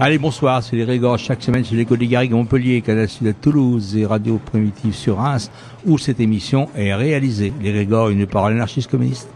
Allez, 0.00 0.18
bonsoir, 0.18 0.62
c'est 0.62 0.76
les 0.76 0.84
Régors 0.84 1.18
chaque 1.18 1.42
semaine 1.42 1.64
sur 1.64 1.74
l'école 1.74 1.98
des 1.98 2.06
Garrigues 2.06 2.30
Montpellier, 2.30 2.82
Canal 2.82 3.08
Sud 3.08 3.26
à 3.26 3.32
Toulouse 3.32 3.96
et 3.96 4.06
Radio 4.06 4.38
Primitive 4.38 4.94
sur 4.94 5.16
Reims, 5.16 5.50
où 5.84 5.98
cette 5.98 6.20
émission 6.20 6.68
est 6.76 6.94
réalisée. 6.94 7.52
Les 7.60 7.72
Régors, 7.72 8.08
une 8.08 8.24
parole 8.24 8.52
anarchiste 8.52 8.88
communiste. 8.88 9.28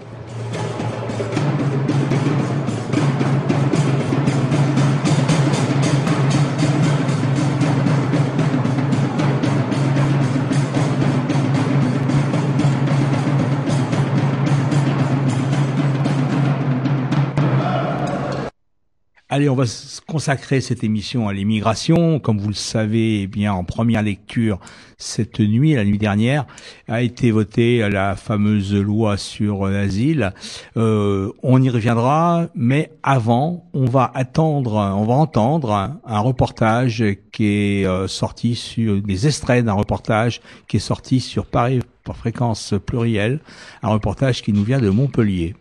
Allez, 19.34 19.48
on 19.48 19.54
va 19.54 19.64
consacrer 20.06 20.60
cette 20.60 20.84
émission 20.84 21.26
à 21.26 21.32
l'immigration. 21.32 22.20
Comme 22.20 22.38
vous 22.38 22.48
le 22.48 22.54
savez, 22.54 23.22
eh 23.22 23.26
bien 23.26 23.54
en 23.54 23.64
première 23.64 24.02
lecture 24.02 24.60
cette 24.98 25.40
nuit, 25.40 25.72
la 25.72 25.86
nuit 25.86 25.96
dernière, 25.96 26.44
a 26.86 27.00
été 27.00 27.30
votée 27.30 27.78
la 27.88 28.14
fameuse 28.14 28.74
loi 28.74 29.16
sur 29.16 29.68
l'asile. 29.68 30.34
Euh, 30.76 31.32
on 31.42 31.62
y 31.62 31.70
reviendra, 31.70 32.48
mais 32.54 32.92
avant, 33.02 33.70
on 33.72 33.86
va 33.86 34.10
attendre, 34.14 34.74
on 34.74 35.06
va 35.06 35.14
entendre 35.14 35.98
un, 36.04 36.18
reportage 36.18 37.02
qui 37.32 37.46
est 37.46 37.86
euh, 37.86 38.08
sorti 38.08 38.54
sur 38.54 39.00
des 39.00 39.26
extraits 39.26 39.64
d'un 39.64 39.72
reportage 39.72 40.42
qui 40.68 40.76
est 40.76 40.80
sorti 40.80 41.20
sur 41.20 41.46
Paris 41.46 41.80
par 42.04 42.18
fréquence 42.18 42.74
plurielle, 42.84 43.40
un 43.82 43.88
reportage 43.88 44.42
qui 44.42 44.52
nous 44.52 44.62
vient 44.62 44.78
de 44.78 44.90
Montpellier. 44.90 45.54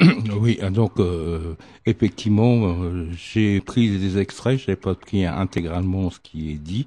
Oui, 0.40 0.58
donc 0.70 0.98
euh, 0.98 1.54
effectivement, 1.86 2.74
euh, 2.82 3.08
j'ai 3.12 3.60
pris 3.60 3.98
des 3.98 4.18
extraits, 4.18 4.58
je 4.58 4.70
n'ai 4.70 4.76
pas 4.76 4.94
pris 4.94 5.24
intégralement 5.24 6.10
ce 6.10 6.20
qui 6.20 6.50
est 6.52 6.58
dit. 6.58 6.86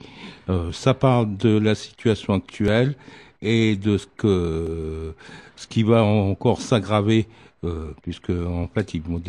Euh, 0.50 0.72
ça 0.72 0.94
parle 0.94 1.36
de 1.38 1.58
la 1.58 1.76
situation 1.76 2.34
actuelle 2.34 2.96
et 3.42 3.76
de 3.76 3.98
ce 3.98 4.08
que 4.18 5.14
ce 5.56 5.68
qui 5.68 5.84
va 5.84 6.04
encore 6.04 6.62
s'aggraver, 6.62 7.28
puisque 8.02 8.30
en 8.30 8.68
fait 8.68 8.94
ils 8.94 9.02
vont 9.02 9.22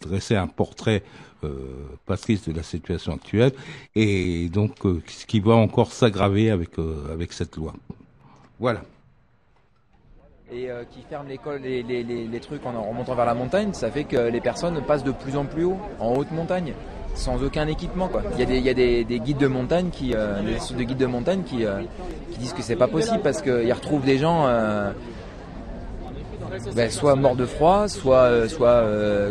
dresser 0.00 0.36
un 0.36 0.46
portrait 0.46 1.02
pas 2.06 2.16
triste 2.16 2.48
de 2.48 2.56
la 2.56 2.62
situation 2.62 3.12
actuelle 3.12 3.52
et 3.94 4.48
donc 4.48 4.72
ce 5.06 5.26
qui 5.26 5.40
va 5.40 5.54
encore 5.54 5.92
s'aggraver 5.92 6.50
avec 6.50 6.70
avec 7.10 7.32
cette 7.34 7.56
loi. 7.56 7.74
Voilà 8.58 8.82
et 10.52 10.70
euh, 10.70 10.84
qui 10.90 11.00
ferment 11.08 11.28
l'école, 11.28 11.60
les, 11.62 11.82
les, 11.82 12.40
trucs 12.40 12.64
en 12.66 12.82
remontant 12.82 13.14
vers 13.14 13.24
la 13.24 13.34
montagne, 13.34 13.72
ça 13.72 13.90
fait 13.90 14.04
que 14.04 14.16
les 14.16 14.40
personnes 14.40 14.80
passent 14.82 15.04
de 15.04 15.10
plus 15.10 15.36
en 15.36 15.44
plus 15.44 15.64
haut, 15.64 15.78
en 15.98 16.14
haute 16.14 16.30
montagne, 16.32 16.74
sans 17.14 17.42
aucun 17.42 17.66
équipement. 17.66 18.08
Quoi. 18.08 18.22
Il 18.34 18.40
y 18.40 18.42
a 18.42 18.74
des, 18.74 18.74
des, 18.74 19.04
des 19.04 19.20
guides 19.20 19.38
de 19.38 19.46
montagne 19.46 19.88
qui, 19.90 20.12
euh, 20.14 20.42
des, 20.42 20.76
de 20.76 20.82
guides 20.82 20.98
de 20.98 21.06
montagne 21.06 21.42
qui, 21.44 21.64
euh, 21.64 21.80
qui 22.30 22.38
disent 22.38 22.52
que 22.52 22.62
c'est 22.62 22.76
pas 22.76 22.88
possible 22.88 23.20
parce 23.22 23.40
qu'ils 23.40 23.72
retrouvent 23.72 24.04
des 24.04 24.18
gens. 24.18 24.46
Ben, 26.76 26.88
soit 26.88 27.16
morts 27.16 27.34
de 27.34 27.46
froid, 27.46 27.88
soit, 27.88 28.30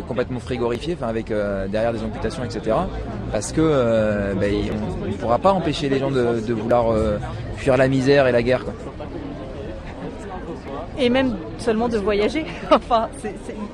complètement 0.06 0.40
frigorifiés, 0.40 0.96
avec 1.00 1.28
derrière 1.28 1.92
des 1.92 2.02
amputations, 2.02 2.44
etc. 2.44 2.76
Parce 3.32 3.52
que 3.52 4.34
ben, 4.34 4.52
on 5.02 5.06
ne 5.06 5.12
pourra 5.14 5.38
pas 5.38 5.52
empêcher 5.52 5.88
les 5.88 6.00
gens 6.00 6.10
de, 6.10 6.52
vouloir 6.52 6.92
fuir 7.56 7.76
la 7.78 7.88
misère 7.88 8.26
et 8.26 8.32
la 8.32 8.42
guerre. 8.42 8.64
Et 10.98 11.08
même 11.08 11.36
seulement 11.58 11.88
de 11.88 11.98
voyager. 11.98 12.44
enfin, 12.70 13.08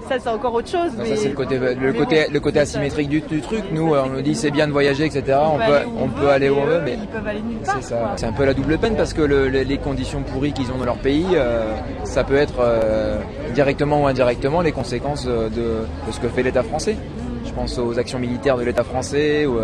ça 0.08 0.18
c'est 0.18 0.28
encore 0.28 0.54
autre 0.54 0.68
chose. 0.68 0.90
Ça 0.96 1.16
c'est 1.16 1.28
le 1.28 1.34
côté, 1.34 1.58
le 1.58 1.92
côté, 1.92 2.26
le 2.30 2.40
côté 2.40 2.60
asymétrique 2.60 3.08
du, 3.08 3.22
truc. 3.22 3.64
Nous, 3.72 3.94
on 3.94 4.06
nous 4.08 4.22
dit 4.22 4.34
c'est 4.34 4.50
bien 4.50 4.66
de 4.66 4.72
voyager, 4.72 5.04
etc. 5.04 5.38
On, 5.42 5.58
peut, 5.58 5.88
on 5.98 6.08
peut 6.08 6.28
aller 6.28 6.48
où 6.48 6.56
on 6.56 6.64
veut, 6.64 6.80
mais 6.84 6.94
ils 6.94 7.06
peuvent 7.06 7.26
aller 7.26 7.42
nulle 7.42 7.58
part. 7.58 7.76
C'est 7.80 7.88
ça. 7.88 8.12
C'est 8.16 8.26
un 8.26 8.32
peu 8.32 8.44
la 8.44 8.54
double 8.54 8.78
peine 8.78 8.96
parce 8.96 9.12
que 9.12 9.22
le, 9.22 9.48
les 9.48 9.78
conditions 9.78 10.22
pourries 10.22 10.52
qu'ils 10.52 10.70
ont 10.72 10.78
dans 10.78 10.84
leur 10.84 10.98
pays, 10.98 11.26
euh, 11.34 11.74
ça 12.04 12.24
peut 12.24 12.36
être 12.36 12.60
euh, 12.60 13.18
directement 13.54 14.02
ou 14.02 14.06
indirectement 14.06 14.60
les 14.60 14.72
conséquences 14.72 15.26
de, 15.26 15.48
de 15.48 16.12
ce 16.12 16.20
que 16.20 16.28
fait 16.28 16.42
l'État 16.42 16.62
français. 16.62 16.96
Je 17.44 17.52
pense 17.52 17.78
aux 17.78 17.98
actions 17.98 18.18
militaires 18.18 18.56
de 18.56 18.62
l'État 18.62 18.84
français 18.84 19.46
ou 19.46 19.58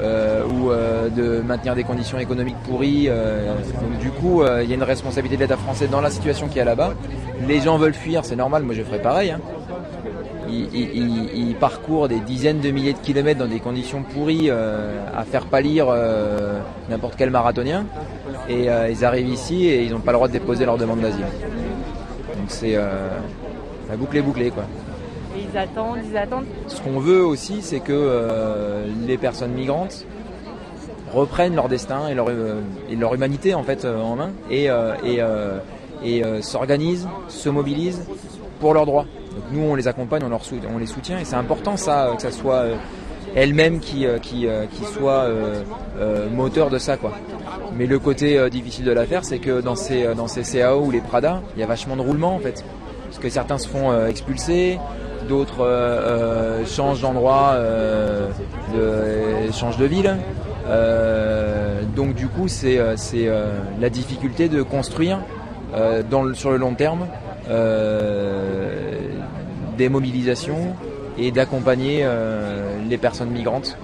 euh, 0.00 0.24
euh, 0.34 0.44
ou 0.46 0.70
euh, 0.70 1.08
de 1.08 1.40
maintenir 1.40 1.74
des 1.74 1.84
conditions 1.84 2.18
économiques 2.18 2.56
pourries. 2.64 3.06
Euh, 3.08 3.54
donc 3.80 3.98
du 3.98 4.10
coup, 4.10 4.42
il 4.44 4.68
y 4.68 4.72
a 4.72 4.74
une 4.74 4.82
responsabilité 4.82 5.36
de 5.36 5.42
l'État 5.42 5.56
français 5.56 5.86
dans 5.86 6.00
la 6.00 6.10
situation 6.10 6.48
qu'il 6.48 6.58
y 6.58 6.60
a 6.60 6.64
là-bas. 6.64 6.94
Les 7.46 7.60
gens 7.60 7.76
veulent 7.76 7.94
fuir, 7.94 8.24
c'est 8.24 8.36
normal, 8.36 8.62
moi 8.62 8.74
je 8.74 8.82
ferais 8.82 9.00
pareil. 9.00 9.30
Hein. 9.30 9.40
Ils, 10.50 11.56
parcourent 11.58 12.08
des 12.08 12.20
dizaines 12.20 12.60
de 12.60 12.70
milliers 12.70 12.92
de 12.92 12.98
kilomètres 12.98 13.38
dans 13.38 13.46
des 13.46 13.60
conditions 13.60 14.02
pourries 14.02 14.50
à 14.50 15.24
faire 15.24 15.46
pâlir 15.46 15.86
n'importe 16.90 17.14
quel 17.16 17.30
marathonien. 17.30 17.86
Et 18.48 18.68
ils 18.90 19.04
arrivent 19.04 19.28
ici 19.28 19.66
et 19.66 19.84
ils 19.84 19.92
n'ont 19.92 20.00
pas 20.00 20.12
le 20.12 20.18
droit 20.18 20.28
de 20.28 20.32
déposer 20.32 20.64
leur 20.64 20.76
demande 20.76 21.00
d'asile. 21.00 21.24
Donc 22.36 22.48
c'est 22.48 22.74
la 22.74 23.96
boucle 23.96 24.16
est 24.42 24.50
quoi 24.50 24.64
ils 25.54 25.58
attendent, 25.58 25.98
ils 26.10 26.16
attendent. 26.16 26.46
Ce 26.66 26.80
qu'on 26.80 26.98
veut 26.98 27.24
aussi, 27.24 27.62
c'est 27.62 27.80
que 27.80 27.92
euh, 27.92 28.86
les 29.06 29.16
personnes 29.16 29.52
migrantes 29.52 30.04
reprennent 31.12 31.54
leur 31.54 31.68
destin 31.68 32.08
et 32.08 32.14
leur, 32.14 32.26
euh, 32.28 32.60
et 32.90 32.96
leur 32.96 33.14
humanité 33.14 33.54
en 33.54 33.62
fait 33.62 33.84
euh, 33.84 34.00
en 34.00 34.16
main 34.16 34.30
et, 34.50 34.68
et, 35.04 35.20
et 36.04 36.22
s'organisent, 36.42 37.08
se 37.28 37.48
mobilisent 37.48 38.04
pour 38.60 38.74
leurs 38.74 38.86
droits. 38.86 39.06
Donc 39.32 39.44
nous, 39.52 39.62
on 39.62 39.74
les 39.74 39.88
accompagne, 39.88 40.22
on, 40.24 40.78
les 40.78 40.86
soutient 40.86 41.18
et 41.18 41.24
c'est 41.24 41.36
important 41.36 41.76
ça, 41.76 42.12
que 42.16 42.22
ça 42.22 42.30
soit 42.30 42.66
elle-même 43.34 43.80
qui, 43.80 44.06
qui, 44.22 44.46
qui 44.70 44.84
soit 44.84 45.28
moteur 46.32 46.70
de 46.70 46.78
ça 46.78 46.96
quoi. 46.96 47.12
Mais 47.76 47.86
le 47.86 47.98
côté 47.98 48.48
difficile 48.50 48.84
de 48.84 48.92
l'affaire, 48.92 49.24
c'est 49.24 49.38
que 49.38 49.60
dans 49.60 49.74
ces, 49.74 50.14
dans 50.14 50.28
ces 50.28 50.42
CAO 50.42 50.84
ou 50.84 50.90
les 50.92 51.00
Prada, 51.00 51.42
il 51.56 51.60
y 51.60 51.62
a 51.64 51.66
vachement 51.66 51.96
de 51.96 52.02
roulement 52.02 52.34
en 52.34 52.38
fait. 52.38 52.64
Parce 53.06 53.18
que 53.18 53.28
certains 53.28 53.58
se 53.58 53.68
font 53.68 54.06
expulser, 54.06 54.78
d'autres 55.24 55.60
euh, 55.60 56.60
euh, 56.60 56.66
changent 56.66 57.00
d'endroit, 57.00 57.52
euh, 57.54 58.28
de, 58.74 59.52
changent 59.52 59.78
de 59.78 59.86
ville. 59.86 60.16
donc 61.96 62.14
du 62.14 62.28
coup, 62.28 62.48
c'est 62.48 62.78
la 63.80 63.90
difficulté 63.90 64.48
de 64.48 64.62
construire 64.62 65.18
sur 66.34 66.50
le 66.50 66.56
long 66.56 66.74
terme 66.74 67.06
des 69.76 69.88
mobilisations 69.88 70.74
et 71.18 71.30
d'accompagner 71.30 72.06
les 72.88 72.98
personnes 72.98 73.30
migrantes. 73.30 73.76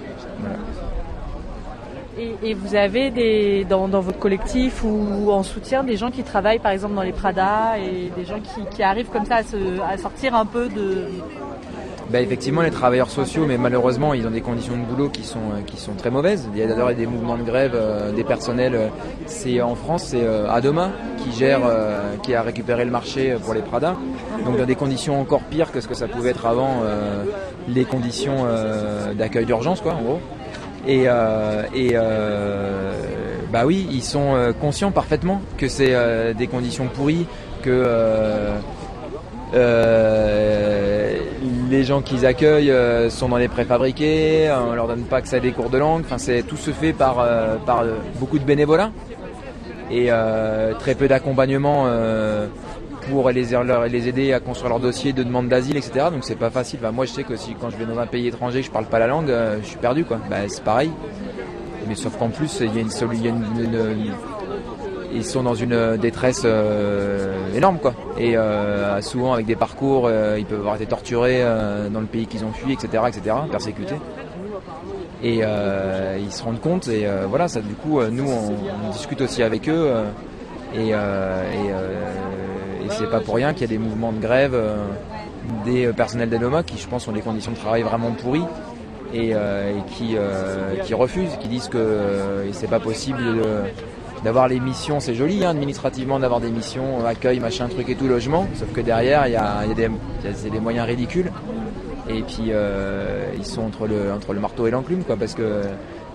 Et, 2.43 2.53
vous 2.53 2.75
avez 2.75 3.09
des, 3.09 3.65
dans, 3.65 3.87
votre 3.87 4.19
collectif 4.19 4.83
ou 4.83 5.31
en 5.31 5.43
soutien 5.43 5.83
des 5.83 5.97
gens 5.97 6.11
qui 6.11 6.23
travaillent 6.23 6.59
par 6.59 6.71
exemple 6.71 6.93
dans 6.93 7.01
les 7.01 7.13
Prada 7.13 7.79
et 7.79 8.11
des 8.15 8.25
gens 8.25 8.39
qui, 8.71 8.83
arrivent 8.83 9.09
comme 9.09 9.25
ça 9.25 9.37
à, 9.37 9.43
se, 9.43 9.57
sortir 10.01 10.35
un 10.35 10.45
peu 10.45 10.69
de, 10.69 11.07
bah, 12.11 12.19
effectivement, 12.19 12.61
les 12.61 12.71
travailleurs 12.71 13.09
sociaux, 13.09 13.45
mais 13.47 13.57
malheureusement, 13.57 14.13
ils 14.13 14.27
ont 14.27 14.31
des 14.31 14.41
conditions 14.41 14.75
de 14.75 14.83
boulot 14.83 15.07
qui 15.07 15.23
sont, 15.23 15.39
euh, 15.39 15.61
qui 15.65 15.77
sont 15.77 15.93
très 15.93 16.09
mauvaises. 16.09 16.49
Il 16.53 16.59
y 16.59 16.63
a 16.63 16.67
d'ailleurs 16.67 16.93
des 16.93 17.05
mouvements 17.05 17.37
de 17.37 17.43
grève 17.43 17.71
euh, 17.73 18.11
des 18.11 18.25
personnels. 18.25 18.75
euh, 18.75 18.87
c'est 19.27 19.61
en 19.61 19.75
France, 19.75 20.07
c'est 20.07 20.27
Adoma 20.49 20.91
qui 21.17 21.31
gère, 21.31 21.61
qui 22.23 22.35
a 22.35 22.41
récupéré 22.41 22.83
le 22.83 22.91
marché 22.91 23.35
pour 23.41 23.53
les 23.53 23.61
Prada. 23.61 23.95
Donc 24.43 24.57
dans 24.57 24.65
des 24.65 24.75
conditions 24.75 25.21
encore 25.21 25.41
pires 25.43 25.71
que 25.71 25.79
ce 25.79 25.87
que 25.87 25.93
ça 25.93 26.07
pouvait 26.07 26.31
être 26.31 26.45
avant, 26.45 26.81
les 27.67 27.85
conditions 27.85 28.45
d'accueil 29.15 29.45
d'urgence, 29.45 29.79
quoi, 29.81 29.93
en 29.93 30.01
gros. 30.01 30.19
Et, 30.87 31.03
euh, 31.07 31.63
euh, 31.75 32.93
bah 33.51 33.63
oui, 33.65 33.87
ils 33.91 34.03
sont 34.03 34.33
euh, 34.35 34.51
conscients 34.51 34.91
parfaitement 34.91 35.41
que 35.57 35.67
c'est 35.67 35.93
des 36.33 36.47
conditions 36.47 36.87
pourries, 36.87 37.27
que 37.61 37.85
les 41.69 41.83
gens 41.83 42.01
qu'ils 42.01 42.25
accueillent 42.25 42.73
sont 43.09 43.29
dans 43.29 43.37
les 43.37 43.47
préfabriqués, 43.47 44.49
euh, 44.49 44.71
on 44.71 44.73
leur 44.73 44.87
donne 44.87 45.03
pas 45.03 45.17
accès 45.17 45.37
à 45.37 45.39
des 45.39 45.51
cours 45.51 45.69
de 45.69 45.77
langue. 45.77 46.01
Enfin, 46.05 46.17
c'est 46.17 46.43
tout 46.43 46.57
se 46.57 46.71
fait 46.71 46.93
par 46.93 47.25
par 47.65 47.85
beaucoup 48.19 48.39
de 48.39 48.43
bénévolat 48.43 48.91
et 49.91 50.09
très 50.79 50.95
peu 50.95 51.07
d'accompagnement 51.07 51.87
pour 53.11 53.29
les, 53.29 54.07
aider 54.07 54.31
à 54.31 54.39
construire 54.39 54.69
leur 54.69 54.79
dossier 54.79 55.11
de 55.11 55.21
demande 55.21 55.49
d'asile, 55.49 55.75
etc. 55.75 56.05
Donc 56.11 56.23
c'est 56.23 56.35
pas 56.35 56.49
facile. 56.49 56.79
Moi, 56.93 57.05
je 57.05 57.11
sais 57.11 57.23
que 57.23 57.35
si 57.35 57.55
quand 57.59 57.69
je 57.69 57.75
vais 57.75 57.85
dans 57.85 57.99
un 57.99 58.07
pays 58.07 58.27
étranger, 58.27 58.63
je 58.63 58.71
parle 58.71 58.85
pas 58.85 58.99
la 58.99 59.07
langue, 59.07 59.29
euh, 59.29 59.57
je 59.61 59.67
suis 59.67 59.77
perdu, 59.77 60.05
quoi. 60.05 60.17
Bah, 60.29 60.37
c'est 60.47 60.63
pareil. 60.63 60.91
Mais 61.89 61.95
sauf 61.95 62.17
qu'en 62.17 62.29
plus, 62.29 62.63
ils 65.13 65.25
sont 65.25 65.43
dans 65.43 65.55
une 65.55 65.73
euh, 65.73 65.97
détresse 65.97 66.43
euh, 66.45 67.53
énorme 67.53 67.79
et 68.17 68.37
souvent 69.01 69.33
avec 69.33 69.45
des 69.45 69.57
parcours 69.57 70.09
ils 70.37 70.45
peuvent 70.45 70.59
avoir 70.59 70.75
été 70.75 70.85
torturés 70.85 71.43
dans 71.91 71.99
le 71.99 72.05
pays 72.05 72.27
qu'ils 72.27 72.45
ont 72.45 72.51
fui 72.53 72.73
etc 72.73 73.03
etc 73.07 73.35
persécutés 73.49 73.95
et 75.23 75.39
ils 75.39 76.31
se 76.31 76.43
rendent 76.43 76.61
compte 76.61 76.87
et 76.87 77.07
voilà 77.27 77.47
ça 77.47 77.61
du 77.61 77.73
coup 77.73 77.99
nous 78.11 78.29
on, 78.29 78.91
discute 78.91 79.21
aussi 79.21 79.41
avec 79.41 79.67
eux 79.67 79.91
et 80.75 80.93
c'est 82.97 83.09
pas 83.09 83.19
pour 83.19 83.35
rien 83.35 83.53
qu'il 83.53 83.61
y 83.61 83.65
a 83.65 83.67
des 83.67 83.77
mouvements 83.77 84.11
de 84.11 84.19
grève 84.19 84.53
euh, 84.53 84.77
des 85.65 85.85
euh, 85.87 85.93
personnels 85.93 86.29
d'Anoma 86.29 86.63
qui 86.63 86.77
je 86.77 86.87
pense 86.87 87.07
ont 87.07 87.11
des 87.11 87.21
conditions 87.21 87.51
de 87.51 87.57
travail 87.57 87.81
vraiment 87.83 88.11
pourries 88.11 88.45
et, 89.13 89.31
euh, 89.33 89.71
et 89.77 89.91
qui, 89.91 90.15
euh, 90.15 90.75
qui 90.83 90.93
refusent, 90.93 91.35
qui 91.39 91.47
disent 91.47 91.67
que 91.67 91.77
euh, 91.77 92.51
c'est 92.53 92.69
pas 92.69 92.79
possible 92.79 93.19
d'avoir 94.23 94.47
les 94.47 94.59
missions, 94.59 94.99
c'est 94.99 95.15
joli 95.15 95.43
hein, 95.43 95.49
administrativement 95.49 96.19
d'avoir 96.19 96.39
des 96.39 96.49
missions, 96.51 97.03
accueil, 97.05 97.39
machin, 97.39 97.67
truc 97.67 97.89
et 97.89 97.95
tout, 97.95 98.07
logement, 98.07 98.47
sauf 98.53 98.71
que 98.71 98.81
derrière 98.81 99.25
il 99.27 99.33
y 99.33 99.35
a, 99.35 99.61
il 99.63 99.69
y 99.69 99.71
a 99.71 99.75
des, 99.75 99.89
il 100.23 100.29
y 100.29 100.31
a- 100.31 100.35
c'est 100.35 100.49
des 100.51 100.59
moyens 100.59 100.85
ridicules. 100.87 101.31
Et 102.09 102.21
puis 102.23 102.51
ils 103.37 103.45
sont 103.45 103.61
entre 103.63 103.87
le, 103.87 104.11
entre 104.13 104.33
le 104.33 104.39
marteau 104.39 104.67
et 104.67 104.71
l'enclume 104.71 105.03
quoi 105.03 105.15
parce 105.15 105.33
que 105.33 105.61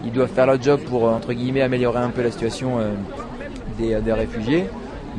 ils 0.05 0.12
doivent 0.12 0.28
faire 0.31 0.46
leur 0.46 0.61
job 0.61 0.81
pour 0.81 1.05
entre 1.05 1.32
guillemets 1.32 1.62
améliorer 1.62 1.99
un 2.00 2.11
peu 2.11 2.23
la 2.23 2.31
situation 2.31 2.78
des, 3.78 3.94
des 4.00 4.12
réfugiés 4.12 4.67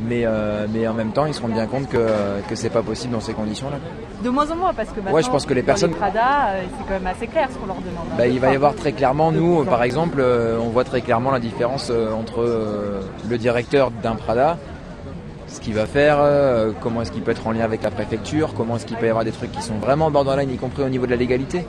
mais, 0.06 0.22
euh, 0.24 0.66
mais 0.72 0.86
en 0.86 0.94
même 0.94 1.12
temps 1.12 1.26
ils 1.26 1.34
se 1.34 1.40
rendent 1.42 1.52
bien 1.52 1.66
compte 1.66 1.88
que, 1.88 2.06
que 2.48 2.54
c'est 2.54 2.70
pas 2.70 2.82
possible 2.82 3.12
dans 3.14 3.20
ces 3.20 3.32
conditions 3.32 3.68
là. 3.70 3.76
De 4.22 4.30
moins 4.30 4.50
en 4.50 4.56
moins, 4.56 4.74
parce 4.74 4.88
que 4.90 4.96
maintenant, 4.96 5.12
Ouais, 5.12 5.22
je 5.22 5.30
pense 5.30 5.46
que 5.46 5.54
les 5.54 5.62
personnes- 5.62 5.92
Prada, 5.92 6.48
euh, 6.50 6.62
c'est 6.76 6.84
quand 6.84 6.94
même 7.00 7.06
assez 7.06 7.26
clair 7.28 7.48
ce 7.52 7.56
qu'on 7.58 7.66
leur 7.66 7.76
demande. 7.76 8.06
hein. 8.12 8.14
Bah, 8.18 8.26
il 8.26 8.40
va 8.40 8.52
y 8.52 8.56
avoir 8.56 8.74
très 8.74 8.92
clairement, 8.92 9.30
nous, 9.30 9.64
par 9.64 9.82
exemple, 9.84 10.18
euh, 10.20 10.58
on 10.60 10.68
voit 10.70 10.82
très 10.84 11.00
clairement 11.02 11.30
la 11.30 11.38
différence 11.38 11.90
entre 12.18 12.44
le 13.28 13.38
directeur 13.38 13.90
d'un 14.02 14.16
Prada, 14.16 14.58
ce 15.46 15.60
qu'il 15.60 15.74
va 15.74 15.86
faire, 15.86 16.18
euh, 16.20 16.72
comment 16.80 17.02
est-ce 17.02 17.12
qu'il 17.12 17.22
peut 17.22 17.30
être 17.30 17.46
en 17.46 17.52
lien 17.52 17.64
avec 17.64 17.82
la 17.82 17.90
préfecture, 17.90 18.54
comment 18.56 18.76
est-ce 18.76 18.86
qu'il 18.86 18.96
peut 18.96 19.06
y 19.06 19.10
avoir 19.10 19.24
des 19.24 19.30
trucs 19.32 19.52
qui 19.52 19.62
sont 19.62 19.76
vraiment 19.78 20.10
borderline, 20.10 20.50
y 20.52 20.56
compris 20.56 20.82
au 20.82 20.88
niveau 20.88 21.06
de 21.06 21.10
la 21.12 21.16
légalité, 21.16 21.64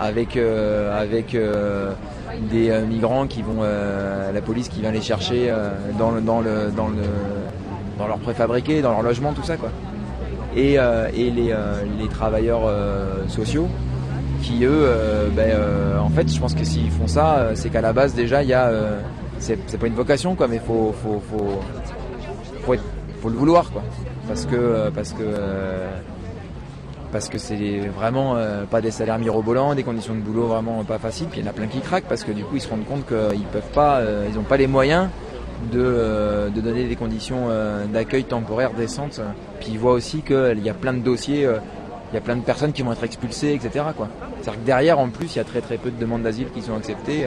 avec, 0.00 0.36
euh, 0.38 0.98
avec 1.00 1.34
euh, 1.34 1.92
des 2.50 2.70
migrants 2.88 3.26
qui 3.26 3.42
vont, 3.42 3.62
la 3.62 4.40
police 4.40 4.68
qui 4.70 4.80
vient 4.80 4.90
les 4.92 5.02
chercher 5.02 5.52
dans, 5.98 6.10
le, 6.10 6.20
dans, 6.22 6.40
le, 6.40 6.70
dans, 6.74 6.88
le, 6.88 6.96
dans 7.98 8.06
leur 8.06 8.18
préfabriqué, 8.18 8.82
dans 8.82 8.92
leur 8.92 9.02
logement, 9.02 9.32
tout 9.32 9.42
ça, 9.42 9.56
quoi. 9.56 9.70
Et, 10.54 10.78
euh, 10.78 11.08
les, 11.10 11.50
euh, 11.50 11.82
les 11.98 12.08
travailleurs 12.08 12.62
euh, 12.66 13.26
sociaux 13.28 13.68
qui 14.42 14.64
eux, 14.64 14.88
ben, 15.36 15.52
en 16.00 16.08
fait, 16.08 16.28
je 16.28 16.40
pense 16.40 16.54
que 16.54 16.64
s'ils 16.64 16.90
font 16.90 17.06
ça, 17.06 17.50
c'est 17.54 17.70
qu'à 17.70 17.80
la 17.80 17.92
base 17.92 18.12
déjà, 18.12 18.42
il 18.42 18.48
y 18.48 18.54
a, 18.54 18.72
c'est 19.38 19.78
pas 19.78 19.86
une 19.86 19.94
vocation 19.94 20.34
quoi, 20.34 20.48
mais 20.48 20.58
faut, 20.58 20.92
faut, 21.00 21.22
faut, 21.30 22.74
faut, 23.20 23.28
le 23.28 23.36
vouloir 23.36 23.70
quoi, 23.70 23.82
parce 24.26 24.46
que, 24.46 24.90
parce 24.90 25.12
que, 25.12 25.22
parce 27.12 27.28
que 27.28 27.38
c'est 27.38 27.78
vraiment 27.96 28.36
pas 28.68 28.80
des 28.80 28.90
salaires 28.90 29.20
mirobolants, 29.20 29.76
des 29.76 29.84
conditions 29.84 30.14
de 30.14 30.20
boulot 30.20 30.48
vraiment 30.48 30.82
pas 30.82 30.98
faciles. 30.98 31.28
Puis 31.30 31.38
il 31.38 31.44
y 31.44 31.46
en 31.46 31.50
a 31.50 31.54
plein 31.54 31.68
qui 31.68 31.78
craquent 31.78 32.08
parce 32.08 32.24
que 32.24 32.32
du 32.32 32.42
coup 32.42 32.56
ils 32.56 32.62
se 32.62 32.68
rendent 32.68 32.84
compte 32.84 33.06
qu'ils 33.06 33.46
peuvent 33.52 33.70
pas, 33.72 34.00
ils 34.28 34.36
ont 34.40 34.42
pas 34.42 34.56
les 34.56 34.66
moyens 34.66 35.06
de, 35.70 35.80
euh, 35.82 36.48
de 36.48 36.60
donner 36.60 36.84
des 36.84 36.96
conditions 36.96 37.46
euh, 37.48 37.84
d'accueil 37.86 38.24
temporaire 38.24 38.70
décentes. 38.72 39.20
Puis 39.60 39.70
ils 39.72 39.78
voient 39.78 39.92
aussi 39.92 40.22
qu'il 40.22 40.60
y 40.64 40.68
a 40.70 40.74
plein 40.74 40.92
de 40.94 41.00
dossiers. 41.00 41.46
euh, 41.46 41.58
il 42.12 42.16
y 42.16 42.18
a 42.18 42.20
plein 42.20 42.36
de 42.36 42.42
personnes 42.42 42.72
qui 42.72 42.82
vont 42.82 42.92
être 42.92 43.04
expulsées, 43.04 43.54
etc. 43.54 43.70
C'est-à-dire 44.42 44.60
que 44.60 44.66
derrière, 44.66 44.98
en 44.98 45.08
plus, 45.08 45.34
il 45.34 45.38
y 45.38 45.40
a 45.40 45.44
très 45.44 45.62
très 45.62 45.78
peu 45.78 45.90
de 45.90 45.98
demandes 45.98 46.22
d'asile 46.22 46.48
qui 46.54 46.60
sont 46.60 46.76
acceptées. 46.76 47.26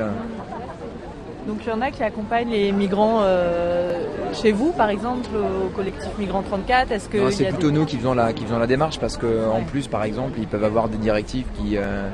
Donc 1.47 1.57
il 1.65 1.69
y 1.69 1.71
en 1.71 1.81
a 1.81 1.91
qui 1.91 2.03
accompagnent 2.03 2.49
les 2.49 2.71
migrants 2.71 3.19
euh, 3.21 3.99
chez 4.33 4.51
vous, 4.51 4.71
par 4.71 4.89
exemple, 4.89 5.29
au 5.35 5.69
collectif 5.69 6.09
Migrants 6.17 6.41
34. 6.41 6.91
Est-ce 6.91 7.07
que 7.09 7.29
c'est 7.31 7.45
plutôt 7.45 7.69
des- 7.69 7.77
nous 7.77 7.85
qui 7.85 7.97
faisons 7.97 8.13
la 8.15 8.33
qui 8.33 8.43
faisons 8.45 8.57
la 8.59 8.65
démarche 8.67 8.99
parce 8.99 9.15
que 9.17 9.47
en 9.47 9.61
plus, 9.63 9.87
par 9.87 10.03
exemple, 10.03 10.37
ils 10.39 10.47
peuvent 10.47 10.63
avoir 10.63 10.87
des 10.89 10.97
directives 10.97 11.45
qui 11.59 11.77
euh, 11.77 12.07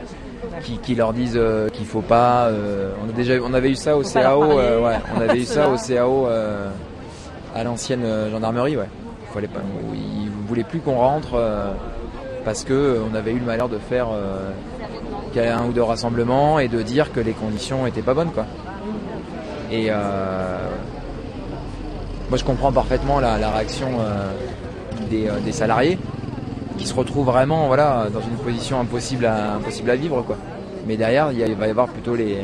qui, 0.63 0.77
qui 0.77 0.95
leur 0.95 1.13
disent 1.13 1.38
euh, 1.38 1.69
qu'il 1.69 1.85
faut 1.85 2.01
pas. 2.01 2.45
euh, 2.47 2.91
on 3.05 3.09
a 3.09 3.11
déjà 3.13 3.33
on 3.43 3.53
avait 3.53 3.71
eu 3.71 3.75
ça 3.75 3.97
au 3.97 4.03
Faut 4.03 4.13
pas 4.13 4.21
leur 4.21 4.39
CAO, 4.39 4.59
euh, 4.59 4.81
ouais, 4.81 4.95
on 5.15 5.21
avait 5.21 5.39
eu 5.39 5.45
ça 5.45 5.69
au. 5.69 5.75
CAO 5.77 6.27
euh, 6.27 6.69
à 7.55 7.63
l'ancienne 7.63 8.05
gendarmerie, 8.31 8.77
ouais. 8.77 8.88
Fallait 9.33 9.47
pas, 9.47 9.59
ils 9.93 10.29
voulaient 10.47 10.63
plus 10.63 10.79
qu'on 10.79 10.95
rentre 10.97 11.41
parce 12.43 12.63
que 12.63 13.00
on 13.10 13.15
avait 13.15 13.31
eu 13.31 13.39
le 13.39 13.45
malheur 13.45 13.69
de 13.69 13.77
faire 13.77 14.07
un 15.38 15.65
ou 15.65 15.71
deux 15.71 15.83
rassemblements 15.83 16.60
et 16.60 16.67
de 16.67 16.81
dire 16.81 17.12
que 17.13 17.19
les 17.19 17.31
conditions 17.33 17.86
étaient 17.88 18.01
pas 18.01 18.13
bonnes, 18.13 18.31
quoi. 18.31 18.45
Et 19.71 19.89
moi, 22.29 22.38
je 22.38 22.43
comprends 22.43 22.71
parfaitement 22.71 23.19
la, 23.19 23.38
la 23.38 23.51
réaction 23.51 23.88
des, 25.10 25.29
des 25.45 25.51
salariés 25.51 25.98
qui 26.81 26.88
se 26.88 26.95
retrouvent 26.95 27.27
vraiment 27.27 27.67
voilà, 27.67 28.07
dans 28.11 28.21
une 28.21 28.38
position 28.38 28.79
impossible 28.79 29.27
à, 29.27 29.53
impossible 29.53 29.91
à 29.91 29.95
vivre. 29.95 30.23
Quoi. 30.23 30.35
Mais 30.88 30.97
derrière, 30.97 31.31
il, 31.31 31.55
va 31.55 31.67
y 31.67 31.69
avoir 31.69 31.88
plutôt 31.88 32.15
les, 32.15 32.39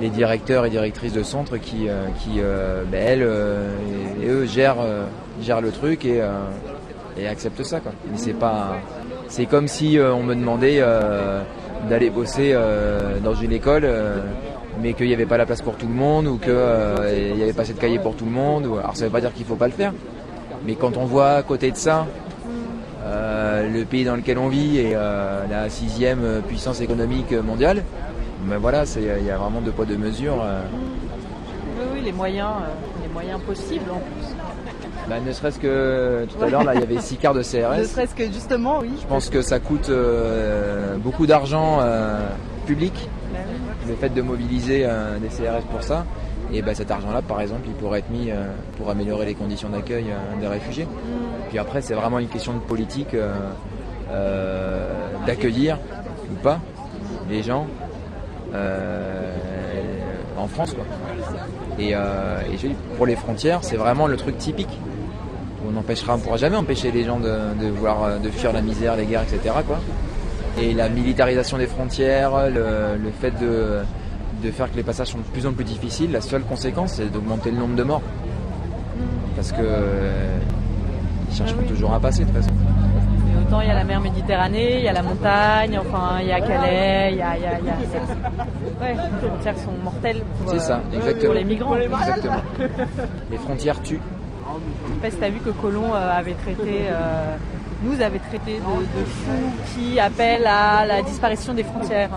les 0.00 0.08
directeurs 0.10 0.64
et 0.64 0.70
directrices 0.70 1.12
de 1.12 1.24
centres 1.24 1.56
qui, 1.56 1.88
euh, 1.88 2.04
qui 2.20 2.34
euh, 2.38 2.84
ben, 2.90 3.02
elles, 3.04 3.24
euh, 3.24 3.72
et, 4.22 4.28
eux, 4.28 4.46
gèrent, 4.46 4.76
gèrent 5.42 5.60
le 5.60 5.72
truc 5.72 6.04
et, 6.04 6.22
et 7.18 7.26
acceptent 7.26 7.64
ça. 7.64 7.80
Quoi. 7.80 7.92
Mais 8.10 8.16
c'est 8.16 8.32
pas. 8.34 8.76
C'est 9.26 9.46
comme 9.46 9.66
si 9.66 9.98
on 10.00 10.22
me 10.22 10.36
demandait 10.36 10.80
d'aller 11.90 12.10
bosser 12.10 12.56
dans 13.24 13.34
une 13.34 13.50
école, 13.50 13.88
mais 14.80 14.92
qu'il 14.92 15.08
n'y 15.08 15.14
avait 15.14 15.26
pas 15.26 15.36
la 15.36 15.46
place 15.46 15.62
pour 15.62 15.74
tout 15.74 15.88
le 15.88 15.94
monde 15.94 16.28
ou 16.28 16.38
qu'il 16.38 16.52
n'y 17.34 17.42
avait 17.42 17.52
pas 17.52 17.62
assez 17.62 17.74
de 17.74 17.80
cahiers 17.80 17.98
pour 17.98 18.14
tout 18.14 18.24
le 18.24 18.30
monde. 18.30 18.66
Alors 18.66 18.94
ça 18.94 19.00
ne 19.00 19.06
veut 19.08 19.12
pas 19.12 19.20
dire 19.20 19.32
qu'il 19.32 19.42
ne 19.42 19.48
faut 19.48 19.56
pas 19.56 19.66
le 19.66 19.72
faire, 19.72 19.92
mais 20.64 20.76
quand 20.76 20.96
on 20.96 21.06
voit 21.06 21.30
à 21.30 21.42
côté 21.42 21.72
de 21.72 21.76
ça 21.76 22.06
euh, 23.06 23.68
le 23.70 23.84
pays 23.84 24.04
dans 24.04 24.16
lequel 24.16 24.38
on 24.38 24.48
vit 24.48 24.78
et 24.78 24.92
euh, 24.94 25.44
la 25.50 25.68
sixième 25.70 26.42
puissance 26.48 26.80
économique 26.80 27.32
mondiale, 27.32 27.82
ben 28.42 28.58
voilà, 28.58 28.84
il 28.96 29.24
y 29.26 29.30
a 29.30 29.36
vraiment 29.38 29.60
deux 29.60 29.70
poids 29.70 29.84
deux 29.86 29.96
mesures. 29.96 30.42
euh. 30.44 30.60
Oui, 31.78 31.84
oui, 31.94 32.00
les 32.04 32.12
moyens, 32.12 32.50
les 33.02 33.12
moyens 33.12 33.40
possibles 33.40 33.90
en 33.90 33.98
plus. 33.98 34.34
Ben, 35.08 35.22
ne 35.24 35.30
serait-ce 35.32 35.58
que 35.60 36.26
tout 36.26 36.42
à 36.44 36.48
l'heure, 36.48 36.64
là, 36.64 36.74
il 36.74 36.80
y 36.80 36.82
avait 36.82 37.00
six 37.00 37.16
quarts 37.16 37.34
de 37.34 37.38
Ne 37.42 37.44
CRS. 37.44 37.84
serait-ce 37.88 38.14
que 38.14 38.24
justement, 38.26 38.80
oui. 38.80 38.90
Je 39.00 39.06
pense 39.06 39.30
que 39.30 39.40
ça 39.42 39.60
coûte 39.60 39.90
beaucoup 40.98 41.26
d'argent 41.26 41.78
public, 42.66 42.92
Bah 43.32 43.38
oui. 43.48 43.88
le 43.90 43.94
fait 43.96 44.08
de 44.08 44.22
mobiliser 44.22 44.86
des 45.20 45.28
CRS 45.28 45.62
pour 45.70 45.82
ça. 45.82 46.04
Et 46.52 46.62
ben, 46.62 46.74
cet 46.74 46.90
argent-là, 46.90 47.22
par 47.22 47.40
exemple, 47.40 47.62
il 47.66 47.72
pourrait 47.74 48.00
être 48.00 48.10
mis 48.10 48.30
pour 48.78 48.90
améliorer 48.90 49.26
les 49.26 49.34
conditions 49.34 49.68
d'accueil 49.68 50.06
des 50.40 50.46
réfugiés. 50.48 50.86
Puis 51.48 51.58
après, 51.58 51.80
c'est 51.80 51.94
vraiment 51.94 52.18
une 52.18 52.28
question 52.28 52.54
de 52.54 52.58
politique 52.58 53.14
euh, 53.14 53.32
euh, 54.10 54.88
d'accueillir 55.26 55.78
ou 56.30 56.34
pas 56.42 56.60
les 57.28 57.42
gens 57.42 57.66
euh, 58.54 59.32
en 60.36 60.46
France. 60.46 60.74
Quoi. 60.74 60.84
Et, 61.78 61.94
pour 62.96 63.06
les 63.06 63.16
frontières, 63.16 63.60
c'est 63.62 63.76
vraiment 63.76 64.06
le 64.06 64.16
truc 64.16 64.38
typique. 64.38 64.78
On 65.68 65.76
on 65.76 66.18
pourra 66.18 66.36
jamais 66.36 66.56
empêcher 66.56 66.90
les 66.92 67.04
gens 67.04 67.18
de, 67.18 67.38
de 68.22 68.30
fuir 68.30 68.52
la 68.52 68.62
misère, 68.62 68.96
les 68.96 69.04
guerres, 69.04 69.22
etc. 69.22 69.54
Et 70.60 70.72
la 70.72 70.88
militarisation 70.88 71.58
des 71.58 71.66
frontières, 71.66 72.48
le, 72.48 73.10
fait 73.20 73.32
de, 73.32 73.80
de 74.42 74.50
faire 74.52 74.70
que 74.70 74.76
les 74.76 74.82
passages 74.82 75.08
sont 75.08 75.18
de 75.18 75.24
plus 75.24 75.46
en 75.46 75.52
plus 75.52 75.64
difficiles, 75.64 76.12
la 76.12 76.20
seule 76.20 76.42
conséquence, 76.42 76.94
c'est 76.94 77.12
d'augmenter 77.12 77.50
le 77.50 77.58
nombre 77.58 77.74
de 77.74 77.82
morts. 77.82 78.02
Parce 79.34 79.52
que 79.52 79.62
chercheront 81.36 81.58
Ah 81.60 81.62
oui. 81.64 81.68
toujours 81.68 81.92
à 81.94 82.00
passer 82.00 82.24
de 82.24 82.28
toute 82.30 82.36
façon. 82.42 82.50
Mais 83.26 83.40
autant 83.46 83.60
il 83.60 83.68
y 83.68 83.70
a 83.70 83.74
la 83.74 83.84
mer 83.84 84.00
Méditerranée, 84.00 84.78
il 84.78 84.84
y 84.84 84.88
a 84.88 84.92
la 84.92 85.02
montagne, 85.02 85.78
enfin 85.78 86.18
il 86.20 86.28
y 86.28 86.32
a 86.32 86.40
Calais, 86.40 87.10
il 87.12 87.18
y 87.18 87.22
a, 87.22 87.36
y 87.38 87.44
a, 87.46 87.52
y 87.52 87.68
a... 87.68 88.80
Ouais, 88.80 88.94
les 88.94 89.28
frontières 89.28 89.58
sont 89.58 89.72
mortelles 89.84 90.22
pour, 90.44 90.60
ça, 90.60 90.80
euh, 90.94 91.24
pour 91.24 91.34
les 91.34 91.44
migrants. 91.44 91.76
Exactement. 91.76 92.34
Les 93.30 93.36
frontières 93.38 93.80
tuent. 93.82 94.00
Je 94.88 94.94
sais 94.94 95.00
pas 95.02 95.10
si 95.10 95.16
t'as 95.16 95.28
vu 95.28 95.40
que 95.40 95.50
Colomb 95.50 95.92
euh, 95.94 96.18
avait 96.18 96.32
traité, 96.34 96.86
euh, 96.88 97.36
nous 97.82 98.00
avait 98.00 98.18
traité 98.20 98.54
de, 98.54 99.00
de 99.00 99.04
fous 99.04 99.52
qui 99.74 99.98
appellent 100.00 100.46
à 100.46 100.86
la 100.86 101.02
disparition 101.02 101.52
des 101.52 101.64
frontières. 101.64 102.10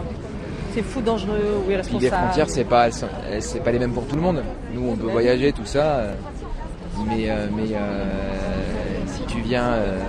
C'est 0.74 0.84
fou, 0.84 1.02
dangereux 1.02 1.58
ou 1.58 1.62
Puis 1.64 1.74
irresponsable. 1.74 2.04
les 2.04 2.10
frontières, 2.12 2.50
c'est 2.50 2.64
pas, 2.64 2.90
c'est 2.92 3.60
pas 3.64 3.72
les 3.72 3.80
mêmes 3.80 3.92
pour 3.92 4.06
tout 4.08 4.16
le 4.16 4.22
monde. 4.22 4.44
Nous, 4.74 4.88
on 4.90 4.96
peut 4.96 5.08
voyager, 5.12 5.52
tout 5.52 5.66
ça. 5.66 5.80
euh, 5.84 6.14
Mais, 7.08 7.30
euh, 7.30 7.48
mais 7.56 7.64
euh, 7.74 8.04
euh, 9.58 10.00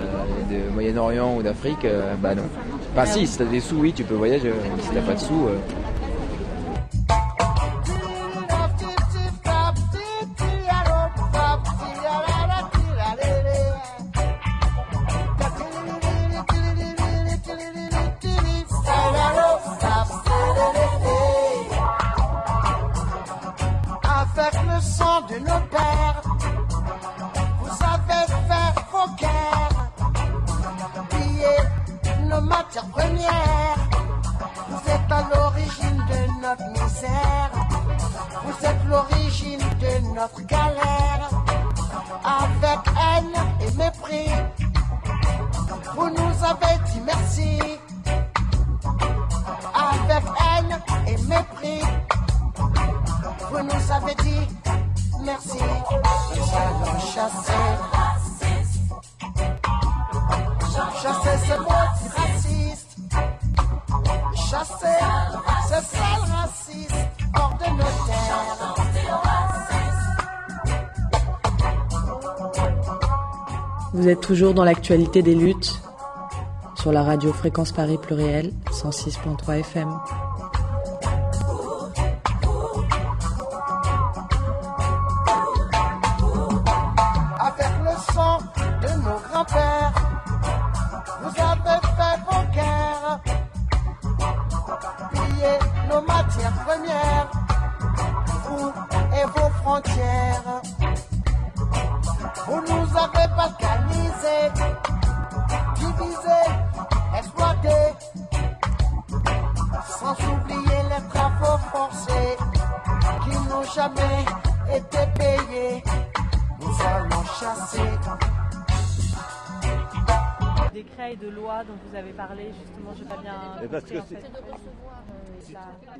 de 0.49 0.73
Moyen-Orient 0.73 1.35
ou 1.37 1.41
d'Afrique, 1.41 1.85
euh, 1.85 2.13
bah 2.19 2.35
non. 2.35 2.43
Bah 2.95 3.05
si, 3.05 3.25
si 3.25 3.37
t'as 3.37 3.45
des 3.45 3.59
sous, 3.59 3.77
oui, 3.77 3.93
tu 3.93 4.03
peux 4.03 4.15
voyager. 4.15 4.53
Si 4.81 4.89
t'as 4.89 5.01
pas 5.01 5.13
de 5.13 5.19
sous, 5.19 5.47
euh, 5.47 5.57
le 24.63 24.81
sang 24.81 25.21
de 25.29 25.39
nos 25.39 26.30
Vous 34.69 34.89
êtes 34.89 35.11
à 35.11 35.21
l'origine 35.33 35.97
de 36.09 36.41
notre 36.41 36.67
misère, 36.69 37.51
vous 38.43 38.65
êtes 38.65 38.83
l'origine 38.89 39.59
de 39.59 40.13
notre 40.15 40.41
galère. 40.41 41.29
Avec 42.23 42.79
haine 42.97 43.33
et 43.61 43.71
mépris, 43.77 44.31
vous 45.95 46.09
nous 46.09 46.43
avez 46.43 46.77
dit 46.85 47.01
merci. 47.05 47.59
Avec 49.73 50.23
haine 50.41 50.79
et 51.07 51.17
mépris, 51.23 51.81
vous 53.51 53.63
nous 53.63 53.91
avez 53.91 54.15
dit 54.15 54.47
merci. 55.23 55.59
Nous 56.35 56.49
allons 56.55 56.99
chasser. 56.99 58.00
Vous 74.01 74.09
êtes 74.09 74.21
toujours 74.21 74.55
dans 74.55 74.63
l'actualité 74.63 75.21
des 75.21 75.35
luttes 75.35 75.79
sur 76.75 76.91
la 76.91 77.03
radio 77.03 77.31
Fréquence 77.31 77.71
Paris 77.71 77.99
Pluriel 78.01 78.51
106.3 78.71 79.59
FM. 79.59 79.89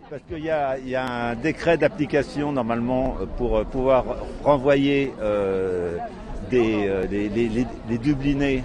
Parce 0.09 0.23
qu'il 0.23 0.43
y 0.43 0.49
a, 0.49 1.05
un 1.05 1.35
décret 1.35 1.77
d'application 1.77 2.51
normalement 2.51 3.15
pour 3.37 3.57
euh, 3.57 3.63
pouvoir 3.63 4.03
renvoyer 4.43 5.13
euh, 5.21 5.97
des, 6.49 6.87
euh, 6.87 7.07
des- 7.07 7.29
les, 7.29 7.97
Dublinés 7.97 8.63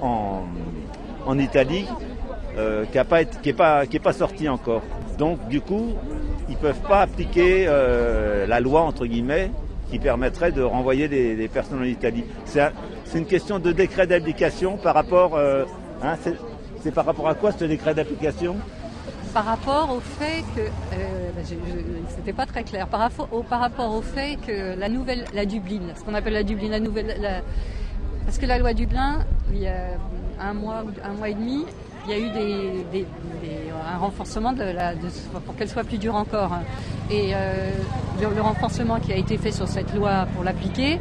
en, 0.00 1.38
Italie 1.38 1.86
qui 2.90 3.48
n'est 3.48 3.54
pas, 3.54 4.12
sorti 4.12 4.48
encore. 4.48 4.82
Donc 5.18 5.46
du 5.48 5.60
coup, 5.60 5.94
ils 6.48 6.54
ne 6.54 6.60
peuvent 6.60 6.80
pas 6.88 7.02
appliquer 7.02 7.66
la 7.66 8.60
loi 8.60 8.80
entre 8.82 9.06
guillemets 9.06 9.50
qui 9.90 9.98
permettrait 9.98 10.50
de 10.50 10.62
renvoyer 10.62 11.08
des, 11.08 11.48
personnes 11.48 11.80
en 11.80 11.84
Italie. 11.84 12.24
C'est 12.46 12.60
un- 12.60 12.72
c'est 13.04 13.18
une 13.18 13.26
question 13.26 13.58
de 13.58 13.70
décret 13.72 14.06
d'application 14.06 14.76
par 14.78 14.94
rapport... 14.94 15.38
hein, 15.38 16.16
c'est 16.80 16.94
par 16.94 17.04
rapport 17.04 17.28
à 17.28 17.34
quoi 17.34 17.52
ce 17.52 17.64
décret 17.64 17.94
d'application? 17.94 18.56
Par 19.32 19.44
rapport 19.44 19.90
au 19.90 20.00
fait 20.00 20.42
que 20.54 20.60
euh, 20.60 21.30
bah, 21.34 21.42
c'était 22.08 22.32
pas 22.32 22.46
très 22.46 22.64
clair. 22.64 22.86
Par 22.88 23.00
rapport 23.00 23.94
au 23.94 24.02
fait 24.02 24.36
que 24.46 24.78
la 24.78 24.88
nouvelle 24.88 25.24
la 25.34 25.44
Dublin 25.44 25.94
ce 25.96 26.04
qu'on 26.04 26.14
appelle 26.14 26.34
la 26.34 26.42
Dublin 26.42 26.70
la 26.70 26.80
nouvelle 26.80 27.42
parce 28.24 28.38
que 28.38 28.46
la 28.46 28.58
loi 28.58 28.72
Dublin 28.72 29.24
il 29.52 29.60
y 29.60 29.68
a 29.68 29.98
un 30.40 30.54
mois 30.54 30.84
un 31.04 31.12
mois 31.14 31.28
et 31.28 31.34
demi 31.34 31.64
il 32.06 32.12
y 32.12 32.14
a 32.14 32.18
eu 32.18 32.30
des, 32.92 33.06
un 33.92 33.98
renforcement 33.98 34.54
pour 35.44 35.56
qu'elle 35.56 35.68
soit 35.68 35.84
plus 35.84 35.98
dure 35.98 36.14
encore. 36.14 36.52
Et 37.10 37.32
euh, 37.34 37.70
le, 38.20 38.40
renforcement 38.40 39.00
qui 39.00 39.12
a 39.12 39.16
été 39.16 39.38
fait 39.38 39.52
sur 39.52 39.68
cette 39.68 39.92
loi 39.94 40.26
pour 40.34 40.44
l'appliquer 40.44 41.00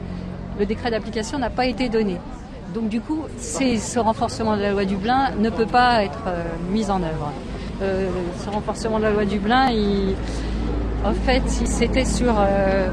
le 0.59 0.65
décret 0.65 0.89
d'application 0.89 1.37
n'a 1.37 1.49
pas 1.49 1.65
été 1.65 1.89
donné. 1.89 2.17
Donc 2.73 2.89
du 2.89 3.01
coup, 3.01 3.23
ce 3.39 3.99
renforcement 3.99 4.55
de 4.55 4.61
la 4.61 4.71
loi 4.71 4.85
Dublin 4.85 5.31
ne 5.37 5.49
peut 5.49 5.65
pas 5.65 6.03
être 6.03 6.23
euh, 6.27 6.43
mis 6.71 6.89
en 6.89 7.01
œuvre. 7.03 7.31
Euh, 7.81 8.07
ce 8.43 8.49
renforcement 8.49 8.99
de 8.99 9.03
la 9.03 9.11
loi 9.11 9.25
Dublin, 9.25 9.69
en 11.03 11.13
fait, 11.13 11.43
c'était 11.47 12.05
sur, 12.05 12.33
euh, 12.39 12.87
euh, 12.87 12.89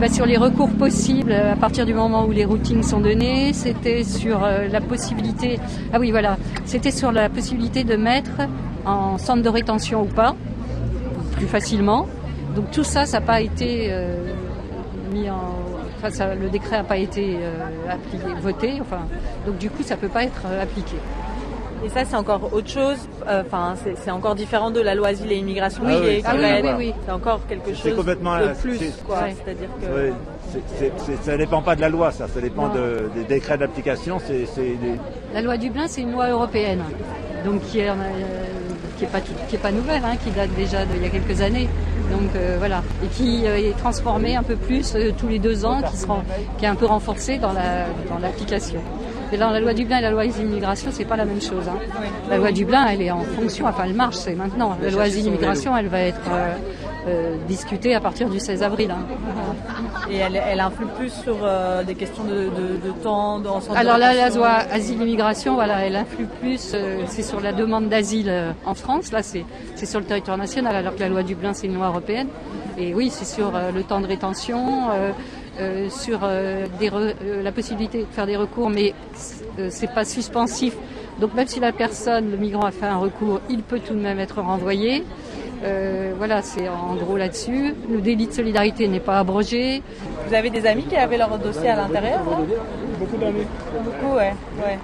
bah, 0.00 0.08
sur 0.08 0.24
les 0.24 0.36
recours 0.36 0.70
possibles 0.70 1.32
à 1.32 1.56
partir 1.56 1.84
du 1.84 1.94
moment 1.94 2.26
où 2.26 2.30
les 2.30 2.44
routines 2.44 2.84
sont 2.84 3.00
données. 3.00 3.52
C'était 3.52 4.04
sur 4.04 4.40
la 4.70 4.80
possibilité, 4.80 5.58
ah 5.92 5.98
oui 5.98 6.12
voilà, 6.12 6.36
c'était 6.64 6.92
sur 6.92 7.10
la 7.10 7.28
possibilité 7.28 7.82
de 7.82 7.96
mettre 7.96 8.42
en 8.86 9.18
centre 9.18 9.42
de 9.42 9.48
rétention 9.48 10.02
ou 10.02 10.06
pas, 10.06 10.36
plus 11.32 11.46
facilement. 11.46 12.06
Donc 12.54 12.70
tout 12.70 12.84
ça, 12.84 13.04
ça 13.04 13.18
n'a 13.18 13.26
pas 13.26 13.40
été 13.40 13.92
mis 15.12 15.28
en, 15.28 15.56
enfin, 16.04 16.34
le 16.40 16.48
décret 16.50 16.76
n'a 16.76 16.84
pas 16.84 16.98
été 16.98 17.36
appliqué, 17.90 18.40
voté. 18.40 18.78
Enfin, 18.80 19.08
donc 19.44 19.58
du 19.58 19.70
coup, 19.70 19.82
ça 19.82 19.96
peut 19.96 20.08
pas 20.08 20.22
être 20.22 20.46
appliqué. 20.62 20.96
Et 21.84 21.88
ça, 21.90 22.04
c'est 22.08 22.16
encore 22.16 22.50
autre 22.52 22.68
chose. 22.68 22.96
euh, 23.28 23.42
Enfin, 23.46 23.74
c'est 23.82 23.94
c'est 24.02 24.10
encore 24.10 24.34
différent 24.34 24.70
de 24.70 24.80
la 24.80 24.94
loi 24.94 25.08
asile 25.08 25.30
et 25.32 25.36
immigration 25.36 25.82
Ah 25.86 25.90
qui 25.92 26.00
oui, 26.00 26.16
qui 26.16 26.22
voir. 26.62 26.78
oui. 26.78 26.94
C'est 27.04 27.12
encore 27.12 27.40
quelque 27.46 27.74
chose 27.74 27.94
complètement, 27.94 28.38
de 28.38 28.54
plus. 28.60 28.78
C'est-à-dire 28.78 29.68
Oui, 29.82 30.12
ça 31.22 31.36
dépend 31.36 31.62
pas 31.62 31.76
de 31.76 31.80
la 31.82 31.88
loi, 31.88 32.10
ça. 32.10 32.26
Ça 32.28 32.40
dépend 32.40 32.68
de- 32.68 33.10
des 33.14 33.24
décrets 33.24 33.58
d'application. 33.58 34.18
C'est 34.26 34.46
c'est 34.46 34.62
des- 34.62 34.98
La 35.34 35.42
loi 35.42 35.56
Dublin, 35.56 35.84
c'est 35.88 36.00
une 36.02 36.12
loi 36.12 36.28
européenne, 36.28 36.82
donc 37.44 37.60
qui 37.62 37.80
est, 37.80 37.90
euh, 37.90 37.94
qui 38.96 39.04
est 39.04 39.08
pas 39.08 39.20
tout- 39.20 39.32
qui 39.48 39.56
est 39.56 39.58
pas 39.58 39.72
nouvelle, 39.72 40.02
hein, 40.04 40.16
qui 40.22 40.30
date 40.30 40.50
déjà 40.56 40.84
d'il 40.86 41.02
y 41.02 41.06
a 41.06 41.10
quelques 41.10 41.40
années. 41.40 41.68
Donc 42.10 42.30
euh, 42.36 42.56
voilà, 42.58 42.82
et 43.02 43.08
qui 43.08 43.46
euh, 43.46 43.56
est 43.56 43.76
transformée 43.78 44.36
un 44.36 44.42
peu 44.42 44.56
plus 44.56 44.94
euh, 44.94 45.10
tous 45.18 45.26
les 45.28 45.38
deux 45.38 45.64
ans, 45.64 45.82
qui, 45.82 45.96
sera, 45.96 46.22
qui 46.58 46.64
est 46.64 46.68
un 46.68 46.74
peu 46.76 46.86
renforcée 46.86 47.38
dans 47.38 47.52
la 47.52 47.86
dans 48.08 48.18
la 49.36 49.60
loi 49.60 49.74
Dublin 49.74 49.98
et 49.98 50.02
la 50.02 50.10
loi 50.10 50.24
immigration, 50.24 50.90
c'est 50.92 51.04
pas 51.04 51.16
la 51.16 51.24
même 51.24 51.40
chose. 51.42 51.68
hein. 51.68 51.78
La 52.30 52.36
loi 52.36 52.52
Dublin, 52.52 52.86
elle 52.90 53.02
est 53.02 53.10
en 53.10 53.20
fonction, 53.20 53.66
enfin 53.66 53.84
elle 53.86 53.94
marche, 53.94 54.16
c'est 54.16 54.34
maintenant. 54.34 54.76
La 54.82 54.90
loi 54.90 55.02
asile 55.02 55.26
immigration, 55.26 55.76
elle 55.76 55.88
va 55.88 56.00
être 56.00 56.20
euh, 56.30 56.54
euh, 57.08 57.36
discutée 57.48 57.94
à 57.94 58.00
partir 58.00 58.28
du 58.28 58.38
16 58.38 58.62
avril. 58.62 58.90
hein. 58.90 59.04
et 60.10 60.16
elle, 60.16 60.36
elle 60.46 60.60
influe 60.60 60.86
plus 60.96 61.10
sur 61.12 61.36
euh, 61.42 61.82
des 61.82 61.94
questions 61.94 62.24
de, 62.24 62.34
de, 62.34 62.86
de 62.86 62.92
temps, 63.02 63.38
de 63.40 63.48
Alors 63.76 63.98
là, 63.98 64.14
la 64.14 64.30
loi 64.30 64.50
asile 64.72 65.00
immigration, 65.02 65.54
voilà, 65.54 65.84
elle 65.86 65.96
influe 65.96 66.26
plus. 66.40 66.72
euh, 66.74 67.02
c'est 67.08 67.22
sur 67.22 67.40
la 67.40 67.52
demande 67.52 67.88
d'asile 67.88 68.28
euh, 68.28 68.52
en 68.64 68.74
France. 68.74 69.12
Là, 69.12 69.22
c'est 69.22 69.44
c'est 69.74 69.86
sur 69.86 70.00
le 70.00 70.06
territoire 70.06 70.38
national, 70.38 70.74
alors 70.76 70.94
que 70.94 71.00
la 71.00 71.08
loi 71.08 71.22
Dublin, 71.22 71.52
c'est 71.52 71.66
une 71.66 71.74
loi 71.74 71.88
européenne. 71.88 72.28
Et 72.78 72.94
oui, 72.94 73.10
c'est 73.10 73.24
sur 73.24 73.54
euh, 73.54 73.70
le 73.72 73.82
temps 73.82 74.00
de 74.00 74.06
rétention, 74.06 74.90
euh, 75.60 75.88
sur 75.90 76.20
euh, 76.22 76.66
des 76.80 76.88
re- 76.90 77.14
euh, 77.24 77.42
la 77.42 77.52
possibilité 77.52 77.98
de 78.00 78.06
faire 78.10 78.26
des 78.26 78.36
recours, 78.36 78.70
mais 78.70 78.92
c'est 79.68 79.90
pas 79.92 80.04
suspensif. 80.04 80.74
Donc 81.20 81.34
même 81.34 81.46
si 81.46 81.60
la 81.60 81.70
personne, 81.72 82.30
le 82.30 82.36
migrant 82.36 82.62
a 82.64 82.72
fait 82.72 82.86
un 82.86 82.96
recours, 82.96 83.40
il 83.48 83.62
peut 83.62 83.78
tout 83.78 83.94
de 83.94 84.00
même 84.00 84.18
être 84.18 84.40
renvoyé. 84.40 85.04
Euh, 85.64 86.12
voilà, 86.18 86.42
c'est 86.42 86.68
en 86.68 86.94
gros 86.96 87.16
là-dessus. 87.16 87.74
Le 87.90 88.00
délit 88.00 88.26
de 88.26 88.32
solidarité 88.32 88.86
n'est 88.88 89.00
pas 89.00 89.20
abrogé. 89.20 89.82
Vous 90.26 90.34
avez 90.34 90.50
des 90.50 90.66
amis 90.66 90.82
qui 90.82 90.96
avaient 90.96 91.16
leur 91.16 91.38
dossier 91.38 91.68
à 91.70 91.76
l'intérieur 91.76 92.20
là 92.28 92.38
Beaucoup 92.98 93.16
d'amis. 93.16 93.46
Beaucoup, 93.84 94.16
ouais. 94.16 94.34
ouais. 94.58 94.78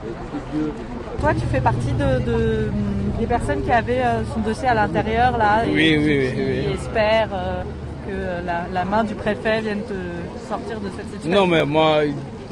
Toi, 1.21 1.35
tu 1.35 1.47
fais 1.53 1.61
partie 1.61 1.93
de, 1.93 2.25
de- 2.25 2.71
des 3.19 3.27
personnes 3.27 3.63
qui 3.63 3.73
avaient 3.73 4.01
son 4.33 4.41
dossier 4.41 4.69
à 4.69 4.75
l'intérieur 4.75 5.37
là 5.37 5.65
et 5.67 5.75
Oui, 5.75 5.75
qui, 5.91 5.99
oui, 5.99 6.19
oui, 6.29 6.33
qui 6.35 6.41
oui. 6.69 6.75
espèrent 6.75 7.29
euh, 7.35 7.63
que 8.11 8.47
la, 8.47 8.67
la 8.73 8.85
main 8.85 9.05
du 9.05 9.15
préfet 9.15 9.61
vienne 9.61 9.83
te 9.83 9.95
sortir 10.49 10.81
de 10.81 10.89
cette 10.97 11.09
situation? 11.13 11.31
Non, 11.31 11.47
mais 11.47 11.65
moi, 11.65 12.03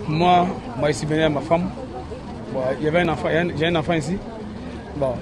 moi, 0.07 0.47
moi 0.79 0.91
ici, 0.91 1.05
venu 1.07 1.23
à 1.23 1.29
ma 1.29 1.41
femme. 1.41 1.71
Bon, 2.53 2.61
il 2.79 2.85
y 2.85 2.89
avait 2.89 3.01
un 3.01 3.09
enfant, 3.09 3.29
j'ai 3.59 3.67
un 3.67 3.77
enfant 3.77 3.95
ici. 3.95 4.17
Bon, 4.97 5.13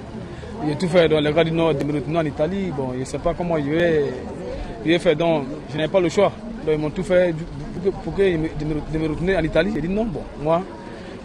j'ai 0.65 0.75
tout 0.75 0.87
fait 0.87 1.09
dans 1.09 1.19
le 1.21 1.31
gars 1.31 1.43
du 1.43 1.51
Nord, 1.51 1.73
de 1.73 1.83
me 1.83 1.93
retourner 1.93 2.19
en 2.19 2.25
Italie. 2.25 2.71
Bon, 2.75 2.93
je 2.93 2.99
ne 2.99 3.05
sais 3.05 3.19
pas 3.19 3.33
comment 3.33 3.57
je 3.57 3.69
vais, 3.69 4.05
je 4.85 4.89
vais 4.91 4.99
faire. 4.99 5.15
Donc, 5.15 5.45
je 5.71 5.77
n'ai 5.77 5.87
pas 5.87 5.99
le 5.99 6.09
choix. 6.09 6.31
Donc, 6.65 6.75
ils 6.75 6.79
m'ont 6.79 6.89
tout 6.89 7.03
fait 7.03 7.33
pour 7.33 7.83
que, 7.83 7.89
pour 8.03 8.15
que 8.15 8.23
je 8.31 8.37
me, 8.37 9.03
me 9.03 9.09
retourner 9.09 9.35
en 9.37 9.43
Italie. 9.43 9.71
J'ai 9.73 9.81
dit 9.81 9.89
non, 9.89 10.05
bon, 10.05 10.21
moi, 10.41 10.61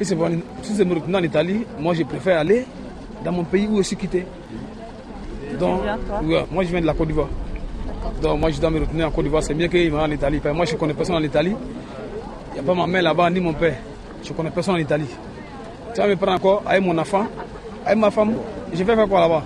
si 0.00 0.16
c'est 0.74 0.84
me 0.84 0.94
retourner 0.94 1.18
en 1.18 1.22
Italie, 1.22 1.64
moi, 1.78 1.94
je 1.94 2.02
préfère 2.02 2.38
aller 2.38 2.64
dans 3.24 3.32
mon 3.32 3.44
pays 3.44 3.68
où 3.70 3.78
je 3.78 3.82
suis 3.82 3.96
quitté. 3.96 4.26
Donc, 5.58 5.82
ouais, 6.24 6.44
moi, 6.50 6.64
je 6.64 6.70
viens 6.70 6.80
de 6.80 6.86
la 6.86 6.94
Côte 6.94 7.08
d'Ivoire. 7.08 7.28
Donc, 8.22 8.40
moi, 8.40 8.50
je 8.50 8.60
dois 8.60 8.70
me 8.70 8.80
retourner 8.80 9.04
en 9.04 9.10
Côte 9.10 9.24
d'Ivoire. 9.24 9.42
C'est 9.42 9.54
mieux 9.54 9.68
qu'il 9.68 9.92
m'aille 9.92 10.04
en 10.04 10.10
Italie. 10.10 10.38
Parce 10.38 10.52
que 10.52 10.56
moi, 10.56 10.64
je 10.66 10.76
connais 10.76 10.94
personne 10.94 11.16
en 11.16 11.22
Italie. 11.22 11.56
Il 12.50 12.54
n'y 12.54 12.60
a 12.60 12.62
pas 12.62 12.74
ma 12.74 12.86
mère 12.86 13.02
là-bas, 13.02 13.30
ni 13.30 13.40
mon 13.40 13.52
père. 13.52 13.76
Je 14.22 14.32
connais 14.32 14.50
personne 14.50 14.74
en 14.74 14.78
Italie. 14.78 15.08
Tu 15.94 16.00
vas 16.00 16.06
me 16.06 16.16
prendre 16.16 16.32
encore 16.32 16.62
avec 16.66 16.82
mon 16.82 16.96
enfant, 16.96 17.26
avec 17.84 17.98
ma 17.98 18.10
femme. 18.10 18.34
Je 18.72 18.82
vais 18.82 18.94
faire 18.94 19.08
quoi 19.08 19.20
là-bas? 19.20 19.42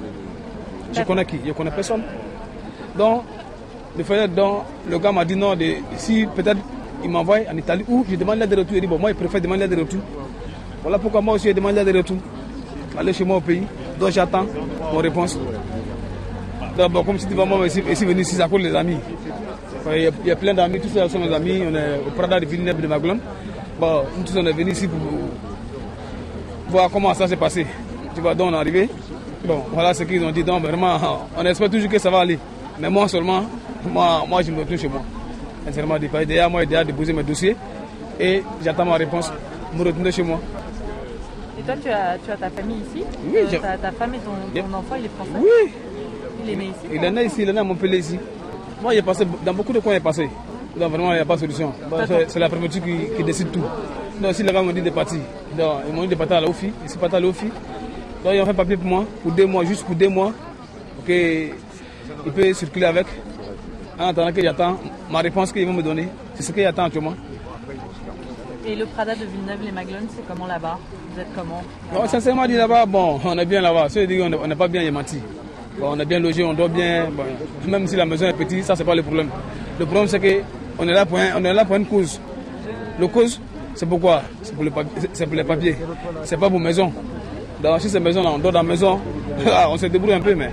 Je 0.93 1.03
connais 1.03 1.25
qui? 1.25 1.39
Je 1.47 1.53
connais 1.53 1.71
personne. 1.71 2.03
Donc, 2.97 3.23
le 3.97 4.05
le 4.89 4.99
gars 4.99 5.13
m'a 5.13 5.25
dit 5.25 5.37
non, 5.37 5.57
de, 5.57 5.77
si 5.97 6.27
peut-être 6.35 6.61
il 7.03 7.11
m'envoie 7.11 7.39
en 7.51 7.57
Italie 7.57 7.85
ou 7.89 8.05
je 8.09 8.17
demande 8.17 8.39
l'aide 8.39 8.51
de 8.51 8.57
retour. 8.57 8.77
Il 8.77 8.81
dit 8.81 8.87
bon, 8.87 8.99
moi, 8.99 9.11
il 9.11 9.17
préfère 9.17 9.41
demander 9.41 9.67
l'aide 9.67 9.75
de 9.75 9.81
retour. 9.81 10.01
Voilà 10.83 10.99
pourquoi 10.99 11.21
moi 11.21 11.35
aussi, 11.35 11.49
je 11.49 11.53
demande 11.53 11.75
l'aide 11.75 11.89
de 11.89 11.99
retour. 11.99 12.17
Aller 12.99 13.13
chez 13.13 13.25
moi 13.25 13.37
au 13.39 13.41
pays. 13.41 13.63
Donc, 13.99 14.11
j'attends 14.11 14.47
mon 14.93 14.99
réponse. 14.99 15.39
Donc, 16.77 16.93
bon, 16.93 17.03
comme 17.05 17.19
si 17.19 17.27
tu 17.27 17.35
vas 17.35 17.45
moi 17.45 17.67
ici, 17.67 17.83
ici 17.91 18.05
venu 18.05 18.21
ici, 18.21 18.41
à 18.41 18.49
cause 18.49 18.63
des 18.63 18.75
amis. 18.75 18.99
Il 19.95 20.03
y, 20.03 20.07
a, 20.07 20.11
il 20.23 20.27
y 20.29 20.31
a 20.31 20.37
plein 20.37 20.53
d'amis, 20.53 20.81
tous 20.81 20.89
sont 21.09 21.19
mes 21.19 21.33
amis. 21.33 21.63
On 21.71 21.75
est 21.75 22.01
au 22.07 22.11
Prada 22.11 22.41
de 22.41 22.45
Villeneuve 22.47 22.81
de 22.81 22.87
Maglone. 22.87 23.21
Bon, 23.79 24.03
nous 24.17 24.25
tous 24.25 24.37
on 24.37 24.45
est 24.47 24.53
venus 24.53 24.77
ici 24.79 24.89
pour 24.89 24.99
voir 26.69 26.91
comment 26.91 27.15
ça 27.15 27.29
s'est 27.29 27.37
passé. 27.37 27.67
Tu 28.15 28.21
vois, 28.21 28.35
donc 28.35 28.51
on 28.51 28.55
est 28.55 28.59
arrivé. 28.59 28.89
Bon, 29.45 29.63
voilà 29.73 29.95
ce 29.95 30.03
qu'ils 30.03 30.23
ont 30.25 30.33
dit. 30.33 30.43
Donc 30.43 30.63
vraiment, 30.65 30.99
on 31.37 31.45
espère 31.47 31.71
toujours 31.71 31.89
que 31.91 31.99
ça 31.99 32.11
va 32.11 32.21
aller. 32.21 32.39
Mais 32.81 32.91
moi 32.91 33.07
seulement, 33.09 33.43
moi, 33.89 34.25
moi 34.29 34.43
je 34.43 34.51
me 34.51 34.59
retourne 34.59 34.79
chez 34.79 34.89
moi. 34.89 35.03
Sincèrement, 35.67 35.99
déjà, 35.99 36.49
moi, 36.49 36.61
j'ai 36.63 36.67
déjà 36.67 36.85
déposé 36.85 37.13
mes 37.13 37.23
dossiers 37.23 37.57
et 38.21 38.43
j'attends 38.65 38.85
ma 38.85 38.95
réponse. 38.97 39.33
Me 39.77 39.85
retourner 39.85 40.11
chez 40.13 40.23
moi. 40.23 40.41
Et 41.59 41.63
toi, 41.63 41.75
tu 41.83 41.89
as, 41.91 42.17
tu 42.25 42.31
as 42.31 42.37
ta 42.37 42.51
famille 42.51 42.79
ici? 42.79 43.05
Oui, 43.33 43.39
Euh, 43.53 43.59
ta, 43.59 43.77
ta 43.79 43.93
femme 43.93 44.15
et 44.15 44.19
ton, 44.19 44.61
ton 44.61 44.75
enfant, 44.77 44.97
il 44.99 45.07
est 45.07 45.11
français? 45.17 45.31
Oui. 45.39 45.73
Il 46.47 46.53
est 46.53 46.57
né 46.57 46.65
ici 46.65 46.87
Il 46.93 47.05
est 47.05 47.11
né 47.11 47.25
ici, 47.25 47.43
il 47.43 47.49
est 47.49 47.53
né 47.53 47.59
à 47.59 47.65
Montpellier 47.65 47.99
ici. 47.99 48.19
Moi, 48.83 48.95
il 48.95 48.99
est 48.99 49.03
passé, 49.03 49.27
dans 49.45 49.55
beaucoup 49.55 49.73
de 49.73 49.79
coins, 49.81 49.95
il 49.95 49.97
est 49.97 50.01
passé. 50.01 50.29
Donc 50.79 50.91
vraiment, 50.91 51.13
il 51.13 51.17
n'y 51.17 51.21
a 51.21 51.25
pas 51.25 51.35
de 51.37 51.41
solution. 51.41 51.73
Bon, 51.91 51.97
c'est- 52.07 52.39
la 52.39 52.49
préfecture 52.49 52.83
qui, 52.85 52.97
qui 53.17 53.25
décide 53.25 53.51
tout. 53.51 53.63
Donc 54.21 54.35
si 54.35 54.43
les 54.43 54.53
gars 54.53 54.63
m'ont 54.63 54.73
dit 54.73 54.83
de 54.83 54.91
partir, 54.91 55.19
donc, 55.57 55.73
ils 55.89 55.95
m'ont 55.95 56.03
dit 56.03 56.09
de 56.09 56.15
partir 56.15 56.37
à 56.37 56.41
la 56.43 56.49
OFI, 56.49 56.71
ils 56.85 56.91
sont 56.91 56.99
partis 56.99 57.17
à 57.17 57.21
la 57.21 57.27
OFI. 57.29 57.47
Donc 58.25 58.33
ils 58.35 58.41
ont 58.41 58.47
fait 58.47 58.55
papier 58.55 58.77
pour 58.77 58.87
moi, 58.87 59.05
pour 59.23 59.33
deux 59.33 59.47
mois, 59.47 59.65
juste 59.65 59.85
pour 59.85 59.95
deux 59.95 60.09
mois, 60.09 60.33
pour 60.97 61.05
qu'il 61.07 61.53
peut 62.35 62.53
circuler 62.53 62.87
avec. 62.87 63.07
En 63.99 64.09
attendant 64.09 64.31
que 64.33 64.43
j'attends 64.43 64.77
ma 65.11 65.21
réponse 65.21 65.53
qu'ils 65.53 65.67
vont 65.67 65.73
me 65.73 65.83
donner. 65.83 66.09
C'est 66.35 66.43
ce 66.43 66.53
que 66.53 66.61
j'attends 66.61 66.85
actuellement. 66.85 67.15
Et 68.67 68.75
le 68.75 68.85
Prada 68.87 69.15
de 69.15 69.25
Villeneuve-les-Maglones, 69.25 70.07
c'est 70.11 70.27
comment 70.29 70.47
là-bas? 70.47 70.79
Vous 71.15 71.21
êtes 71.21 71.29
comment? 71.35 71.63
Non, 71.95 72.07
sincèrement 72.09 72.47
dit 72.47 72.55
là-bas, 72.57 72.85
bon, 72.85 73.21
on 73.25 73.39
est 73.39 73.47
bien 73.47 73.61
là-bas. 73.63 73.89
Ceux 73.89 74.03
qui 74.03 74.09
disent 74.09 74.23
on 74.23 74.47
n'est 74.47 74.57
pas 74.57 74.69
bien, 74.69 74.83
il 74.83 74.89
est 74.89 74.91
menti. 74.91 75.19
On 75.83 75.99
est 76.01 76.05
bien 76.05 76.19
logé, 76.19 76.43
on 76.45 76.55
dort 76.55 76.69
bien. 76.69 77.09
Bon, 77.13 77.25
même 77.69 77.87
si 77.87 77.97
la 77.97 78.07
maison 78.07 78.27
est 78.27 78.33
petite, 78.33 78.65
ça 78.65 78.75
c'est 78.77 78.85
pas 78.85 78.95
le 78.95 79.03
problème. 79.03 79.29
Le 79.79 79.85
problème 79.85 80.09
c'est 80.09 80.21
que 80.21 80.41
on 80.79 80.89
est 80.89 80.93
là 80.93 81.05
pour, 81.07 81.19
est 81.19 81.41
là 81.41 81.65
pour 81.65 81.77
une 81.77 81.87
cause. 81.87 82.21
Le 82.99 83.07
cause, 83.09 83.41
c'est 83.75 83.87
pourquoi? 83.87 84.23
C'est 84.43 84.55
pour, 84.55 84.65
les 84.65 84.71
papiers. 85.45 85.77
C'est 86.25 86.39
pas 86.39 86.49
pour 86.49 86.61
maison. 86.61 86.93
Donc 87.63 87.81
si 87.81 87.89
c'est 87.89 88.01
maison 88.01 88.23
là, 88.23 88.31
on 88.35 88.39
dort 88.39 88.53
dans 88.53 88.63
la 88.63 88.69
maison, 88.69 89.01
on 89.69 89.77
se 89.77 89.87
débrouille 89.87 90.15
un 90.15 90.21
peu, 90.21 90.35
mais 90.35 90.51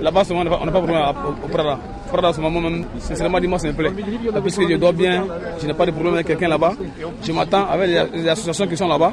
là-bas 0.00 0.22
on 0.30 0.44
n'a 0.44 0.50
pas 0.50 0.58
pas 0.58 0.70
problème 0.70 1.02
au, 1.44 1.48
Prada. 1.48 1.78
Prada, 2.10 2.32
c'est 2.32 2.40
moment 2.40 2.68
sincèrement, 2.98 3.38
dis-moi, 3.40 3.58
ça 3.58 3.68
me 3.68 3.72
plaît. 3.72 3.92
Puisque 4.42 4.68
je 4.68 4.76
dors 4.76 4.92
bien, 4.92 5.24
je 5.60 5.66
n'ai 5.66 5.74
pas 5.74 5.86
de 5.86 5.90
problème 5.90 6.14
avec 6.14 6.26
quelqu'un 6.26 6.48
là-bas. 6.48 6.72
Je 7.22 7.32
m'attends 7.32 7.66
avec 7.66 7.88
les, 7.88 8.22
les 8.22 8.28
associations 8.28 8.66
qui 8.66 8.76
sont 8.76 8.88
là-bas. 8.88 9.12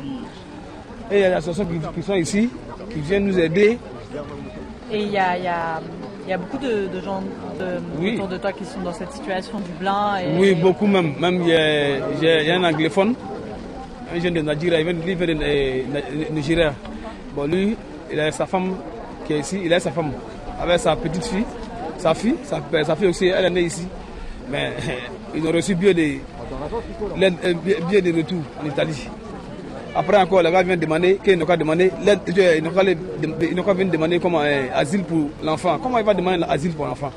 Et 1.11 1.15
il 1.15 1.21
y 1.21 1.23
a 1.23 1.29
des 1.29 1.35
associations 1.35 1.67
qui 1.95 2.01
sont 2.01 2.15
ici, 2.15 2.49
qui 2.91 2.99
viennent 2.99 3.27
nous 3.27 3.39
aider. 3.39 3.77
Et 4.91 4.99
il 5.01 5.11
y 5.11 5.17
a, 5.17 5.37
il 5.37 5.43
y 5.43 5.47
a- 5.47 5.81
il 6.25 6.29
y 6.29 6.33
a 6.33 6.37
beaucoup 6.37 6.57
de, 6.57 6.87
de 6.87 7.01
gens 7.01 7.21
de- 7.59 7.79
Oui. 7.99 8.15
autour 8.15 8.27
de 8.27 8.37
toi 8.37 8.51
qui 8.51 8.65
sont 8.65 8.81
dans 8.81 8.93
cette 8.93 9.11
situation 9.11 9.59
du 9.59 9.71
blanc. 9.79 10.15
Et, 10.17 10.37
Oui, 10.37 10.55
beaucoup 10.55 10.87
même. 10.87 11.13
Même 11.19 11.41
il 11.43 11.49
y 11.49 12.51
a, 12.51 12.55
un 12.55 12.63
anglophone, 12.63 13.13
un 14.13 14.19
jeune 14.19 14.33
de 14.33 14.41
Nigeria, 14.41 14.79
il 14.81 14.85
vient, 14.85 14.93
de 14.93 15.43
euh, 15.43 15.81
Ni- 16.13 16.35
Nigeria. 16.35 16.73
Bon, 17.35 17.45
lui, 17.47 17.77
il 18.11 18.19
a 18.19 18.31
sa 18.31 18.45
femme 18.45 18.75
qui 19.25 19.33
est 19.33 19.39
ici, 19.39 19.61
il 19.63 19.73
a 19.73 19.79
sa 19.79 19.91
femme 19.91 20.11
avec 20.61 20.79
sa 20.79 20.95
petite 20.95 21.25
fille, 21.25 21.45
sa 21.97 22.13
fille, 22.13 22.35
sa, 22.43 22.61
sa 22.85 22.95
fille 22.95 23.07
aussi, 23.07 23.27
elle 23.27 23.45
est 23.45 23.49
née 23.49 23.61
ici. 23.61 23.87
Mais 24.49 24.71
ils 25.35 25.45
ont 25.45 25.51
reçu 25.51 25.75
bien 25.75 25.93
de, 25.93 26.17
l'aide, 27.17 27.33
euh, 27.45 27.53
bien 27.63 27.75
bien 27.89 28.01
de 28.01 28.17
retour 28.17 28.39
en 28.63 28.67
Italie. 28.67 29.07
Après 29.97 30.17
encore, 30.21 30.43
le 30.43 30.51
gars 30.51 30.61
vient 30.61 30.77
demander, 30.77 31.17
qu'il 31.23 31.39
n'a 31.39 31.45
qu'à 31.45 31.57
demander, 31.57 31.91
l'aide, 32.05 32.19
il 32.27 32.63
n'a 33.55 33.63
qu'à 33.63 33.73
venir 33.73 33.91
demander 33.91 34.19
comment, 34.19 34.41
euh, 34.41 34.67
asile 34.75 35.03
pour 35.03 35.29
l'enfant. 35.43 35.79
Comment 35.81 35.97
il 35.97 36.05
va 36.05 36.13
demander 36.13 36.37
l'asile 36.37 36.73
pour 36.73 36.85
l'enfant? 36.85 37.11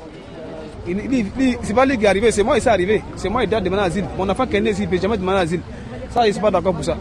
C'est 1.63 1.73
pas 1.75 1.85
lui 1.85 1.95
qui 1.97 2.05
est 2.05 2.07
arrivé, 2.07 2.31
c'est 2.31 2.41
moi 2.41 2.59
qui 2.59 2.67
est 2.67 2.71
arrivé. 2.71 3.03
C'est 3.15 3.29
moi 3.29 3.41
qui 3.43 3.47
dois 3.47 3.61
demander 3.61 3.83
l'asile. 3.83 4.05
Mon 4.17 4.27
enfant 4.27 4.47
qui 4.47 4.55
est 4.55 4.61
né 4.61 4.71
ici, 4.71 4.81
il 4.81 4.85
ne 4.89 4.91
peut 4.95 4.99
jamais 5.01 5.15
demander 5.17 5.37
l'asile. 5.37 5.61
Ça, 6.09 6.21
je 6.23 6.27
ne 6.29 6.31
suis 6.31 6.41
pas 6.41 6.49
d'accord 6.49 6.73
pour 6.73 6.83
ça. 6.83 6.97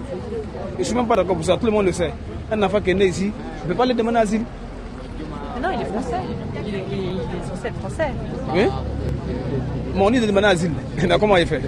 Je 0.74 0.78
ne 0.80 0.84
suis 0.84 0.94
même 0.94 1.06
pas 1.06 1.16
d'accord 1.16 1.36
pour 1.36 1.44
ça, 1.46 1.56
tout 1.56 1.64
le 1.64 1.72
monde 1.72 1.86
le 1.86 1.92
sait. 1.92 2.10
Un 2.52 2.62
enfant 2.62 2.80
qui 2.82 2.90
est 2.90 2.94
né 2.94 3.06
ici, 3.06 3.32
il 3.64 3.68
ne 3.68 3.72
peut 3.72 3.78
pas 3.78 3.86
lui 3.86 3.94
demander 3.94 4.18
l'asile. 4.18 4.42
Non, 5.62 5.68
il 5.74 5.80
est 5.80 5.84
français. 5.86 6.16
Il 6.56 6.58
est, 6.58 6.68
il 6.68 6.74
est- 6.74 6.84
il 6.90 7.16
est 7.20 7.48
censé 7.48 7.68
être 7.68 7.78
français. 7.80 8.10
Oui 8.54 8.66
Mon 9.94 10.10
nid 10.10 10.20
de 10.20 10.26
demander 10.26 10.46
l'asile. 10.48 10.72
Comment 11.20 11.36
il 11.38 11.46
fait? 11.46 11.62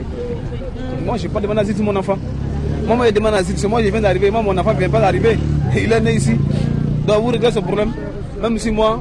Moi, 1.03 1.17
je 1.17 1.23
n'ai 1.27 1.29
pas 1.33 1.41
demandé 1.41 1.61
l'asile 1.61 1.77
sur 1.77 1.85
mon 1.85 1.97
enfant. 1.97 2.17
Moi, 2.87 2.97
moi, 2.97 3.07
je 3.07 3.13
demande 3.13 3.33
l'asile. 3.33 3.57
C'est 3.59 3.69
moi 3.69 3.83
qui 3.83 3.91
viens 3.91 4.01
d'arriver. 4.01 4.31
Moi, 4.31 4.43
mon 4.43 4.57
enfant 4.57 4.73
ne 4.75 4.79
vient 4.79 4.89
pas 4.91 5.01
d'arriver. 5.01 5.39
Il 5.77 5.93
est 5.93 6.01
né 6.01 6.15
ici. 6.15 6.37
Donc, 7.07 7.23
vous 7.23 7.29
réglez 7.29 7.51
ce 7.51 7.61
problème. 7.61 7.93
Même 8.41 8.59
si 8.59 8.71
moi, 8.71 9.01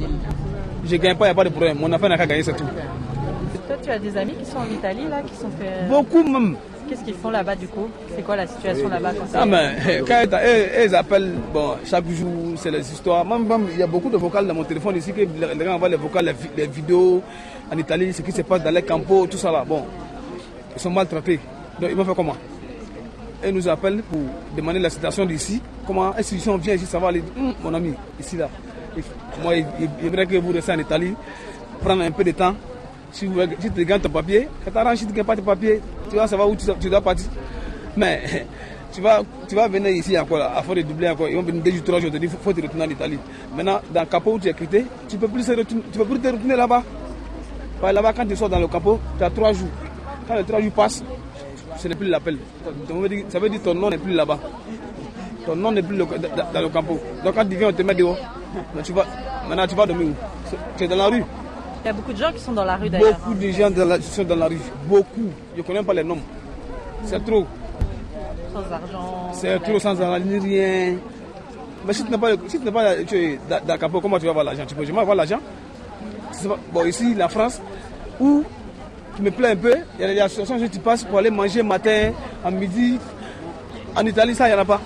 je 0.86 0.96
ne 0.96 1.02
gagne 1.02 1.15
pas, 1.15 1.26
il 1.26 1.30
n'y 1.30 1.32
a 1.32 1.36
pas 1.36 1.44
de 1.44 1.50
problème. 1.50 1.78
Mon 1.80 1.91
enfant 1.91 2.08
n'a 2.10 2.17
qu'à 2.17 2.26
gagner, 2.28 2.44
c'est 2.44 2.54
tout. 2.56 2.63
Toi, 3.67 3.76
tu 3.82 3.89
as 3.89 4.00
des 4.00 4.15
amis 4.17 4.34
qui 4.34 4.46
sont 4.46 4.58
en 4.58 4.72
Italie, 4.72 5.08
là, 5.10 5.22
qui 5.26 5.36
sont 5.36 5.50
fait... 5.60 5.88
Beaucoup 5.89 6.24
même. 6.24 6.56
Qu'est-ce 6.88 7.04
qu'ils 7.04 7.13
font 7.15 7.30
là-bas, 7.30 7.56
du 7.56 7.67
coup? 7.67 7.88
C'est 8.15 8.22
quoi 8.22 8.36
la 8.36 8.46
situation 8.46 8.89
là-bas 8.89 9.13
quand 9.13 9.26
Ah, 9.34 9.46
mais 9.46 10.02
quand 10.08 10.24
elles, 10.44 10.70
elles 10.76 10.96
appellent, 10.96 11.34
bon, 11.54 11.76
chaque 11.86 12.08
jour, 12.10 12.54
c'est 12.58 12.70
les 12.72 12.91
histoires. 12.91 13.26
Même, 13.26 13.48
même, 13.48 13.67
il 13.72 13.80
y 13.80 13.84
a 13.84 13.88
beaucoup 13.88 14.10
de 14.10 14.17
vocales 14.17 14.46
dans 14.46 14.54
mon 14.54 14.63
téléphone 14.63 14.98
ici, 14.98 15.13
que 15.13 15.22
les 15.22 15.28
les 15.58 15.65
gens 15.65 15.76
envoient 15.76 15.89
les 15.89 15.96
vocales, 15.96 16.36
les 16.58 16.67
vidéos 16.67 17.22
en 17.72 17.78
Italie, 17.78 18.12
ce 18.13 18.22
qui 18.22 18.32
se 18.32 18.41
passe 18.41 18.62
dans 18.63 18.72
les 18.72 18.82
campos, 18.84 19.26
tout 19.28 19.38
ça 19.38 19.52
là. 19.52 19.63
Bon, 19.65 19.84
ils 20.76 20.82
sont 20.82 20.89
maltraités. 20.91 21.39
Donc, 21.80 21.89
ils 21.89 21.96
vont 21.96 22.04
faire 22.06 22.15
comment? 22.15 22.36
Elles 23.43 23.54
nous 23.54 23.67
appellent 23.67 24.04
pour 24.04 24.19
demander 24.56 24.80
la 24.80 24.89
situation 24.89 25.25
d'ici. 25.25 25.62
Comment, 25.88 26.15
est-ce 26.15 26.38
si 26.38 26.49
on 26.49 26.58
vient 26.58 26.75
ici, 26.75 26.86
ça 26.86 26.99
va 26.99 27.08
aller 27.08 27.23
Hum, 27.38 27.54
Mon 27.63 27.73
ami, 27.73 27.93
ici 28.19 28.38
là. 28.38 28.49
Moi, 29.41 29.56
il, 29.58 29.65
il 30.01 30.10
faudrait 30.10 30.25
que 30.27 30.36
vous 30.38 30.51
restez 30.51 30.73
en 30.73 30.80
Italie, 30.80 31.13
prendre 31.82 32.04
un 32.04 32.12
peu 32.12 32.23
de 32.23 32.32
temps. 32.32 32.54
Si, 33.12 33.25
vous, 33.25 33.41
si 33.60 33.71
tu 33.71 33.86
gagnes 33.86 33.99
ton 34.01 34.10
papier, 34.10 34.47
quand 34.63 34.71
tu 34.71 34.77
arranges, 34.77 34.97
si 34.97 35.06
tu 35.06 35.12
ne 35.12 35.15
gagnes 35.17 35.25
pas 35.25 35.36
ton 35.36 35.41
papier, 35.43 35.82
tu 36.10 36.15
vas 36.15 36.27
savoir 36.27 36.49
où 36.49 36.56
tu, 36.56 36.89
dois 36.89 37.01
partir. 37.01 37.25
Mais 37.97 38.45
tu 38.91 39.01
vas, 39.01 39.21
tu 39.47 39.56
vas 39.56 39.67
venir 39.67 39.91
ici 39.91 40.17
encore, 40.17 40.41
à 40.41 40.62
force 40.62 40.77
de 40.77 40.84
doubler 40.84 41.10
encore. 41.10 41.27
Ils 41.27 41.36
vont 41.36 41.41
venir 41.41 41.62
deux 41.63 41.71
jours, 41.71 41.84
trois 41.84 41.99
jours, 41.99 42.12
te 42.12 42.17
dire 42.17 42.30
faut, 42.30 42.38
faut 42.41 42.54
te 42.54 42.62
retourner 42.62 42.86
en 42.86 42.89
Italie. 42.89 43.19
Maintenant, 43.56 43.80
dans 43.93 44.01
le 44.01 44.06
capot 44.08 44.34
où 44.34 44.39
tu 44.39 44.47
es 44.47 44.54
quitté, 44.54 44.86
tu 45.10 45.17
peux, 45.17 45.27
plus 45.27 45.45
peux 45.45 46.06
plus 46.06 46.19
te 46.19 46.27
retourner 46.27 46.56
là-bas. 46.56 46.84
Là-bas, 47.82 48.13
quand 48.13 48.25
tu 48.27 48.36
sors 48.36 48.47
dans 48.49 48.60
le 48.60 48.67
capot, 48.67 48.99
tu 49.17 49.23
as 49.23 49.30
trois 49.30 49.51
jours. 49.54 49.69
Quand 50.27 50.36
les 50.36 50.43
trois 50.43 50.62
jours 50.62 50.71
passent, 50.71 51.04
ce 51.77 51.88
n'est 51.88 51.95
plus 51.95 52.07
l'appel. 52.07 52.38
Ça 52.63 53.39
veut 53.39 53.49
dire- 53.49 53.60
que 53.60 53.65
ton 53.65 53.73
nom 53.73 53.89
n'est 53.89 53.97
plus 53.97 54.13
là-bas. 54.13 54.38
Ton 55.45 55.55
nom 55.55 55.71
n'est 55.71 55.81
plus 55.81 55.97
le- 55.97 56.05
dans 56.05 56.51
dans 56.53 56.62
le 56.62 56.69
capot. 56.69 56.99
Donc 57.23 57.36
quand 57.36 57.45
tu 57.45 57.55
viens, 57.55 57.69
on 57.69 57.73
te 57.73 57.81
met 57.81 57.95
dehors. 57.95 58.17
Mais 58.75 58.81
tu 58.84 58.91
vas, 58.93 59.05
maintenant, 59.47 59.65
tu 59.67 59.75
vas 59.75 59.86
dormir 59.86 60.07
où? 60.10 60.13
Tu 60.77 60.84
es 60.84 60.88
dans 60.88 60.95
la 60.97 61.07
rue. 61.07 61.23
Il 61.84 61.88
y 61.88 61.89
a 61.89 61.93
beaucoup 61.93 62.13
de 62.13 62.17
gens 62.17 62.31
qui 62.31 62.39
sont 62.39 62.51
dans 62.51 62.63
la 62.65 62.75
rue, 62.75 62.89
d'ailleurs. 62.89 63.17
Beaucoup 63.17 63.34
de 63.34 63.49
gens 63.51 63.71
dans 63.71 63.86
la- 63.86 64.01
sont 64.01 64.23
dans 64.23 64.36
la 64.36 64.47
rue. 64.47 64.60
Beaucoup. 64.86 65.29
Je 65.55 65.62
ne 65.62 65.65
connais 65.65 65.81
pas 65.84 65.93
les 65.93 66.03
noms. 66.03 66.19
C'est 67.05 67.23
trop. 67.25 67.45
Sans 68.53 68.60
argent. 68.60 69.29
C'est 69.34 69.60
trop 69.63 69.79
sans 69.79 69.99
argent, 69.99 70.23
ni 70.25 70.38
rien. 70.38 70.95
Mais 71.88 71.93
si 71.93 72.03
tu 72.03 72.12
n'as 72.12 72.17
pas, 72.19 72.27
si 72.47 72.60
tu 72.60 72.71
pas, 72.71 72.95
tu 73.03 73.15
es 73.17 73.39
d'Akapo, 73.65 73.99
comment 74.01 74.19
tu 74.19 74.25
vas 74.25 74.31
avoir 74.31 74.45
l'argent? 74.45 74.63
Tu 74.67 74.75
peux 74.75 74.86
jamais 74.86 74.99
avoir 74.99 75.15
l'argent? 75.15 75.39
Bon, 76.71 76.86
ici, 76.86 77.15
la 77.15 77.27
France, 77.27 77.60
où 78.19 78.43
tu 79.15 79.21
me 79.21 79.32
plais 79.32 79.50
un 79.50 79.56
peu, 79.56 79.76
il 79.97 80.02
y 80.02 80.04
a 80.06 80.13
des 80.13 80.19
associations 80.19 80.60
que 80.60 80.71
tu 80.71 80.80
passes 80.80 81.04
pour 81.04 81.19
aller 81.19 81.30
manger 81.30 81.63
matin, 81.63 82.12
à 82.43 82.52
midi. 82.52 82.97
En 83.95 84.06
Italie, 84.06 84.36
ça, 84.36 84.47
il 84.47 84.54
n'y 84.54 84.58
en 84.58 84.62
a 84.62 84.65
pas. 84.65 84.82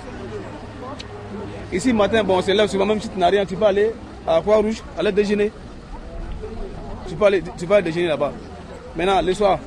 Ici, 1.71 1.93
matin, 1.93 2.23
bon, 2.23 2.37
on 2.37 2.41
se 2.41 2.51
lève 2.51 2.67
souvent, 2.67 2.85
même 2.85 3.01
si 3.01 3.09
tu 3.09 3.19
n'as 3.19 3.29
rien, 3.29 3.45
tu 3.45 3.55
peux 3.55 3.65
aller 3.65 3.91
à 4.27 4.41
Croix-Rouge, 4.41 4.81
aller 4.97 5.11
déjeuner. 5.11 5.51
Tu 7.07 7.15
peux 7.15 7.25
aller, 7.25 7.43
tu 7.57 7.65
déjeuner 7.65 8.07
là-bas. 8.07 8.31
Maintenant, 8.95 9.21
le 9.21 9.33
soir, 9.33 9.59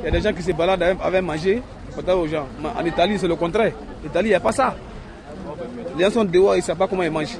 il 0.00 0.06
y 0.06 0.08
a 0.08 0.10
des 0.10 0.20
gens 0.20 0.32
qui 0.32 0.42
se 0.42 0.52
baladent 0.52 0.96
avec 1.00 1.22
manger, 1.22 1.62
aux 1.96 2.26
gens. 2.26 2.46
Mais 2.60 2.68
en 2.68 2.84
Italie, 2.84 3.18
c'est 3.18 3.28
le 3.28 3.36
contraire. 3.36 3.72
En 4.02 4.06
Italie, 4.06 4.28
il 4.28 4.32
n'y 4.32 4.34
a 4.34 4.40
pas 4.40 4.52
ça. 4.52 4.74
Les 5.96 6.04
gens 6.04 6.10
sont 6.10 6.24
dehors, 6.24 6.54
ils 6.54 6.58
ne 6.58 6.62
savent 6.62 6.76
pas 6.76 6.88
comment 6.88 7.02
ils 7.02 7.10
mangent. 7.10 7.36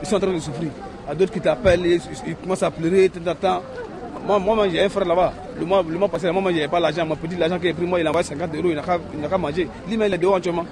Ils 0.00 0.06
sont 0.08 0.16
en 0.16 0.20
train 0.20 0.32
de 0.32 0.38
souffrir. 0.38 0.70
Il 1.04 1.08
y 1.08 1.12
a 1.12 1.14
d'autres 1.14 1.32
qui 1.32 1.40
t'appellent, 1.40 1.84
ils, 1.84 2.36
commencent 2.36 2.62
à 2.62 2.70
pleurer, 2.70 3.08
tout. 3.10 3.20
Moi, 4.26 4.38
moi 4.40 4.68
j'ai 4.68 4.82
un 4.82 4.88
frère 4.88 5.06
là-bas. 5.06 5.32
Le 5.58 5.64
mois, 5.64 5.84
le 5.88 5.98
mois 5.98 6.08
passé, 6.08 6.30
moi, 6.32 6.50
pas 6.68 6.80
l'argent. 6.80 7.06
Mon 7.06 7.14
petit 7.14 7.36
l'argent 7.36 7.58
qu'il 7.58 7.70
a 7.70 7.74
pris, 7.74 7.86
moi, 7.86 8.00
il 8.00 8.06
a 8.06 8.10
envoyé 8.10 8.26
50 8.26 8.54
euros, 8.56 8.70
il 8.70 9.20
n'a 9.20 9.28
qu'à 9.28 9.38
manger. 9.38 9.68
Lui, 9.88 9.94
il 9.94 10.02
est 10.02 10.18
dehors 10.18 10.34
entièrement. 10.34 10.64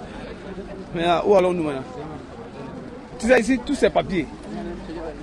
Mais 0.95 1.05
où 1.25 1.35
allons-nous 1.37 1.63
maintenant? 1.63 1.83
Tu 3.19 3.29
sais, 3.29 3.41
ici, 3.41 3.61
tous 3.65 3.75
ces 3.77 3.91
papiers. 3.91 4.27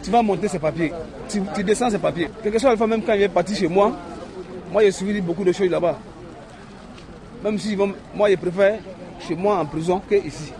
Tu 0.02 0.10
vas 0.10 0.22
monter 0.22 0.48
ces 0.48 0.60
papiers. 0.60 0.94
Tu, 1.30 1.64
descends 1.64 1.90
ces 1.90 2.00
papiers. 2.00 2.30
Quelque 2.42 2.58
chose, 2.58 2.78
fois, 2.78 2.88
même 2.88 3.02
quand 3.04 3.14
il 3.14 3.24
est 3.24 3.30
parti 3.30 3.54
chez 3.54 3.68
moi, 3.68 3.92
moi, 4.72 4.82
j'ai 4.82 4.92
suivi 4.92 5.20
beaucoup 5.20 5.44
de 5.44 5.52
choses 5.52 5.70
là-bas. 5.70 5.98
Même 7.44 7.60
si 7.60 7.76
moi, 7.76 8.30
je 8.30 8.36
préfère 8.36 8.80
chez 9.28 9.36
moi 9.36 9.58
en 9.60 9.66
prison 9.66 10.02
que 10.10 10.16
ici. 10.16 10.54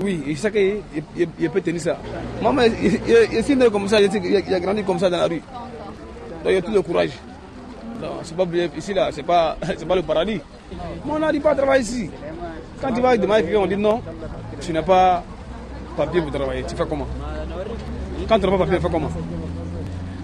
Oui, 0.00 0.22
je 0.28 0.34
sais 0.34 0.52
qu'il 0.52 1.50
peut 1.50 1.60
tenir 1.60 1.80
ça. 1.80 1.98
Moi, 2.42 2.66
ici, 2.66 3.52
il 3.52 3.62
est 3.62 3.70
comme 3.70 3.88
ça, 3.88 3.98
il 4.00 4.54
a 4.54 4.60
grandi 4.60 4.84
comme 4.84 4.98
ça 4.98 5.08
dans 5.08 5.16
la 5.16 5.26
rue. 5.26 5.42
Donc, 6.44 6.52
il 6.52 6.56
a 6.56 6.62
tout 6.62 6.72
le 6.72 6.82
courage. 6.82 7.10
C'est 8.22 8.36
pas 8.36 8.44
ici, 8.76 8.94
là, 8.94 9.10
c'est 9.12 9.22
pas, 9.22 9.56
pas 9.88 9.96
le 9.96 10.02
paradis. 10.02 10.40
Mais 11.04 11.12
on 11.12 11.18
n'arrive 11.18 11.42
pas 11.42 11.50
à 11.50 11.54
travailler 11.54 11.82
ici. 11.82 12.10
Quand 12.80 12.92
tu 12.92 13.00
vas 13.00 13.16
demander 13.16 13.42
quelqu'un, 13.42 13.58
on 13.58 13.66
dit 13.66 13.76
non, 13.76 14.00
tu 14.60 14.72
n'as 14.72 14.82
pas 14.82 15.24
papier 15.96 16.22
pour 16.22 16.30
travailler. 16.30 16.62
Tu 16.62 16.76
fais 16.76 16.84
comment? 16.88 17.08
Quand 18.28 18.38
tu 18.38 18.46
n'as 18.46 18.50
pas 18.52 18.58
papier, 18.58 18.76
tu 18.76 18.82
fais 18.82 18.90
comment? 18.90 19.10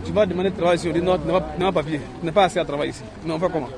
Tu 0.05 0.13
vas 0.13 0.27
demander 0.27 0.51
de 0.51 0.57
travailler 0.57 0.79
ici, 0.79 0.89
on 0.89 0.93
dit 0.93 1.03
non, 1.03 1.19
tu 1.19 1.27
n'as 1.27 1.73
pas, 1.73 1.83
papier. 1.83 2.01
Tu 2.21 2.27
n'as 2.27 2.33
pas 2.33 2.45
assez 2.45 2.59
à 2.59 2.65
travailler 2.65 2.91
ici. 2.91 3.03
Mais 3.25 3.33
on 3.33 3.39
fait 3.39 3.51
comment? 3.51 3.69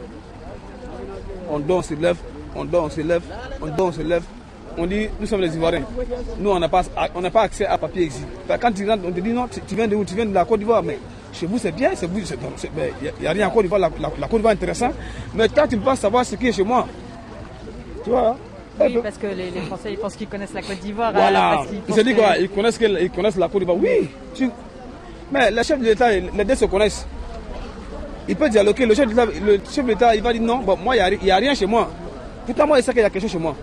On 1.48 1.58
dort, 1.60 1.78
on 1.78 1.82
se 1.82 1.94
lève, 1.94 2.16
on 2.54 2.64
dort, 2.64 2.84
on 2.84 2.90
se 2.90 3.00
lève, 3.00 3.22
on 3.62 3.66
dort, 3.68 3.86
on 3.88 3.92
se 3.92 4.02
lève. 4.02 4.24
On 4.78 4.86
dit, 4.86 5.08
nous 5.18 5.26
sommes 5.26 5.40
les 5.40 5.56
Ivoiriens. 5.56 5.84
Nous, 6.38 6.50
on 6.50 6.58
n'a 6.58 6.68
pas, 6.68 6.82
pas 6.82 7.42
accès 7.42 7.64
à 7.64 7.78
papier 7.78 8.06
ici. 8.06 8.22
Quand 8.60 8.72
tu 8.72 8.86
rentres, 8.86 9.04
on 9.06 9.12
te 9.12 9.20
dit 9.20 9.32
non, 9.32 9.46
tu, 9.48 9.74
viens 9.74 9.88
de 9.88 9.96
où? 9.96 10.04
Tu 10.04 10.14
viens 10.14 10.26
de 10.26 10.34
la 10.34 10.44
Côte 10.44 10.58
d'Ivoire. 10.58 10.82
Mais 10.82 10.98
chez 11.36 11.46
vous, 11.46 11.58
c'est 11.58 11.72
bien. 11.72 11.90
Il 11.92 13.20
n'y 13.20 13.26
a 13.26 13.32
rien 13.32 13.48
en 13.48 13.50
Côte 13.50 13.62
d'Ivoire. 13.62 13.80
La, 13.80 13.90
la, 13.98 14.28
Côte 14.28 14.38
d'Ivoire 14.38 14.52
est 14.52 14.56
intéressant. 14.56 14.90
Mais 15.34 15.48
toi, 15.48 15.66
tu 15.68 15.76
peux 15.76 15.84
pas 15.84 15.96
savoir 15.96 16.24
ce 16.24 16.34
qui 16.36 16.48
est 16.48 16.52
chez 16.52 16.64
moi. 16.64 16.86
Tu 18.04 18.10
vois 18.10 18.36
oui, 18.78 18.98
parce 19.02 19.16
que 19.16 19.26
les, 19.28 19.50
les 19.50 19.60
Français, 19.62 19.92
ils 19.92 19.98
pensent 19.98 20.16
qu'ils 20.16 20.28
connaissent 20.28 20.52
la 20.52 20.60
Côte 20.60 20.80
d'Ivoire. 20.80 21.12
Voilà. 21.12 21.62
Ils 21.88 21.94
se 21.94 22.00
disent 22.00 22.14
quoi 22.14 22.36
ils 22.38 22.48
connaissent, 22.50 22.78
ils 22.80 23.10
connaissent 23.10 23.36
la 23.36 23.48
Côte 23.48 23.60
d'Ivoire. 23.60 23.78
Oui. 23.78 24.10
Tu... 24.34 24.50
Mais 25.32 25.50
le 25.50 25.62
chef 25.62 25.78
de 25.80 25.84
l'État, 25.84 26.10
les 26.10 26.44
deux 26.44 26.54
se 26.54 26.66
connaissent. 26.66 27.06
Il 28.28 28.36
peut 28.36 28.50
dialoguer. 28.50 28.84
Le 28.86 28.94
chef 28.94 29.08
de 29.08 29.88
l'État, 29.88 30.14
il 30.14 30.22
va 30.22 30.32
dire 30.32 30.42
non, 30.42 30.58
bon, 30.58 30.76
moi, 30.76 30.94
il 30.96 31.18
n'y 31.22 31.30
a, 31.30 31.36
a, 31.36 31.38
rien 31.38 31.54
chez 31.54 31.66
moi. 31.66 31.90
Pourtant, 32.44 32.66
moi, 32.66 32.78
il 32.78 32.82
sait 32.82 32.92
qu'il 32.92 33.00
y 33.00 33.04
a 33.04 33.10
quelque 33.10 33.22
chose 33.22 33.32
chez 33.32 33.38
moi. 33.38 33.56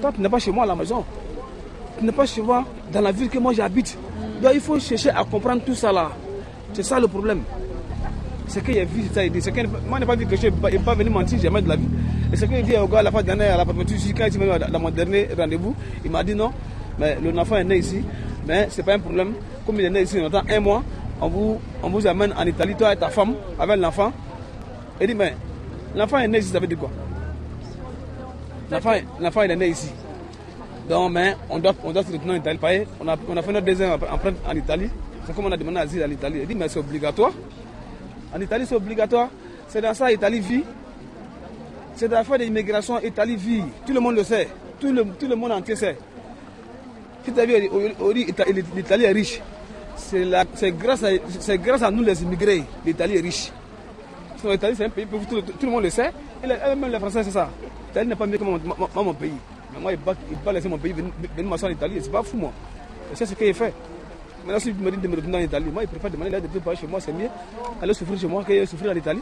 Toi, 0.00 0.12
tu 0.14 0.20
n'es 0.20 0.28
pas 0.28 0.38
chez 0.38 0.50
moi 0.50 0.64
à 0.64 0.66
la 0.66 0.74
maison. 0.74 1.04
Tu 1.98 2.04
n'es 2.06 2.12
pas 2.12 2.24
chez 2.24 2.40
moi 2.40 2.64
dans 2.90 3.02
la 3.02 3.12
ville 3.12 3.28
que 3.28 3.38
moi 3.38 3.52
j'habite. 3.52 3.98
Donc 4.42 4.52
il 4.54 4.60
faut 4.60 4.78
chercher 4.78 5.10
à 5.10 5.22
comprendre 5.24 5.62
tout 5.62 5.74
ça 5.74 5.92
là. 5.92 6.10
C'est 6.72 6.82
ça 6.82 7.00
le 7.00 7.08
problème. 7.08 7.42
C'est 8.46 8.64
qu'il 8.64 8.78
a 8.78 8.84
vu 8.84 9.02
ça. 9.12 9.22
Moi, 9.22 9.98
je 9.98 10.00
n'ai 10.00 10.06
pas 10.06 10.16
vu 10.16 10.26
que 10.26 10.36
je 10.36 10.46
ne 10.48 10.78
pas 10.78 10.94
venir 10.94 11.12
mentir 11.12 11.38
jamais 11.38 11.62
de 11.62 11.68
la 11.68 11.76
vie. 11.76 11.88
Et 12.32 12.36
c'est 12.36 12.48
qu'il 12.48 12.62
dit 12.64 12.76
au 12.76 12.86
gars 12.88 13.02
la 13.02 13.10
fin 13.10 13.22
dernière, 13.22 13.54
à 13.54 13.58
la 13.58 13.64
préfecture, 13.64 13.96
quand 14.16 14.26
il 14.32 14.38
m'a 14.38 14.58
dans 14.58 14.80
mon 14.80 14.90
dernier 14.90 15.28
rendez-vous, 15.36 15.74
il 16.04 16.10
m'a 16.10 16.24
dit 16.24 16.34
non, 16.34 16.52
mais 16.98 17.16
l'enfant 17.32 17.56
est 17.56 17.64
né 17.64 17.78
ici, 17.78 18.02
mais 18.46 18.68
ce 18.70 18.78
n'est 18.78 18.84
pas 18.84 18.94
un 18.94 18.98
problème. 18.98 19.34
Comme 19.66 19.78
il 19.78 19.84
est 19.86 19.90
né 19.90 20.02
ici, 20.02 20.18
on 20.20 20.26
attend 20.26 20.42
un 20.48 20.60
mois, 20.60 20.82
on 21.20 21.28
vous, 21.28 21.60
on 21.82 21.90
vous 21.90 22.06
amène 22.06 22.32
en 22.36 22.46
Italie, 22.46 22.74
toi 22.74 22.92
et 22.92 22.96
ta 22.96 23.08
femme, 23.08 23.34
avec 23.58 23.76
l'enfant. 23.78 24.12
Il 25.00 25.06
dit, 25.06 25.14
mais 25.14 25.34
l'enfant 25.94 26.18
est 26.18 26.28
né 26.28 26.38
ici, 26.38 26.48
ça 26.48 26.58
veut 26.60 26.66
dire 26.66 26.78
quoi? 26.78 26.90
L'enfant 28.70 29.42
est 29.42 29.56
né 29.56 29.68
ici. 29.68 29.90
Donc, 30.88 31.12
mais 31.12 31.36
on 31.48 31.58
doit, 31.58 31.74
on 31.84 31.92
doit 31.92 32.02
se 32.02 32.10
retourner 32.12 32.32
en 32.32 32.36
Italie. 32.36 32.58
On 33.00 33.06
a, 33.06 33.16
on 33.28 33.36
a 33.36 33.42
fait 33.42 33.52
notre 33.52 33.66
deuxième 33.66 33.92
empreinte 33.92 34.36
en 34.48 34.56
Italie. 34.56 34.90
C'est 35.30 35.36
comme 35.36 35.46
on 35.46 35.52
a 35.52 35.56
demandé 35.56 35.76
l'asile 35.76 36.02
en 36.02 36.10
Italie. 36.10 36.40
Il 36.42 36.46
dit, 36.48 36.54
mais 36.56 36.68
c'est 36.68 36.80
obligatoire. 36.80 37.30
En 38.34 38.40
Italie, 38.40 38.64
c'est 38.66 38.74
obligatoire. 38.74 39.28
C'est 39.68 39.80
dans 39.80 39.94
ça 39.94 40.08
l'Italie 40.08 40.40
vit. 40.40 40.64
C'est 41.94 42.08
dans 42.08 42.16
l'affaire 42.16 42.36
de 42.38 42.42
l'immigration, 42.44 42.98
l'Italie 42.98 43.36
vit. 43.36 43.62
Tout 43.86 43.92
le 43.92 44.00
monde 44.00 44.16
le 44.16 44.24
sait. 44.24 44.48
Tout 44.80 44.92
le, 44.92 45.04
tout 45.04 45.28
le 45.28 45.36
monde 45.36 45.52
entier 45.52 45.76
sait. 45.76 45.96
Tu 47.24 47.30
as 47.38 47.46
vu, 47.46 47.54
l'Italie 48.74 49.04
est 49.04 49.12
riche. 49.12 49.40
C'est 49.94 50.72
grâce, 50.72 51.04
à, 51.04 51.56
grâce 51.58 51.82
à 51.82 51.90
nous 51.92 52.02
les 52.02 52.20
immigrés. 52.24 52.64
L'Italie 52.84 53.18
est 53.18 53.20
riche. 53.20 53.52
L'Italie, 54.42 54.74
c'est 54.76 54.86
un 54.86 54.90
pays, 54.90 55.06
tout, 55.06 55.40
tout, 55.42 55.66
le 55.66 55.70
monde 55.70 55.84
le 55.84 55.90
sait. 55.90 56.10
Et 56.42 56.46
même 56.48 56.90
les 56.90 56.98
Français, 56.98 57.22
c'est 57.22 57.30
ça. 57.30 57.48
L'Italie 57.88 58.08
n'est 58.08 58.16
pas 58.16 58.26
mieux 58.26 58.38
que 58.38 58.42
mon, 58.42 58.58
mon, 58.96 59.14
pays. 59.14 59.30
Mais 59.72 59.78
moi, 59.80 59.92
il 59.92 59.98
ne 60.00 60.04
va 60.04 60.14
pas 60.44 60.52
laisser 60.52 60.68
mon 60.68 60.78
pays 60.78 60.92
venir, 60.92 61.12
venir 61.36 61.48
m'asseoir 61.48 61.70
en 61.70 61.74
Italie. 61.74 62.00
C'est 62.02 62.10
pas 62.10 62.24
fou, 62.24 62.36
moi. 62.36 62.52
C'est 63.14 63.26
ce 63.26 63.34
qu'il 63.34 63.54
fait. 63.54 63.72
Maintenant, 64.44 64.58
si 64.58 64.72
tu 64.72 64.80
me 64.82 64.90
de 64.90 65.08
me 65.08 65.16
retourner 65.16 65.38
en 65.38 65.40
Italie, 65.40 65.70
moi, 65.72 65.82
il 65.82 65.88
préfère 65.88 66.10
demander 66.10 66.30
l'aide 66.30 66.50
de 66.50 66.58
plus 66.58 66.76
chez 66.76 66.86
moi, 66.86 67.00
c'est 67.00 67.12
mieux. 67.12 67.28
Aller 67.82 67.94
souffrir 67.94 68.18
chez 68.18 68.26
moi 68.26 68.42
que 68.44 68.64
souffrir 68.64 68.92
en 68.92 68.94
Italie. 68.94 69.20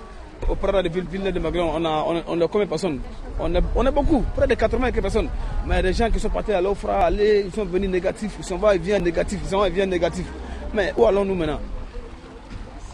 Au 0.48 0.54
Prada 0.54 0.82
de 0.82 0.88
Ville 0.88 1.32
de 1.32 1.38
Maghreb, 1.40 1.64
on 1.64 1.84
a, 1.84 2.04
on, 2.28 2.48
combien 2.48 2.64
de 2.64 2.70
personnes? 2.70 3.00
On 3.40 3.52
a, 3.54 3.60
on 3.74 3.84
beaucoup, 3.92 4.24
près 4.36 4.46
de 4.46 4.54
80 4.54 4.92
personnes. 4.92 5.28
Mais 5.66 5.82
des 5.82 5.92
gens 5.92 6.10
qui 6.10 6.20
sont 6.20 6.30
partis 6.30 6.52
à 6.52 6.60
l'Ofra, 6.60 7.06
aller, 7.06 7.44
ils 7.46 7.52
sont 7.52 7.64
venus 7.64 7.90
négatifs, 7.90 8.36
ils 8.38 8.44
sont 8.44 8.56
va 8.56 8.76
et 8.76 8.78
viennent 8.78 9.02
négatifs, 9.02 9.40
ils 9.42 9.48
sont 9.48 9.64
et 9.64 9.70
viennent 9.70 9.90
négatifs. 9.90 10.30
Mais 10.72 10.92
où 10.96 11.04
allons-nous 11.04 11.34
maintenant? 11.34 11.60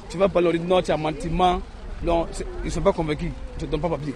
Tu 0.09 0.17
vas 0.17 0.29
dire 0.29 0.61
non, 0.67 0.81
tu 0.81 0.91
as 0.91 0.97
mentiment. 0.97 1.61
Non, 2.03 2.27
ils 2.63 2.67
ne 2.67 2.71
sont 2.71 2.81
pas 2.81 2.93
convaincus, 2.93 3.31
tu 3.59 3.67
ne 3.67 3.71
donnes 3.71 3.81
pas 3.81 3.89
papier 3.91 4.15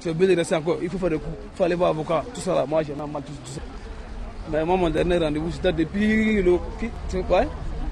tu 0.00 0.08
es 0.08 0.10
obligé 0.12 0.34
de 0.34 0.38
rester 0.38 0.54
encore. 0.54 0.78
Il 0.82 0.88
faut 0.88 0.98
faire 0.98 1.10
des 1.10 1.18
coups, 1.18 1.36
il 1.52 1.56
faut 1.56 1.64
aller 1.64 1.74
voir 1.74 1.90
avocat, 1.90 2.24
tout 2.32 2.40
ça 2.40 2.54
là. 2.54 2.66
Moi, 2.66 2.82
j'ai 2.82 2.94
mal 2.94 3.08
tout, 3.22 3.32
tout, 3.44 3.52
ça. 3.52 3.60
Mais 4.50 4.64
moi, 4.64 4.76
mon 4.76 4.90
dernier 4.90 5.18
rendez-vous, 5.18 5.50
c'était 5.50 5.72
depuis 5.72 6.42
le, 6.42 6.58
quoi, 7.26 7.42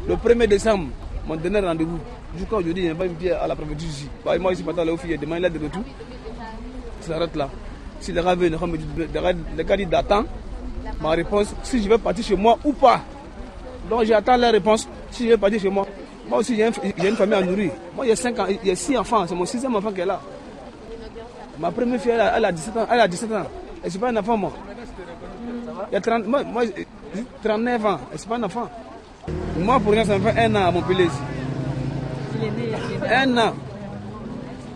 le 0.07 0.15
1er 0.15 0.47
décembre. 0.47 0.89
Mon 1.27 1.37
dernier 1.37 1.61
rendez-vous. 1.61 1.99
Jusqu'à 2.37 2.57
aujourd'hui, 2.57 2.83
il 2.83 2.87
n'y 2.87 2.91
a 2.91 2.95
pas 2.95 3.07
une 3.07 3.15
pierre 3.15 3.43
à 3.43 3.47
la 3.47 3.57
préfecture 3.57 3.89
ici. 3.89 4.09
Bah, 4.25 4.39
moi, 4.39 4.53
ici, 4.53 4.63
maintenant, 4.63 4.85
là, 4.85 4.93
il 5.09 5.19
demain, 5.19 5.39
il 5.39 5.45
a 5.45 5.51
de 5.51 5.59
retour. 5.59 5.83
Ça 7.01 7.15
s'arrête 7.15 7.35
là. 7.37 7.49
Si 8.01 8.13
les 8.13 8.23
gars 8.23 8.35
veulent, 8.35 8.57
les 9.57 9.65
gars 9.65 9.77
disent 9.77 9.89
d'attendre 9.89 10.29
ma 11.01 11.11
réponse, 11.11 11.55
si 11.63 11.83
je 11.83 11.89
vais 11.89 11.99
partir 11.99 12.25
chez 12.25 12.37
moi 12.37 12.59
ou 12.65 12.73
pas. 12.73 13.01
Donc, 13.89 14.05
j'attends 14.05 14.37
la 14.37 14.51
réponse 14.51 14.89
si 15.11 15.25
je 15.25 15.31
vais 15.31 15.37
partir 15.37 15.61
chez 15.61 15.71
moi. 15.71 15.87
Moi 16.29 16.39
aussi, 16.39 16.57
j'ai 16.57 16.67
une, 17.09 17.17
famille 17.17 17.35
à 17.35 17.43
nourrir. 17.43 17.73
Moi, 17.95 18.07
a 18.11 18.17
5 18.17 18.39
ans, 18.39 18.47
a 18.47 18.75
6 18.75 18.97
enfants. 18.99 19.27
C'est 19.27 19.35
mon 19.35 19.45
sixième 19.45 19.75
enfant 19.77 19.93
qui 19.93 20.01
est 20.01 20.07
là. 20.07 20.21
Ma 21.59 21.71
première 21.71 22.01
fille, 22.01 22.13
elle 22.13 22.21
a, 22.21 22.37
elle 22.37 22.45
a 22.47 22.53
17 22.53 22.77
ans. 22.77 22.87
Elle 22.91 23.01
a 23.01 23.09
17 23.09 23.33
ans. 23.33 23.47
Et 23.85 23.91
c'est 23.91 23.99
pas 23.99 24.09
un 24.09 24.17
enfant, 24.17 24.37
moi. 24.37 24.53
Il 25.95 25.99
y 25.99 25.99
a 25.99 26.01
30, 26.01 26.27
moi, 26.27 26.43
moi 26.43 26.65
39 27.45 27.87
ans. 27.87 28.01
Et 28.13 28.19
c'est 28.19 28.29
pas 28.29 28.35
un 28.35 28.43
enfant. 28.43 28.69
Moi, 29.57 29.79
pour 29.79 29.93
rien, 29.93 30.05
ça 30.05 30.19
me 30.19 30.29
fait 30.29 30.41
un 30.41 30.53
an 30.57 30.67
à 30.67 30.71
Montpellier. 30.73 31.07
Il 32.35 32.45
est 32.45 32.51
né, 32.51 32.63
il 32.67 32.97
est 32.97 33.09
né. 33.09 33.15
Un 33.15 33.39
an. 33.39 33.55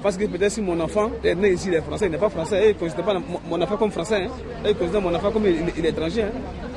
Parce 0.01 0.17
que 0.17 0.27
peut-être 0.27 0.53
si 0.53 0.61
mon 0.61 0.79
enfant 0.79 1.11
est 1.25 1.35
né 1.35 1.55
ici, 1.55 1.71
il 1.71 1.75
est 1.75 1.81
français, 1.81 2.07
il 2.07 2.13
n'est 2.13 2.19
pas 2.19 2.29
français, 2.29 2.67
il 2.67 2.69
ne 2.69 2.73
considère 2.75 3.05
pas 3.05 3.17
mon 3.49 3.61
enfant 3.61 3.77
comme 3.77 3.91
français, 3.91 4.27
hein. 4.27 4.63
il 4.65 4.77
considère 4.77 5.01
mon 5.01 5.13
enfant 5.13 5.33
comme 5.33 5.45
il, 5.45 5.57
il 5.77 5.87
est 5.87 5.89
étranger. 5.89 6.23
Hein. 6.23 6.68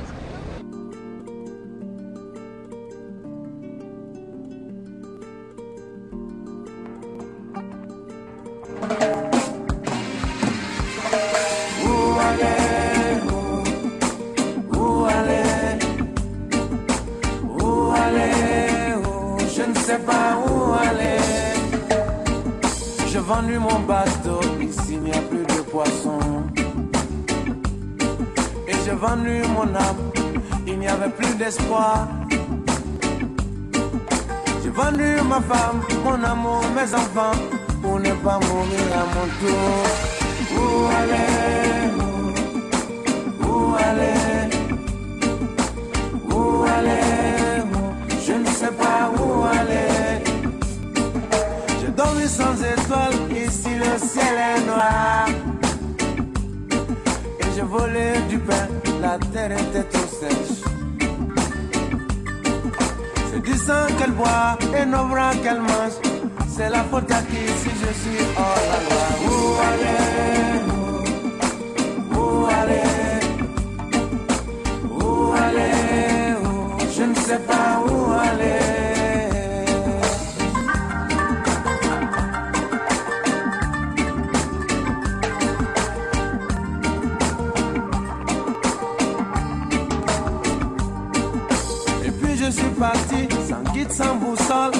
Sans 93.48 93.62
guide, 93.72 93.92
sans 93.92 94.16
boussole. 94.16 94.72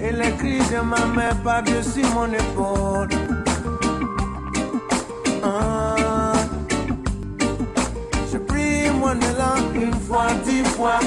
Et 0.00 0.12
les 0.12 0.32
cris 0.32 0.58
de 0.58 0.80
ma 0.82 1.04
mère 1.14 1.36
par-dessus 1.44 2.04
mon 2.14 2.32
épaule. 2.32 3.08
Ah. 5.42 6.32
J'ai 8.30 8.38
pris 8.38 8.90
mon 9.00 9.12
élan 9.30 9.56
une 9.74 9.94
fois, 10.06 10.28
dix 10.44 10.64
fois. 10.76 11.00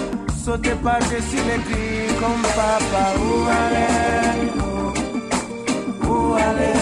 Sauté 0.43 0.71
par-dessus 0.83 1.43
les 1.49 1.61
cris 1.67 2.15
comme 2.19 2.43
papa. 2.55 3.03
Où 3.17 3.29
aller? 3.61 3.93
Où 6.07 6.33
aller? 6.47 6.79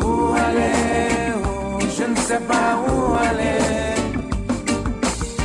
Où 0.00 0.34
aller? 0.46 1.32
Où 1.44 1.80
Je 1.96 2.04
ne 2.04 2.16
sais 2.16 2.40
pas 2.40 2.76
où 2.86 3.14
aller. 3.14 3.34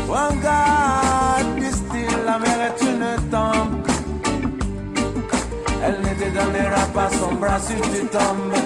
Disent-ils, 0.09 1.08
la 2.29 2.37
mer 2.37 2.59
est 2.69 2.79
une 2.91 3.07
tombe. 3.33 3.87
Elle 5.85 5.99
ne 6.07 6.13
te 6.19 6.27
donnera 6.37 6.83
pas 6.97 7.09
son 7.19 7.33
bras 7.41 7.59
si 7.67 7.75
tu 7.93 8.01
tombes. 8.15 8.59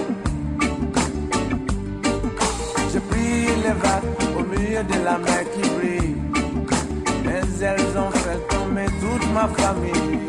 J'ai 2.91 3.03
pris 3.11 3.37
les 3.65 3.75
vagues 3.83 4.13
au 4.39 4.43
milieu 4.51 4.83
de 4.91 4.97
la 5.07 5.17
mer 5.25 5.43
qui 5.53 5.63
brille. 5.75 6.15
Mais 7.25 7.43
elles 7.69 7.93
ont 8.03 8.13
fait 8.23 8.39
tomber 8.53 8.87
toute 9.01 9.25
ma 9.37 9.45
famille. 9.59 10.19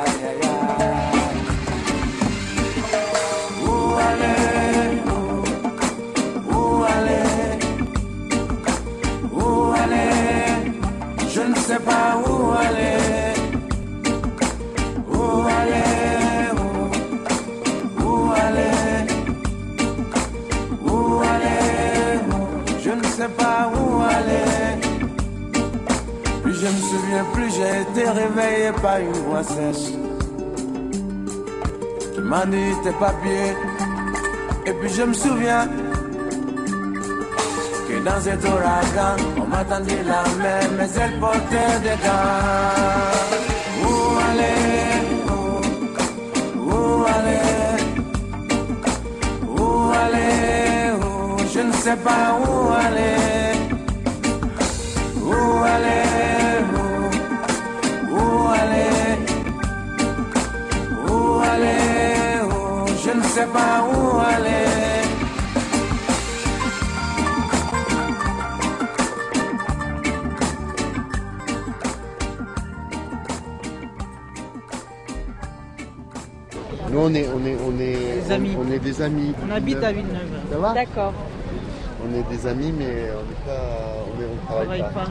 Aïe, 0.00 0.20
aïe, 0.30 0.44
aïe. 0.52 1.16
Où 3.66 3.76
aller? 4.10 4.44
Où 6.52 6.62
aller? 6.96 7.28
Où 9.40 9.44
aller? 9.82 10.12
Je 11.34 11.42
ne 11.50 11.56
sais 11.66 11.82
pas 11.90 12.08
où 12.26 12.27
souviens, 26.88 27.24
plus 27.34 27.50
j'ai 27.56 27.74
été 27.82 28.08
réveillé 28.08 28.72
par 28.82 28.98
une 28.98 29.20
voix 29.26 29.42
sèche 29.42 29.92
qui 32.14 32.20
m'a 32.20 32.46
dit 32.46 32.72
tes 32.82 32.96
papiers. 33.04 33.54
Et 34.66 34.72
puis 34.72 34.90
je 34.96 35.02
me 35.02 35.14
souviens 35.14 35.68
que 37.88 37.96
dans 38.06 38.20
cet 38.20 38.42
ouragan, 38.44 39.16
on 39.42 39.46
m'a 39.52 39.64
tendu 39.64 39.96
la 40.12 40.22
main, 40.40 40.62
mais 40.76 40.90
elle 41.02 41.18
portait 41.20 41.76
des 41.86 41.98
gants. 42.04 43.26
Où 43.84 43.94
aller 44.28 44.60
Où, 46.68 47.04
aller 47.16 47.44
Où 49.56 49.64
aller 50.02 50.34
Je 51.54 51.60
ne 51.60 51.72
sais 51.72 51.96
pas 51.96 52.24
où 52.40 52.52
aller. 52.86 53.18
Où 55.30 55.64
aller? 55.74 56.07
Amis. 78.38 78.56
On, 78.58 78.72
est 78.72 78.78
des 78.78 79.02
amis. 79.02 79.34
On 79.46 79.50
habite 79.54 79.82
à 79.82 79.92
Villeneuve. 79.92 80.32
Ça 80.50 80.58
va 80.58 80.72
D'accord. 80.74 81.12
On 82.04 82.14
est 82.14 82.36
des 82.36 82.46
amis, 82.46 82.72
mais 82.78 82.86
on 83.12 83.24
n'est 83.28 83.44
pas, 83.44 84.04
on, 84.06 84.22
est, 84.22 84.26
on 84.32 84.46
travaille, 84.46 84.78
Travaille 84.80 84.94
pas. 84.94 85.10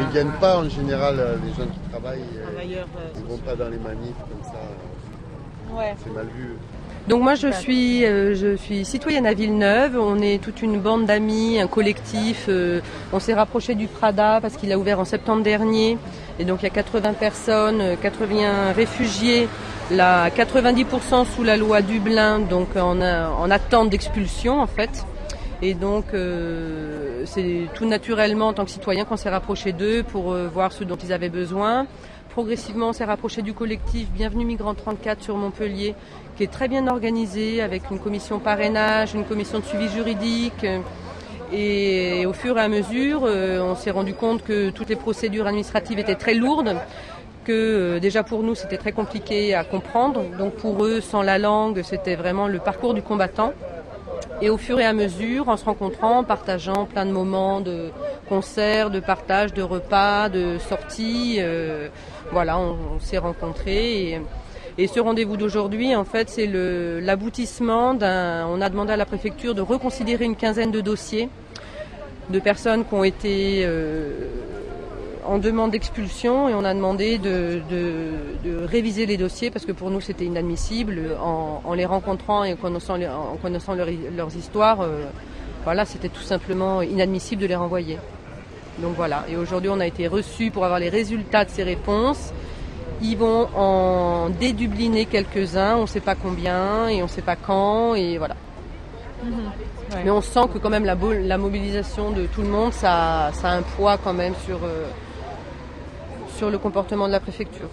Ils 0.00 0.12
viennent 0.12 0.32
pas 0.40 0.58
en 0.58 0.68
général, 0.68 1.14
euh, 1.18 1.36
les 1.44 1.50
gens 1.52 1.70
qui 1.70 1.90
travaillent. 1.90 2.20
euh, 2.36 2.52
Travailleurs, 2.52 2.86
euh, 2.98 3.18
ils 3.18 3.24
vont 3.30 3.38
pas 3.38 3.54
dans 3.54 3.68
les 3.70 3.78
manifs 3.78 4.18
comme 4.18 4.44
ça. 4.52 5.76
Ouais. 5.76 5.94
C'est 6.02 6.12
mal 6.12 6.26
vu. 6.36 6.56
Donc 7.08 7.22
moi 7.22 7.36
je 7.36 7.52
suis, 7.52 8.04
euh, 8.04 8.34
je 8.34 8.56
suis 8.56 8.84
citoyenne 8.84 9.26
à 9.26 9.32
Villeneuve, 9.34 9.96
on 9.96 10.18
est 10.18 10.42
toute 10.42 10.60
une 10.60 10.80
bande 10.80 11.06
d'amis, 11.06 11.60
un 11.60 11.68
collectif, 11.68 12.46
euh, 12.48 12.80
on 13.12 13.20
s'est 13.20 13.34
rapproché 13.34 13.76
du 13.76 13.86
Prada 13.86 14.40
parce 14.42 14.56
qu'il 14.56 14.72
a 14.72 14.78
ouvert 14.78 14.98
en 14.98 15.04
septembre 15.04 15.44
dernier 15.44 15.98
et 16.40 16.44
donc 16.44 16.62
il 16.62 16.64
y 16.64 16.66
a 16.66 16.70
80 16.70 17.12
personnes, 17.12 17.80
euh, 17.80 17.94
80 17.94 18.72
réfugiés, 18.74 19.48
là 19.90 20.28
90% 20.30 21.24
sous 21.26 21.42
la 21.42 21.56
loi 21.56 21.82
Dublin, 21.82 22.40
donc 22.40 22.76
en, 22.76 23.00
a- 23.00 23.28
en 23.30 23.50
attente 23.50 23.90
d'expulsion 23.90 24.60
en 24.60 24.66
fait. 24.66 25.04
Et 25.62 25.74
donc 25.74 26.06
euh, 26.12 27.22
c'est 27.24 27.62
tout 27.74 27.86
naturellement 27.86 28.48
en 28.48 28.52
tant 28.52 28.64
que 28.64 28.70
citoyen 28.70 29.04
qu'on 29.04 29.16
s'est 29.16 29.30
rapproché 29.30 29.72
d'eux 29.72 30.02
pour 30.02 30.32
euh, 30.32 30.48
voir 30.52 30.72
ce 30.72 30.84
dont 30.84 30.96
ils 30.96 31.12
avaient 31.12 31.30
besoin. 31.30 31.86
Progressivement, 32.30 32.88
on 32.90 32.92
s'est 32.92 33.06
rapproché 33.06 33.40
du 33.40 33.54
collectif 33.54 34.08
Bienvenue 34.10 34.44
Migrants 34.44 34.74
34 34.74 35.22
sur 35.22 35.36
Montpellier, 35.38 35.94
qui 36.36 36.42
est 36.44 36.52
très 36.52 36.68
bien 36.68 36.86
organisé 36.86 37.62
avec 37.62 37.90
une 37.90 37.98
commission 37.98 38.38
parrainage, 38.40 39.14
une 39.14 39.24
commission 39.24 39.60
de 39.60 39.64
suivi 39.64 39.88
juridique. 39.88 40.62
euh, 40.64 40.80
Et 41.52 42.26
au 42.26 42.34
fur 42.34 42.58
et 42.58 42.60
à 42.60 42.68
mesure, 42.68 43.22
euh, 43.24 43.60
on 43.62 43.74
s'est 43.76 43.92
rendu 43.92 44.12
compte 44.12 44.42
que 44.42 44.68
toutes 44.68 44.90
les 44.90 44.96
procédures 44.96 45.46
administratives 45.46 45.98
étaient 45.98 46.16
très 46.16 46.34
lourdes, 46.34 46.76
euh, 47.52 48.00
déjà 48.00 48.22
pour 48.22 48.42
nous 48.42 48.54
c'était 48.54 48.76
très 48.76 48.92
compliqué 48.92 49.54
à 49.54 49.64
comprendre. 49.64 50.22
Donc 50.38 50.54
pour 50.54 50.84
eux, 50.84 51.00
sans 51.00 51.22
la 51.22 51.38
langue, 51.38 51.82
c'était 51.82 52.16
vraiment 52.16 52.48
le 52.48 52.58
parcours 52.58 52.94
du 52.94 53.02
combattant. 53.02 53.52
Et 54.42 54.50
au 54.50 54.58
fur 54.58 54.78
et 54.78 54.84
à 54.84 54.92
mesure, 54.92 55.48
en 55.48 55.56
se 55.56 55.64
rencontrant, 55.64 56.18
en 56.18 56.24
partageant 56.24 56.84
plein 56.84 57.06
de 57.06 57.10
moments 57.10 57.60
de 57.62 57.88
concerts, 58.28 58.90
de 58.90 59.00
partage, 59.00 59.54
de 59.54 59.62
repas, 59.62 60.28
de 60.28 60.58
sorties, 60.58 61.36
euh, 61.38 61.88
voilà, 62.32 62.58
on, 62.58 63.00
s'est 63.00 63.18
rencontrés. 63.18 64.20
Et, 64.76 64.86
ce 64.88 65.00
rendez-vous 65.00 65.38
d'aujourd'hui, 65.38 65.96
en 65.96 66.04
fait, 66.04 66.28
c'est 66.28 66.46
l'aboutissement 66.46 67.94
d'un. 67.94 68.46
On 68.48 68.60
a 68.60 68.68
demandé 68.68 68.92
à 68.92 68.96
la 68.96 69.06
préfecture 69.06 69.54
de 69.54 69.62
reconsidérer 69.62 70.26
une 70.26 70.36
quinzaine 70.36 70.70
de 70.70 70.82
dossiers 70.82 71.30
de 72.28 72.38
personnes 72.40 72.84
qui 72.84 72.94
ont 72.94 73.04
été 73.04 73.62
euh, 73.64 74.10
en 75.28 75.38
demande 75.38 75.70
d'expulsion 75.72 76.48
et 76.48 76.54
on 76.54 76.64
a 76.64 76.72
demandé 76.74 77.18
de, 77.18 77.60
de- 77.70 78.48
de 78.48 78.64
réviser 78.64 79.06
les 79.06 79.16
dossiers 79.16 79.50
parce 79.50 79.64
que 79.66 79.72
pour 79.72 79.90
nous 79.90 80.00
c'était 80.00 80.24
inadmissible 80.24 81.00
en, 81.22 81.60
en 81.64 81.74
les 81.74 81.84
rencontrant 81.86 82.44
et 82.44 82.52
en 82.52 82.56
connaissant, 82.56 82.96
les- 82.96 83.08
en 83.08 83.36
connaissant 83.40 83.74
leur- 83.74 83.88
leurs 84.16 84.34
histoires. 84.36 84.80
euh, 84.82 85.04
voilà, 85.64 85.84
c'était 85.84 86.08
tout 86.08 86.22
simplement 86.22 86.80
inadmissible 86.82 87.42
de 87.42 87.46
les 87.48 87.56
renvoyer. 87.56 87.98
Donc 88.78 88.94
voilà, 88.94 89.24
et 89.28 89.36
aujourd'hui 89.36 89.70
on 89.70 89.80
a 89.80 89.86
été 89.86 90.06
reçus 90.06 90.50
pour 90.50 90.64
avoir 90.64 90.78
les 90.80 90.88
résultats 90.90 91.44
de 91.44 91.50
ces 91.50 91.62
réponses. 91.64 92.32
Ils 93.02 93.16
vont 93.16 93.48
en 93.56 94.28
dédubliner 94.30 95.06
quelques-uns, 95.06 95.76
on 95.76 95.82
ne 95.82 95.86
sait 95.86 96.00
pas 96.00 96.14
combien 96.14 96.88
et 96.88 97.00
on 97.02 97.06
ne 97.06 97.10
sait 97.10 97.20
pas 97.22 97.36
quand 97.36 97.94
et 97.94 98.16
voilà. 98.18 98.36
Ouais. 99.24 100.02
Mais 100.04 100.10
on 100.10 100.20
sent 100.20 100.40
que 100.52 100.58
quand 100.58 100.70
même 100.70 100.84
la, 100.84 101.36
mobilisation 101.38 102.10
de 102.10 102.26
tout 102.26 102.42
le 102.42 102.48
monde, 102.48 102.72
ça, 102.72 103.30
ça 103.32 103.50
a 103.50 103.56
un 103.56 103.62
poids 103.62 103.96
quand 104.02 104.12
même 104.12 104.34
sur, 104.46 104.56
euh, 104.64 104.86
sur 106.36 106.50
le 106.50 106.58
comportement 106.58 107.06
de 107.06 107.12
la 107.12 107.20
préfecture. 107.20 107.68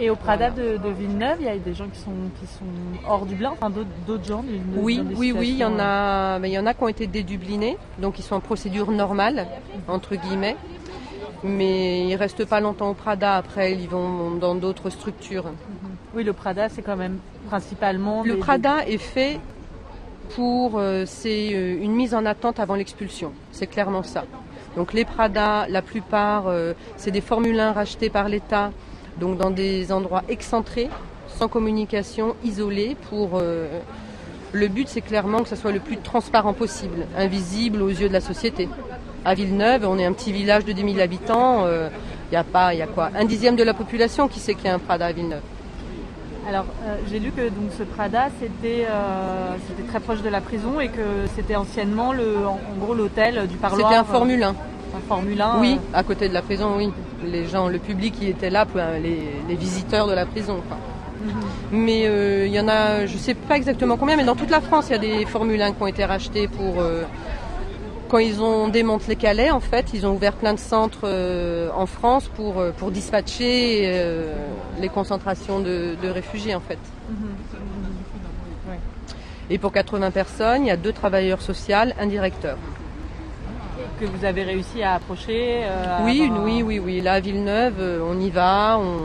Et 0.00 0.10
au 0.10 0.16
Prada 0.16 0.50
de, 0.50 0.76
de 0.76 0.88
Villeneuve, 0.90 1.36
il 1.40 1.46
y 1.46 1.48
a 1.48 1.56
des 1.56 1.72
gens 1.74 1.86
qui 1.86 2.00
sont, 2.00 2.10
qui 2.40 2.46
sont 2.46 2.64
hors 3.08 3.26
Dublin, 3.26 3.52
enfin 3.52 3.70
d'autres- 3.70 4.24
gens 4.26 4.42
du- 4.42 4.60
Oui, 4.76 4.96
dans 4.98 5.04
des 5.04 5.14
oui, 5.14 5.32
oui, 5.32 5.48
il 5.50 5.56
y 5.58 5.64
en 5.64 5.78
a, 5.78 6.38
mais 6.40 6.50
il 6.50 6.52
y 6.52 6.58
en 6.58 6.66
a 6.66 6.74
qui 6.74 6.82
ont 6.82 6.88
été 6.88 7.06
dédublinés, 7.06 7.76
donc 7.98 8.18
ils 8.18 8.22
sont 8.22 8.34
en 8.34 8.40
procédure 8.40 8.90
normale, 8.90 9.46
entre 9.88 10.16
guillemets. 10.16 10.56
Mais 11.44 12.08
ils 12.08 12.16
restent 12.16 12.44
pas 12.46 12.58
longtemps 12.60 12.90
au 12.90 12.94
Prada, 12.94 13.36
après 13.36 13.72
ils 13.74 13.88
vont 13.88 14.32
dans 14.32 14.54
d'autres 14.54 14.90
structures. 14.90 15.44
Oui, 16.14 16.24
le 16.24 16.32
Prada, 16.32 16.68
c'est 16.68 16.82
quand 16.82 16.96
même 16.96 17.18
principalement. 17.48 18.24
Le 18.24 18.34
des- 18.34 18.38
Prada 18.40 18.86
est 18.88 18.98
fait 18.98 19.38
pour, 20.34 20.78
euh, 20.78 21.04
c'est 21.06 21.50
euh, 21.54 21.76
une 21.80 21.92
mise 21.92 22.14
en 22.14 22.24
attente 22.26 22.58
avant 22.58 22.74
l'expulsion, 22.74 23.30
c'est 23.52 23.66
clairement 23.68 24.02
ça. 24.02 24.24
Donc 24.76 24.92
les 24.92 25.04
Prada, 25.04 25.66
la 25.68 25.82
plupart, 25.82 26.44
euh, 26.48 26.74
c'est 26.96 27.10
des 27.10 27.20
Formule 27.20 27.58
1 27.58 27.72
rachetés 27.72 28.10
par 28.10 28.28
l'État, 28.28 28.72
donc 29.20 29.38
dans 29.38 29.50
des 29.50 29.92
endroits 29.92 30.22
excentrés, 30.28 30.90
sans 31.28 31.48
communication, 31.48 32.34
isolés, 32.44 32.96
pour... 33.08 33.38
euh, 33.40 33.80
le 34.52 34.68
but, 34.68 34.86
c'est 34.88 35.00
clairement 35.00 35.42
que 35.42 35.48
ça 35.48 35.56
soit 35.56 35.72
le 35.72 35.80
plus 35.80 35.96
transparent 35.96 36.52
possible, 36.52 37.06
invisible 37.16 37.82
aux 37.82 37.88
yeux 37.88 38.06
de 38.06 38.12
la 38.12 38.20
société. 38.20 38.68
À 39.24 39.34
Villeneuve, 39.34 39.84
on 39.84 39.98
est 39.98 40.04
un 40.04 40.12
petit 40.12 40.32
village 40.32 40.64
de 40.64 40.70
10 40.70 40.92
000 40.92 41.00
habitants. 41.00 41.66
Il 42.30 42.34
y 42.34 42.36
a 42.36 42.44
pas, 42.44 42.72
il 42.72 42.78
y 42.78 42.82
a 42.82 42.86
quoi 42.86 43.10
Un 43.16 43.24
dixième 43.24 43.56
de 43.56 43.64
la 43.64 43.74
population 43.74 44.28
qui 44.28 44.38
sait 44.38 44.54
qu'il 44.54 44.66
y 44.66 44.68
a 44.68 44.74
un 44.74 44.78
Prada 44.78 45.06
à 45.06 45.12
Villeneuve. 45.12 45.42
Alors, 46.48 46.64
euh, 46.84 46.96
j'ai 47.10 47.18
lu 47.20 47.30
que 47.30 47.42
donc 47.42 47.70
ce 47.78 47.82
Prada, 47.84 48.28
c'était 48.40 48.86
euh, 48.88 49.54
c'était 49.66 49.88
très 49.88 50.00
proche 50.00 50.20
de 50.22 50.28
la 50.28 50.40
prison 50.40 50.78
et 50.80 50.88
que 50.88 51.00
c'était 51.34 51.56
anciennement 51.56 52.12
le, 52.12 52.46
en, 52.46 52.52
en 52.72 52.78
gros 52.84 52.94
l'hôtel 52.94 53.46
du 53.46 53.56
parloir. 53.56 53.88
C'était 53.90 53.98
un 54.00 54.04
Formule 54.04 54.42
1. 54.42 54.48
Un 54.48 54.54
Formule 55.08 55.40
1. 55.40 55.60
Oui, 55.60 55.78
euh, 55.94 55.98
à 55.98 56.02
côté 56.02 56.28
de 56.28 56.34
la 56.34 56.42
prison, 56.42 56.74
oui. 56.76 56.90
Les 57.24 57.46
gens, 57.46 57.68
le 57.68 57.78
public 57.78 58.14
qui 58.18 58.28
était 58.28 58.50
là, 58.50 58.66
peu- 58.66 58.78
les, 59.02 59.22
les 59.48 59.54
visiteurs 59.54 60.06
de 60.06 60.12
la 60.12 60.26
prison. 60.26 60.60
quoi. 60.68 60.76
Mais 61.72 62.02
euh, 62.06 62.46
il 62.46 62.52
y 62.52 62.60
en 62.60 62.68
a, 62.68 63.06
je 63.06 63.16
sais 63.16 63.32
pas 63.34 63.56
exactement 63.56 63.96
combien, 63.96 64.16
mais 64.16 64.24
dans 64.24 64.36
toute 64.36 64.50
la 64.50 64.60
France, 64.60 64.86
il 64.90 64.92
y 64.92 64.94
a 64.96 64.98
des 64.98 65.24
Formule 65.24 65.62
1 65.62 65.72
qui 65.72 65.82
ont 65.82 65.86
été 65.86 66.04
rachetés 66.04 66.48
pour. 66.48 66.74
Quand 68.14 68.20
ils 68.20 68.40
ont 68.40 68.68
démantelé 68.68 69.16
Calais, 69.16 69.50
en 69.50 69.58
fait, 69.58 69.86
ils 69.92 70.06
ont 70.06 70.12
ouvert 70.14 70.34
plein 70.34 70.54
de 70.54 70.58
centres 70.60 71.00
euh, 71.02 71.68
en 71.74 71.86
France 71.86 72.30
pour, 72.36 72.60
euh, 72.60 72.70
pour 72.70 72.92
dispatcher 72.92 73.82
euh, 73.86 74.32
les 74.80 74.88
concentrations 74.88 75.58
de, 75.58 75.96
de 76.00 76.08
réfugiés, 76.10 76.54
en 76.54 76.60
fait. 76.60 76.78
ouais. 78.68 78.78
Et 79.50 79.58
pour 79.58 79.72
80 79.72 80.12
personnes, 80.12 80.62
il 80.62 80.68
y 80.68 80.70
a 80.70 80.76
deux 80.76 80.92
travailleurs 80.92 81.42
sociaux, 81.42 81.74
un 82.00 82.06
directeur. 82.06 82.56
Que 83.98 84.04
vous 84.06 84.24
avez 84.24 84.44
réussi 84.44 84.80
à 84.84 84.94
approcher. 84.94 85.62
euh, 85.64 85.98
Oui, 86.04 86.30
oui, 86.44 86.62
oui, 86.62 86.78
oui. 86.78 87.00
Là, 87.00 87.14
à 87.14 87.20
Villeneuve, 87.20 87.74
on 88.08 88.20
y 88.20 88.30
va, 88.30 88.78
on, 88.80 88.98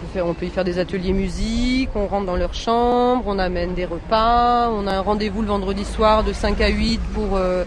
peut 0.00 0.06
faire- 0.12 0.26
on 0.26 0.34
peut 0.34 0.46
y 0.46 0.50
faire 0.50 0.64
des 0.64 0.80
ateliers 0.80 1.12
musique, 1.12 1.90
on 1.94 2.08
rentre 2.08 2.26
dans 2.26 2.34
leur 2.36 2.54
chambre, 2.54 3.22
on 3.26 3.38
amène 3.38 3.74
des 3.74 3.84
repas, 3.84 4.68
on 4.70 4.88
a 4.88 4.94
un 4.96 5.00
rendez-vous 5.00 5.42
le 5.42 5.48
vendredi 5.48 5.84
soir 5.84 6.24
de 6.24 6.32
5 6.32 6.60
à 6.60 6.68
8 6.70 7.00
pour... 7.14 7.36
euh, 7.36 7.62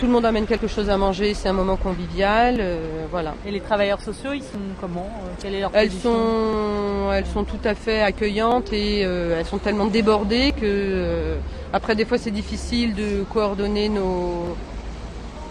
tout 0.00 0.06
le 0.06 0.12
monde 0.12 0.24
amène 0.24 0.46
quelque 0.46 0.66
chose 0.66 0.88
à 0.88 0.96
manger, 0.96 1.34
c'est 1.34 1.50
un 1.50 1.52
moment 1.52 1.76
convivial, 1.76 2.56
euh, 2.58 3.04
voilà. 3.10 3.34
Et 3.46 3.50
les 3.50 3.60
travailleurs 3.60 4.00
sociaux, 4.00 4.32
ils 4.32 4.42
sont 4.42 4.58
comment 4.80 5.06
euh, 5.06 5.28
Quelle 5.42 5.54
est 5.54 5.60
leur 5.60 5.70
Elles 5.74 5.88
position? 5.88 6.10
sont, 6.10 7.12
elles 7.12 7.26
sont 7.26 7.44
tout 7.44 7.58
à 7.64 7.74
fait 7.74 8.00
accueillantes 8.00 8.72
et 8.72 9.02
euh, 9.04 9.38
elles 9.38 9.44
sont 9.44 9.58
tellement 9.58 9.84
débordées 9.84 10.52
que 10.52 10.62
euh, 10.64 11.36
après 11.74 11.94
des 11.96 12.06
fois 12.06 12.16
c'est 12.16 12.30
difficile 12.30 12.94
de 12.94 13.24
coordonner 13.30 13.90
nos 13.90 14.56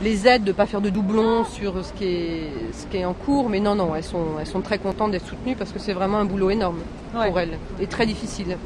les 0.01 0.27
aides, 0.27 0.45
de 0.45 0.51
pas 0.51 0.65
faire 0.65 0.81
de 0.81 0.89
doublons 0.89 1.43
sur 1.43 1.85
ce 1.85 1.93
qui 1.93 2.05
est 2.05 2.51
ce 2.73 2.87
qui 2.87 2.97
est 2.97 3.05
en 3.05 3.13
cours. 3.13 3.49
Mais 3.49 3.59
non, 3.59 3.75
non, 3.75 3.93
elles 3.95 4.03
sont 4.03 4.39
elles 4.39 4.47
sont 4.47 4.61
très 4.61 4.79
contentes 4.79 5.11
d'être 5.11 5.27
soutenues 5.27 5.55
parce 5.57 5.71
que 5.71 5.77
c'est 5.77 5.93
vraiment 5.93 6.17
un 6.17 6.25
boulot 6.25 6.49
énorme 6.49 6.79
pour 7.13 7.39
elles 7.39 7.59
et 7.79 7.85
très 7.85 8.07
difficile. 8.07 8.57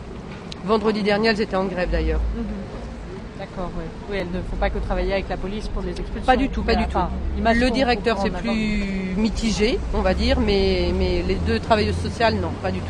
Vendredi 0.64 1.04
dernier, 1.04 1.28
elles 1.30 1.42
étaient 1.42 1.58
en 1.58 1.66
grève 1.66 1.90
d'ailleurs. 1.92 2.22
Mhm. 2.38 2.44
D'accord, 3.44 3.72
oui. 3.78 3.84
Oui, 4.10 4.18
elles 4.22 4.32
ne 4.32 4.42
font 4.42 4.56
pas 4.56 4.70
que 4.70 4.78
travailler 4.78 5.12
avec 5.12 5.28
la 5.28 5.36
police 5.36 5.68
pour 5.68 5.82
les 5.82 5.92
expulsions. 5.92 6.26
Pas 6.26 6.38
du 6.38 6.48
tout, 6.48 6.64
pas 6.64 6.76
du 6.76 6.86
tout. 6.88 6.98
Le 7.38 7.70
directeur, 7.72 8.18
c'est 8.22 8.30
plus 8.30 9.16
mitigé, 9.18 9.80
on 9.94 10.00
va 10.00 10.14
dire, 10.14 10.40
mais, 10.40 10.94
mais 10.98 11.22
les 11.28 11.36
deux 11.36 11.60
travailleuses 11.60 11.98
sociales, 11.98 12.36
non, 12.36 12.52
pas 12.62 12.72
du 12.72 12.80
tout. 12.80 12.86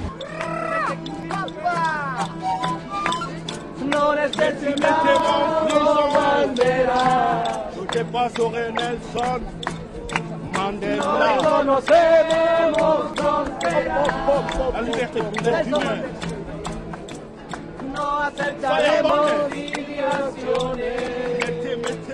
No 17.94 18.24
aceptaremos 18.24 19.83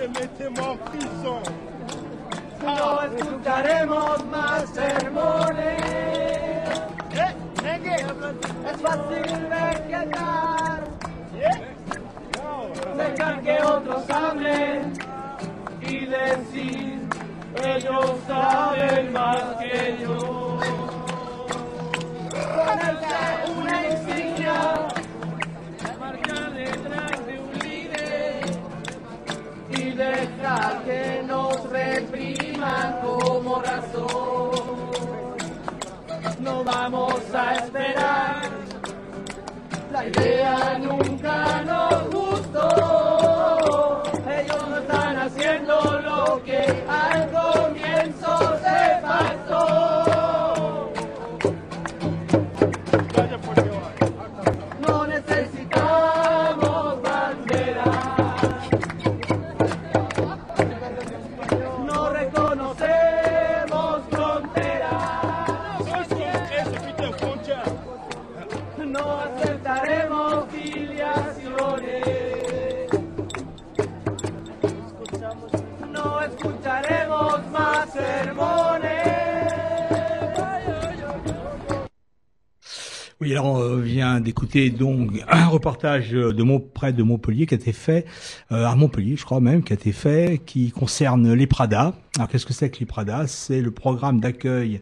mettez-moi 0.08 0.72
en 0.72 0.78
prison. 0.78 1.42
No 2.62 3.02
escucharemos 3.02 4.24
más 4.26 4.68
sermones. 4.70 5.80
Es 8.70 8.80
fácil 8.80 9.48
vegetar. 9.48 10.80
Dejar 12.96 13.40
que 13.42 13.62
otros 13.62 14.10
hablen 14.10 14.92
y 15.80 16.06
decir, 16.06 17.00
ellos 17.64 18.12
saben 18.26 19.12
más 19.12 19.42
que 19.58 19.96
yo. 20.00 20.58
Ponerse 22.30 23.52
una 23.56 23.86
insignia, 23.88 24.88
dejar 30.00 30.82
que 30.84 31.22
nos 31.26 31.68
repriman 31.70 33.00
como 33.02 33.60
razón. 33.60 34.50
No 36.40 36.64
vamos 36.64 37.20
a 37.34 37.54
esperar 37.54 38.42
la 39.92 40.06
idea 40.06 40.39
d'écouter 84.20 84.70
donc 84.70 85.10
un 85.28 85.46
reportage 85.46 86.10
de 86.10 86.42
Mont, 86.42 86.60
près 86.60 86.92
de 86.92 87.02
Montpellier 87.02 87.46
qui 87.46 87.54
a 87.54 87.56
été 87.56 87.72
fait, 87.72 88.06
euh, 88.52 88.66
à 88.66 88.74
Montpellier 88.74 89.16
je 89.16 89.24
crois 89.24 89.40
même, 89.40 89.62
qui 89.62 89.72
a 89.72 89.74
été 89.74 89.92
fait, 89.92 90.40
qui 90.44 90.70
concerne 90.70 91.32
les 91.32 91.46
Prada. 91.46 91.94
Alors 92.16 92.28
qu'est-ce 92.28 92.46
que 92.46 92.52
c'est 92.52 92.70
que 92.70 92.78
les 92.80 92.86
Prada 92.86 93.26
C'est 93.26 93.60
le 93.60 93.70
programme 93.70 94.20
d'accueil 94.20 94.80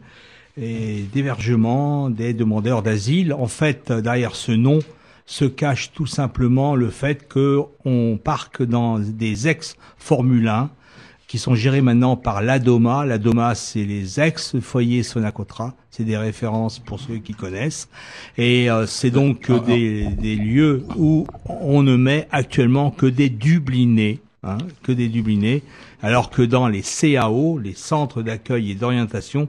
et 0.60 1.04
d'hébergement 1.12 2.10
des 2.10 2.34
demandeurs 2.34 2.82
d'asile. 2.82 3.32
En 3.32 3.46
fait, 3.46 3.92
derrière 3.92 4.34
ce 4.34 4.52
nom 4.52 4.80
se 5.26 5.44
cache 5.44 5.92
tout 5.92 6.06
simplement 6.06 6.74
le 6.74 6.90
fait 6.90 7.28
que 7.28 7.60
on 7.84 8.18
parque 8.22 8.62
dans 8.62 8.98
des 8.98 9.46
ex-Formule 9.46 10.48
1 10.48 10.70
qui 11.28 11.38
sont 11.38 11.54
gérés 11.54 11.82
maintenant 11.82 12.16
par 12.16 12.42
l'ADOMA. 12.42 13.04
L'ADOMA, 13.04 13.54
c'est 13.54 13.84
les 13.84 14.18
ex-foyers 14.18 15.02
Sonacotra. 15.02 15.74
C'est 15.90 16.04
des 16.04 16.16
références 16.16 16.78
pour 16.78 16.98
ceux 16.98 17.18
qui 17.18 17.34
connaissent. 17.34 17.88
Et 18.38 18.70
euh, 18.70 18.86
c'est 18.86 19.10
donc 19.10 19.52
des, 19.66 20.06
des 20.06 20.36
lieux 20.36 20.84
où 20.96 21.26
on 21.46 21.82
ne 21.82 21.96
met 21.96 22.26
actuellement 22.30 22.90
que 22.90 23.04
des 23.04 23.28
dublinés, 23.28 24.20
hein, 24.42 24.56
que 24.82 24.90
des 24.90 25.08
dublinés, 25.08 25.62
alors 26.02 26.30
que 26.30 26.40
dans 26.40 26.66
les 26.66 26.82
CAO, 26.82 27.58
les 27.58 27.74
centres 27.74 28.22
d'accueil 28.22 28.70
et 28.70 28.74
d'orientation, 28.74 29.48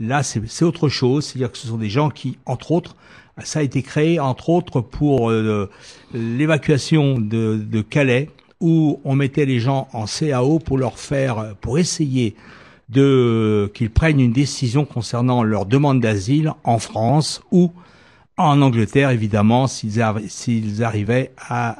là, 0.00 0.24
c'est 0.24 0.42
c'est 0.48 0.64
autre 0.64 0.88
chose. 0.88 1.26
C'est-à-dire 1.26 1.52
que 1.52 1.58
ce 1.58 1.68
sont 1.68 1.78
des 1.78 1.90
gens 1.90 2.10
qui, 2.10 2.38
entre 2.44 2.72
autres, 2.72 2.96
ça 3.44 3.60
a 3.60 3.62
été 3.62 3.82
créé, 3.82 4.18
entre 4.18 4.48
autres, 4.48 4.80
pour 4.80 5.30
euh, 5.30 5.70
l'évacuation 6.12 7.20
de, 7.20 7.56
de 7.56 7.80
Calais, 7.82 8.30
où 8.60 9.00
on 9.04 9.14
mettait 9.14 9.46
les 9.46 9.58
gens 9.60 9.88
en 9.92 10.04
CAO 10.06 10.58
pour 10.58 10.78
leur 10.78 10.98
faire, 10.98 11.54
pour 11.60 11.78
essayer 11.78 12.34
de 12.88 13.70
qu'ils 13.74 13.90
prennent 13.90 14.20
une 14.20 14.32
décision 14.32 14.84
concernant 14.84 15.42
leur 15.42 15.64
demande 15.66 16.00
d'asile 16.00 16.52
en 16.64 16.78
France 16.78 17.40
ou 17.52 17.72
en 18.36 18.60
Angleterre, 18.62 19.10
évidemment, 19.10 19.66
s'ils 19.66 19.98
arri- 20.00 20.28
s'ils 20.28 20.82
arrivaient 20.82 21.30
à, 21.38 21.70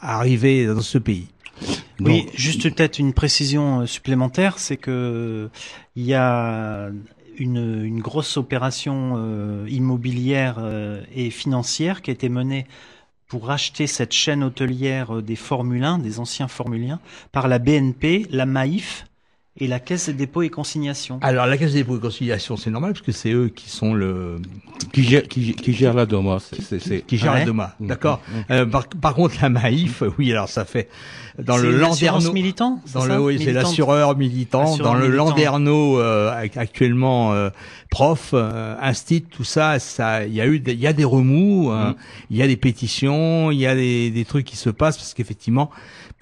à 0.00 0.16
arriver 0.18 0.66
dans 0.66 0.80
ce 0.80 0.98
pays. 0.98 1.26
Oui, 2.00 2.26
juste 2.34 2.62
peut-être 2.74 2.98
une 2.98 3.12
précision 3.12 3.80
euh, 3.80 3.86
supplémentaire, 3.86 4.58
c'est 4.58 4.76
que 4.76 5.48
il 5.94 6.04
y 6.04 6.14
a 6.14 6.88
une, 7.38 7.84
une 7.84 8.00
grosse 8.00 8.36
opération 8.36 9.14
euh, 9.16 9.66
immobilière 9.68 10.56
euh, 10.58 11.02
et 11.14 11.30
financière 11.30 12.02
qui 12.02 12.10
a 12.10 12.14
été 12.14 12.28
menée 12.28 12.66
pour 13.34 13.48
racheter 13.48 13.88
cette 13.88 14.12
chaîne 14.12 14.44
hôtelière 14.44 15.16
euh, 15.16 15.20
des 15.20 15.34
Formule 15.34 15.82
1, 15.82 15.98
des 15.98 16.20
anciens 16.20 16.46
Formule 16.46 16.88
1, 16.88 17.00
par 17.32 17.48
la 17.48 17.58
BNP, 17.58 18.28
la 18.30 18.46
Maïf 18.46 19.06
et 19.56 19.68
la 19.68 19.78
Caisse 19.78 20.06
des 20.06 20.14
dépôts 20.14 20.42
et 20.42 20.48
consignations. 20.50 21.18
Alors 21.22 21.46
la 21.46 21.56
Caisse 21.56 21.72
des 21.72 21.78
dépôts 21.80 21.96
et 21.96 22.00
conciliation, 22.00 22.56
c'est 22.56 22.70
normal 22.70 22.92
parce 22.92 23.04
que 23.06 23.12
c'est 23.12 23.30
eux 23.30 23.48
qui 23.54 23.70
sont 23.70 23.94
le 23.94 24.36
qui 24.92 25.04
gère 25.04 25.22
qui, 25.28 25.54
qui 25.54 25.72
gère 25.72 25.94
la 25.94 26.06
DOMA. 26.06 26.38
c'est- 26.40 26.60
c'est- 26.60 26.80
c'est- 26.80 27.00
qui 27.02 27.16
gère 27.18 27.34
la. 27.34 27.44
DOMA. 27.44 27.76
Mm, 27.78 27.86
D'accord. 27.86 28.20
mm, 28.28 28.36
mm. 28.38 28.44
Euh, 28.50 28.66
par, 28.66 28.88
par 28.88 29.14
contre, 29.14 29.36
la 29.40 29.50
Maïf, 29.50 30.02
oui, 30.18 30.32
alors 30.32 30.48
ça 30.48 30.64
fait 30.64 30.88
dans 31.38 31.56
C'est 31.56 31.62
le 31.62 31.78
une 31.78 31.84
assurance 31.84 32.00
Landerneau 32.24 32.32
militant, 32.32 32.80
c'est 32.84 32.94
Dans 32.94 33.06
le 33.06 33.18
oui, 33.20 33.40
c'est 33.42 33.52
l'assureur 33.52 34.16
militant. 34.16 34.76
Dans 34.76 34.94
le. 34.94 35.08
Landerneau 35.08 36.00
euh, 36.00 36.32
ac- 36.32 36.58
actuellement 36.58 37.32
euh, 37.32 37.50
prof, 37.90 38.30
euh, 38.34 38.74
instit, 38.80 39.22
tout 39.22 39.44
ça, 39.44 39.78
ça, 39.78 40.26
il 40.26 40.34
y 40.34 40.40
a 40.40 40.46
eu, 40.48 40.58
des- 40.58 40.72
il 40.72 40.80
y 40.80 40.86
a 40.88 40.92
des 40.92 41.04
remous, 41.04 41.70
euh, 41.70 41.92
il 42.30 42.36
y 42.36 42.42
a 42.42 42.46
des 42.48 42.56
pétitions, 42.56 43.52
il 43.52 43.58
y 43.58 43.66
a 43.68 43.74
des, 43.76 44.10
des 44.10 44.24
trucs 44.24 44.46
qui 44.46 44.56
se 44.56 44.70
passent 44.70 44.96
parce 44.96 45.14
qu'effectivement, 45.14 45.70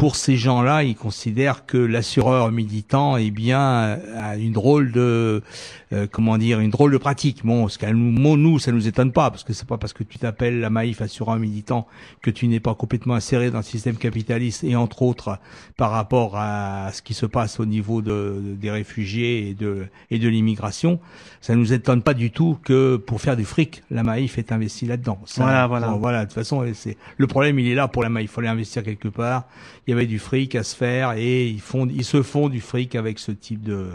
pour 0.02 0.16
ces 0.16 0.36
gens-là, 0.36 0.82
ils 0.82 0.96
considèrent 0.96 1.64
que 1.64 1.78
l'assureur 1.78 2.50
militant, 2.50 3.16
eh 3.16 3.30
bien, 3.30 3.60
euh, 3.60 3.96
a 4.20 4.36
une 4.36 4.52
drôle 4.52 4.90
de, 4.90 5.44
euh, 5.92 6.08
comment 6.10 6.38
dire, 6.38 6.58
une 6.58 6.70
drôle 6.70 6.90
de 6.90 6.98
pratique. 6.98 7.46
Bon, 7.46 7.68
ce 7.68 7.78
qu'elle 7.78 7.94
nous, 7.94 8.36
nous, 8.36 8.58
ça 8.58 8.72
nous 8.72 8.88
étonne 8.88 9.12
pas 9.12 9.30
parce 9.30 9.44
que 9.44 9.52
c'est 9.52 9.68
pas 9.68 9.78
parce 9.78 9.92
que 9.92 10.02
tu 10.02 10.18
t'appelles 10.18 10.58
la 10.58 10.70
Maïf 10.70 11.00
assureur 11.02 11.36
militant 11.36 11.86
que 12.20 12.32
tu 12.32 12.48
n'es 12.48 12.58
pas 12.58 12.74
complètement 12.74 13.14
inséré 13.14 13.52
dans 13.52 13.58
le 13.58 13.64
système 13.64 13.96
capitaliste 13.96 14.64
et 14.64 14.74
entre 14.74 15.02
autres 15.02 15.38
par 15.76 15.92
rapport 15.92 16.36
à 16.36 16.90
ce 16.92 17.00
qui 17.00 17.14
se 17.14 17.26
passe 17.26 17.60
au 17.60 17.64
niveau 17.64 18.02
de, 18.02 18.42
des 18.60 18.72
réfugiés 18.72 19.50
et 19.50 19.54
de 19.54 19.86
et 20.10 20.18
de 20.18 20.28
l'immigration. 20.28 20.98
Ça 21.40 21.54
nous 21.54 21.72
étonne 21.72 22.02
pas 22.02 22.14
du 22.14 22.32
tout 22.32 22.58
que 22.64 22.96
pour 22.96 23.20
faire 23.20 23.36
du 23.36 23.44
fric, 23.44 23.84
la 23.92 24.02
Maïf 24.02 24.36
est 24.36 24.50
investie 24.50 24.86
là-dedans. 24.86 25.20
Ça, 25.26 25.44
Voilà, 25.44 25.66
voilà. 25.68 25.86
voilà. 25.90 26.20
De 26.20 26.24
toute 26.24 26.34
façon, 26.34 26.64
c'est 26.74 26.96
le 27.18 27.26
problème, 27.28 27.60
il 27.60 27.68
est 27.68 27.76
là 27.76 27.86
pour 27.86 28.02
la 28.02 28.08
Maïf. 28.08 28.30
Il 28.32 28.34
fallait 28.34 28.48
investir 28.48 28.82
quelque 28.82 29.08
part. 29.08 29.44
Il 29.86 29.91
y 29.92 29.94
avait 29.94 30.06
du 30.06 30.18
fric 30.18 30.54
à 30.54 30.62
se 30.62 30.74
faire 30.76 31.12
et 31.12 31.46
ils 31.48 31.60
font, 31.60 31.86
ils 31.88 32.04
se 32.04 32.22
font 32.22 32.48
du 32.48 32.60
fric 32.60 32.94
avec 32.94 33.18
ce 33.18 33.32
type 33.32 33.62
de 33.62 33.88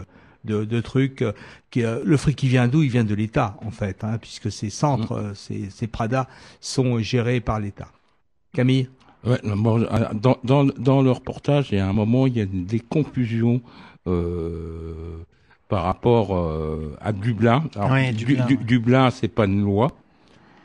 de, 0.44 0.64
de 0.64 0.80
trucs. 0.80 1.22
euh, 1.22 1.32
Qui, 1.70 1.82
euh, 1.84 2.00
le 2.04 2.16
fric, 2.16 2.42
il 2.42 2.48
vient 2.48 2.68
d'où? 2.68 2.82
Il 2.82 2.90
vient 2.90 3.04
de 3.04 3.14
l'État, 3.14 3.56
en 3.60 3.70
fait, 3.70 4.02
hein, 4.04 4.18
puisque 4.18 4.50
ces 4.50 4.70
centres, 4.70 5.12
euh, 5.12 5.34
ces, 5.34 5.68
ces 5.68 5.86
Prada 5.88 6.28
sont 6.60 7.00
gérés 7.00 7.40
par 7.40 7.60
l'État. 7.60 7.88
Camille? 8.54 8.88
Ouais, 9.24 9.40
bon, 9.44 9.84
dans, 10.14 10.38
dans, 10.44 10.64
dans 10.64 11.02
le 11.02 11.10
reportage, 11.10 11.68
il 11.72 11.78
y 11.78 11.80
a 11.80 11.88
un 11.88 11.92
moment, 11.92 12.26
il 12.28 12.36
y 12.38 12.40
a 12.40 12.46
des 12.46 12.80
confusions 12.80 13.60
euh, 14.06 15.18
par 15.68 15.82
rapport 15.84 16.34
euh, 16.36 16.96
à 17.00 17.12
Dublin. 17.12 17.64
Alors, 17.74 17.90
Ouais, 17.90 18.12
Du- 18.12 18.24
Dublin, 18.24 18.46
Du- 18.46 18.56
ouais. 18.56 18.64
Dublin, 18.64 19.10
c'est 19.10 19.28
pas 19.28 19.44
une 19.46 19.62
loi, 19.62 19.88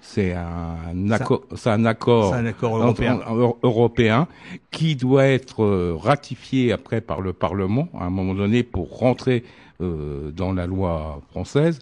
c'est 0.06 0.34
un 0.34 1.10
accord, 1.12 1.44
c'est 1.56 1.70
un 1.70 1.86
accord, 1.86 2.34
un 2.34 2.44
européen. 2.44 3.20
en- 3.26 3.56
européen 3.64 4.28
qui 4.70 4.96
doit 4.98 5.26
être 5.26 5.64
euh, 5.64 5.96
ratifié 5.98 6.74
après 6.74 7.00
par 7.00 7.22
le 7.22 7.32
Parlement 7.32 7.88
à 7.98 8.06
un 8.06 8.10
moment 8.10 8.36
donné 8.36 8.64
pour 8.64 8.98
rentrer 9.00 9.44
euh, 9.82 10.30
dans 10.32 10.52
la 10.52 10.68
loi 10.68 11.22
française. 11.32 11.80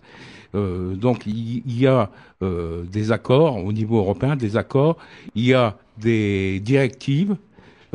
Euh, 0.53 0.93
donc 0.95 1.25
il 1.25 1.63
y 1.79 1.87
a 1.87 2.11
euh, 2.43 2.83
des 2.83 3.11
accords 3.11 3.57
au 3.65 3.73
niveau 3.73 3.97
européen, 3.97 4.35
des 4.35 4.55
accords, 4.55 4.97
il 5.33 5.45
y 5.45 5.53
a 5.55 5.75
des 5.97 6.59
directives, 6.59 7.35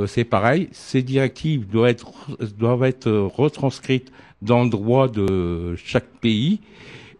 c'est 0.06 0.24
pareil, 0.24 0.68
ces 0.72 1.02
directives 1.02 1.66
doivent 1.68 1.88
être, 1.90 2.08
doivent 2.58 2.84
être 2.84 3.10
retranscrites 3.10 4.10
dans 4.42 4.64
le 4.64 4.70
droit 4.70 5.08
de 5.08 5.74
chaque 5.76 6.08
pays. 6.20 6.60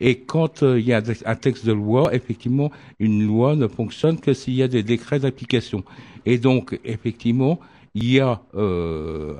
Et 0.01 0.19
quand 0.19 0.63
euh, 0.63 0.79
il 0.79 0.87
y 0.87 0.93
a 0.93 1.03
un 1.25 1.35
texte 1.37 1.67
de 1.67 1.73
loi, 1.73 2.15
effectivement, 2.15 2.71
une 2.99 3.27
loi 3.27 3.57
ne 3.57 3.67
fonctionne 3.67 4.19
que 4.19 4.33
s'il 4.33 4.55
y 4.55 4.63
a 4.63 4.69
des 4.69 4.83
décrets 4.83 5.21
d'application. 5.21 5.85
Et 6.27 6.39
donc, 6.39 6.79
effectivement, 6.85 7.61
il 7.95 8.13
y 8.13 8.21
a 8.21 8.41
euh, 8.55 9.35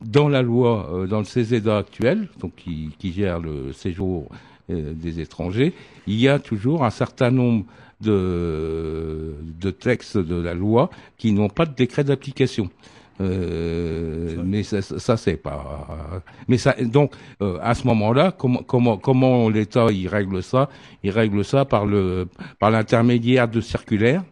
dans 0.00 0.28
la 0.28 0.42
loi, 0.42 0.90
euh, 0.92 1.06
dans 1.06 1.18
le 1.18 1.24
CESEDA 1.24 1.78
actuel, 1.78 2.28
donc 2.40 2.54
qui, 2.56 2.90
qui 2.98 3.12
gère 3.12 3.40
le 3.40 3.72
séjour 3.72 4.28
des 4.68 5.18
étrangers, 5.18 5.72
il 6.06 6.20
y 6.20 6.28
a 6.28 6.38
toujours 6.38 6.84
un 6.84 6.90
certain 6.90 7.32
nombre 7.32 7.64
de, 8.00 9.34
de 9.60 9.70
textes 9.72 10.16
de 10.16 10.36
la 10.36 10.54
loi 10.54 10.90
qui 11.18 11.32
n'ont 11.32 11.48
pas 11.48 11.66
de 11.66 11.74
décret 11.74 12.04
d'application. 12.04 12.70
Euh, 13.20 14.42
mais 14.44 14.62
ça, 14.62 14.80
ça 14.80 15.16
c'est 15.16 15.36
pas. 15.36 16.22
Mais 16.48 16.56
ça, 16.58 16.74
donc 16.80 17.14
euh, 17.42 17.58
à 17.60 17.74
ce 17.74 17.86
moment-là, 17.86 18.32
comment 18.32 18.62
comment 18.62 18.96
comment 18.96 19.48
l'État 19.50 19.86
il 19.90 20.08
règle 20.08 20.42
ça? 20.42 20.68
Il 21.02 21.10
règle 21.10 21.44
ça 21.44 21.64
par 21.64 21.84
le 21.86 22.28
par 22.58 22.70
l'intermédiaire 22.70 23.48
de 23.48 23.60
circulaires 23.60 24.24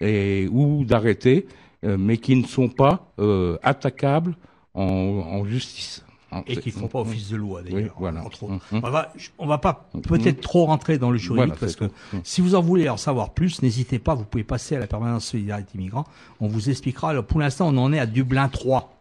et 0.00 0.46
ou 0.50 0.84
d'arrêtés, 0.84 1.46
euh, 1.84 1.96
mais 1.98 2.18
qui 2.18 2.36
ne 2.36 2.44
sont 2.46 2.68
pas 2.68 3.12
euh, 3.18 3.56
attaquables 3.62 4.36
en, 4.74 4.82
en 4.84 5.44
justice. 5.46 6.04
Hein, 6.30 6.42
et 6.46 6.58
qui 6.58 6.70
font 6.70 6.88
pas 6.88 7.00
office 7.00 7.30
de 7.30 7.36
loi 7.36 7.62
d'ailleurs. 7.62 7.80
Oui, 7.80 7.90
voilà. 7.98 8.22
entre 8.22 8.42
autres. 8.44 8.54
Mhm. 8.70 8.80
On 8.84 8.90
va, 8.90 9.12
on 9.38 9.46
va 9.46 9.56
pas 9.56 9.88
peut-être 10.02 10.42
trop 10.42 10.66
rentrer 10.66 10.98
dans 10.98 11.10
le 11.10 11.16
juridique 11.16 11.46
Voilà, 11.46 11.58
parce 11.58 11.74
que 11.74 11.86
tout. 11.86 12.20
Si 12.22 12.42
vous 12.42 12.54
en 12.54 12.60
voulez 12.60 12.88
en 12.90 12.98
savoir 12.98 13.30
plus, 13.30 13.62
n'hésitez 13.62 13.98
pas, 13.98 14.14
vous 14.14 14.24
pouvez 14.24 14.44
passer 14.44 14.76
à 14.76 14.78
la 14.78 14.86
permanence 14.86 15.24
solidarité 15.24 15.78
migrants. 15.78 16.04
On 16.40 16.46
vous 16.46 16.68
expliquera. 16.68 17.10
Alors 17.10 17.24
pour 17.24 17.40
l'instant, 17.40 17.68
on 17.68 17.78
en 17.78 17.94
est 17.94 17.98
à 17.98 18.04
Dublin 18.04 18.48
3, 18.48 18.92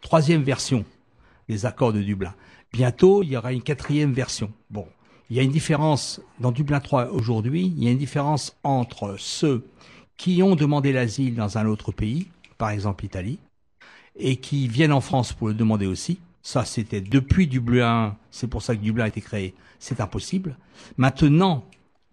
troisième 0.00 0.42
version 0.42 0.84
des 1.48 1.64
accords 1.64 1.92
de 1.92 2.02
Dublin. 2.02 2.34
Bientôt, 2.72 3.22
il 3.22 3.28
y 3.28 3.36
aura 3.36 3.52
une 3.52 3.62
quatrième 3.62 4.12
version. 4.12 4.50
Bon, 4.68 4.86
il 5.30 5.36
y 5.36 5.40
a 5.40 5.42
une 5.44 5.52
différence 5.52 6.20
dans 6.40 6.50
Dublin 6.50 6.80
3 6.80 7.10
aujourd'hui. 7.12 7.72
Il 7.76 7.84
y 7.84 7.88
a 7.88 7.92
une 7.92 7.98
différence 7.98 8.56
entre 8.64 9.14
ceux 9.16 9.64
qui 10.16 10.42
ont 10.42 10.56
demandé 10.56 10.92
l'asile 10.92 11.36
dans 11.36 11.56
un 11.56 11.66
autre 11.66 11.92
pays, 11.92 12.26
par 12.58 12.70
exemple 12.70 13.04
l'Italie, 13.04 13.38
et 14.16 14.36
qui 14.36 14.66
viennent 14.66 14.92
en 14.92 15.00
France 15.00 15.32
pour 15.32 15.48
le 15.48 15.54
demander 15.54 15.86
aussi. 15.86 16.18
Ça, 16.44 16.66
c'était 16.66 17.00
depuis 17.00 17.46
Dublin, 17.46 18.18
c'est 18.30 18.48
pour 18.48 18.60
ça 18.60 18.76
que 18.76 18.80
Dublin 18.82 19.04
a 19.04 19.08
été 19.08 19.22
créé. 19.22 19.54
C'est 19.78 20.02
impossible. 20.02 20.58
Maintenant, 20.98 21.64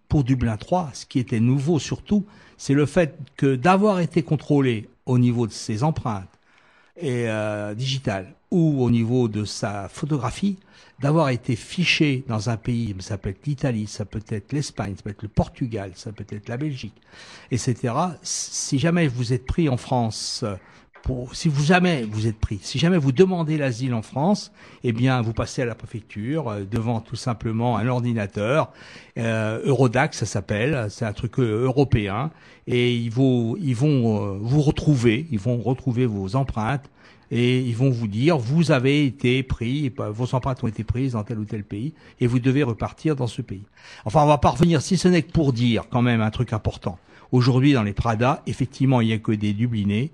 pour 0.08 0.24
Dublin 0.24 0.56
3, 0.56 0.90
ce 0.94 1.04
qui 1.04 1.18
était 1.18 1.38
nouveau 1.38 1.78
surtout, 1.78 2.24
c'est 2.56 2.72
le 2.72 2.86
fait 2.86 3.14
que 3.36 3.56
d'avoir 3.56 4.00
été 4.00 4.22
contrôlé 4.22 4.88
au 5.04 5.18
niveau 5.18 5.46
de 5.46 5.52
ses 5.52 5.84
empreintes 5.84 6.38
et 6.96 7.28
euh, 7.28 7.74
digitales 7.74 8.32
ou 8.50 8.82
au 8.82 8.90
niveau 8.90 9.28
de 9.28 9.44
sa 9.44 9.90
photographie, 9.90 10.56
d'avoir 10.98 11.28
été 11.28 11.54
fiché 11.54 12.24
dans 12.26 12.48
un 12.48 12.56
pays, 12.56 12.94
ça 13.00 13.18
peut 13.18 13.28
être 13.28 13.46
l'Italie, 13.46 13.86
ça 13.86 14.06
peut 14.06 14.24
être 14.28 14.52
l'Espagne, 14.52 14.94
ça 14.96 15.02
peut 15.02 15.10
être 15.10 15.22
le 15.22 15.28
Portugal, 15.28 15.92
ça 15.94 16.10
peut 16.10 16.26
être 16.30 16.48
la 16.48 16.56
Belgique, 16.56 16.94
etc. 17.50 17.94
Si 18.22 18.78
jamais 18.78 19.08
vous 19.08 19.34
êtes 19.34 19.44
pris 19.44 19.68
en 19.68 19.76
France 19.76 20.40
euh, 20.42 20.56
pour, 21.02 21.34
si 21.34 21.48
vous 21.48 21.64
jamais 21.64 22.04
vous 22.04 22.26
êtes 22.26 22.38
pris, 22.38 22.60
si 22.62 22.78
jamais 22.78 22.96
vous 22.96 23.12
demandez 23.12 23.58
l'asile 23.58 23.94
en 23.94 24.02
France, 24.02 24.52
eh 24.84 24.92
bien 24.92 25.20
vous 25.20 25.32
passez 25.32 25.62
à 25.62 25.64
la 25.64 25.74
préfecture 25.74 26.48
euh, 26.48 26.64
devant 26.64 27.00
tout 27.00 27.16
simplement 27.16 27.76
un 27.76 27.86
ordinateur, 27.88 28.72
euh, 29.18 29.60
Eurodac 29.64 30.14
ça 30.14 30.26
s'appelle, 30.26 30.86
c'est 30.90 31.04
un 31.04 31.12
truc 31.12 31.38
euh, 31.38 31.64
européen, 31.64 32.30
et 32.66 32.94
ils 32.94 33.10
vont 33.10 33.56
ils 33.60 33.74
vont 33.74 34.34
euh, 34.34 34.38
vous 34.40 34.62
retrouver, 34.62 35.26
ils 35.30 35.38
vont 35.38 35.58
retrouver 35.58 36.06
vos 36.06 36.36
empreintes 36.36 36.88
et 37.30 37.60
ils 37.60 37.76
vont 37.76 37.90
vous 37.90 38.06
dire 38.06 38.38
vous 38.38 38.70
avez 38.70 39.04
été 39.04 39.42
pris, 39.42 39.92
vos 39.96 40.34
empreintes 40.34 40.62
ont 40.62 40.68
été 40.68 40.84
prises 40.84 41.12
dans 41.12 41.24
tel 41.24 41.38
ou 41.38 41.44
tel 41.44 41.64
pays 41.64 41.94
et 42.20 42.26
vous 42.26 42.38
devez 42.38 42.62
repartir 42.62 43.16
dans 43.16 43.26
ce 43.26 43.42
pays. 43.42 43.64
Enfin 44.04 44.22
on 44.22 44.26
va 44.26 44.38
pas 44.38 44.50
revenir 44.50 44.82
si 44.82 44.96
ce 44.96 45.08
n'est 45.08 45.22
que 45.22 45.32
pour 45.32 45.52
dire 45.52 45.84
quand 45.90 46.02
même 46.02 46.20
un 46.20 46.30
truc 46.30 46.52
important. 46.52 46.98
Aujourd'hui 47.32 47.72
dans 47.72 47.82
les 47.82 47.94
Prada, 47.94 48.42
effectivement 48.46 49.00
il 49.00 49.08
y 49.08 49.12
a 49.12 49.18
que 49.18 49.32
des 49.32 49.52
Dublinés 49.52 50.12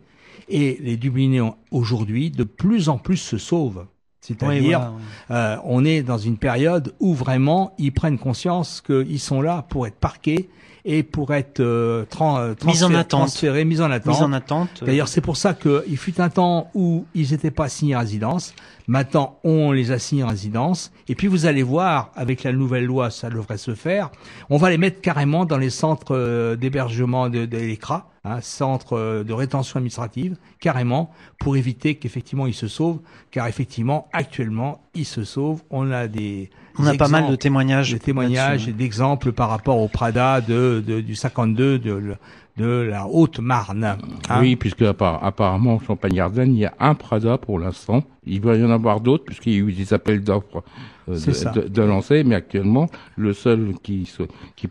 et 0.48 0.78
les 0.82 0.96
Dublinés 0.96 1.40
ont- 1.40 1.56
aujourd'hui 1.70 2.30
de 2.30 2.44
plus 2.44 2.88
en 2.88 2.98
plus 2.98 3.16
se 3.16 3.38
sauvent. 3.38 3.86
C'est-à-dire, 4.20 4.92
Oui, 4.94 5.02
euh, 5.30 5.56
on 5.64 5.84
est 5.84 6.02
dans 6.02 6.18
une 6.18 6.36
période 6.36 6.92
où 7.00 7.14
vraiment 7.14 7.72
ils 7.78 7.92
prennent 7.92 8.18
conscience 8.18 8.82
qu'ils 8.84 9.20
sont 9.20 9.40
là 9.40 9.64
pour 9.70 9.86
être 9.86 9.94
parqués 9.96 10.50
et 10.84 11.02
pour 11.02 11.32
être 11.34 11.60
euh, 11.60 12.04
euh, 12.20 12.54
Mis 12.66 12.82
en 12.84 12.92
attente. 12.94 13.08
transférés, 13.08 13.64
mis 13.64 13.80
en 13.80 13.90
attente. 13.90 14.16
Mis 14.18 14.22
en 14.24 14.32
attente. 14.32 14.82
D'ailleurs, 14.84 15.08
c'est 15.08 15.20
pour 15.20 15.36
ça 15.36 15.54
qu'il 15.54 15.96
fut 15.96 16.20
un 16.20 16.28
temps 16.30 16.70
où 16.74 17.04
ils 17.14 17.30
n'étaient 17.30 17.50
pas 17.50 17.64
assignés 17.64 17.94
à 17.94 18.00
résidence. 18.00 18.54
Maintenant, 18.88 19.38
on 19.44 19.70
les 19.70 19.92
assigne 19.92 20.22
à 20.22 20.28
résidence. 20.28 20.90
Et 21.08 21.14
puis, 21.14 21.26
vous 21.28 21.46
allez 21.46 21.62
voir, 21.62 22.10
avec 22.16 22.42
la 22.42 22.52
nouvelle 22.52 22.86
loi, 22.86 23.10
ça 23.10 23.28
devrait 23.30 23.58
se 23.58 23.74
faire. 23.74 24.10
On 24.50 24.56
va 24.56 24.70
les 24.70 24.78
mettre 24.78 25.00
carrément 25.00 25.44
dans 25.44 25.58
les 25.58 25.70
centres 25.70 26.16
euh, 26.16 26.56
d'hébergement 26.56 27.28
de, 27.28 27.44
de 27.44 27.56
l'ECRA 27.58 28.08
un 28.24 28.40
centre 28.40 28.94
euh, 28.94 29.24
de 29.24 29.32
rétention 29.32 29.78
administrative, 29.78 30.36
carrément, 30.60 31.10
pour 31.38 31.56
éviter 31.56 31.94
qu'effectivement 31.94 32.46
ils 32.46 32.54
se 32.54 32.68
sauvent, 32.68 32.98
car 33.30 33.46
effectivement, 33.46 34.08
actuellement, 34.12 34.80
ils 34.94 35.06
se 35.06 35.24
sauvent. 35.24 35.62
On 35.70 35.90
a 35.90 36.08
des 36.08 36.50
On 36.78 36.86
a 36.86 36.94
pas 36.94 37.08
mal 37.08 37.30
de 37.30 37.36
témoignages 37.36 37.92
de 37.92 37.98
témoignages 37.98 38.68
et 38.68 38.72
d'exemples 38.72 39.32
par 39.32 39.48
rapport 39.48 39.78
au 39.78 39.88
Prada 39.88 40.40
de, 40.40 40.82
de- 40.86 41.00
du 41.00 41.14
52 41.14 41.78
de, 41.78 42.16
de 42.58 42.66
la 42.90 43.06
Haute-Marne. 43.06 43.96
hein. 44.28 44.40
Oui, 44.40 44.56
puisque 44.56 44.80
appar- 44.82 45.18
apparemment 45.22 45.74
en 45.74 45.80
Champagne-Ardenne, 45.80 46.54
il 46.54 46.58
y 46.60 46.66
a 46.66 46.74
un 46.80 46.94
Prada 46.94 47.38
pour 47.38 47.58
l'instant. 47.58 48.02
Il 48.26 48.40
va 48.42 48.56
y 48.56 48.64
en 48.64 48.70
avoir 48.70 49.00
d'autres 49.00 49.24
puisqu'il 49.24 49.52
y 49.52 49.56
a 49.56 49.60
eu 49.60 49.72
des 49.72 49.94
appels 49.94 50.22
d'offres 50.22 50.62
euh, 51.08 51.14
de, 51.14 51.60
de, 51.62 51.68
de 51.68 51.82
lancer, 51.82 52.24
mais 52.24 52.34
actuellement, 52.34 52.88
le 53.16 53.32
seul 53.32 53.74
qui, 53.82 54.06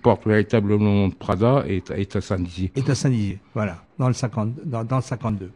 porte 0.02 0.28
véritablement 0.28 0.86
le 0.86 0.92
nom 1.02 1.08
de 1.08 1.16
Prada 1.16 1.64
est, 1.68 1.90
est 1.92 2.16
à 2.16 2.22
Saint-Dizier. 2.22 2.72
est 2.76 2.90
à 2.90 2.94
Saint-Dizier, 2.96 3.40
voilà, 3.56 3.78
dans 3.98 4.08
le 4.08 4.14
50, 4.14 4.54
dans, 4.66 4.84
dans 4.84 4.98
le 4.98 5.02
52. 5.02 5.50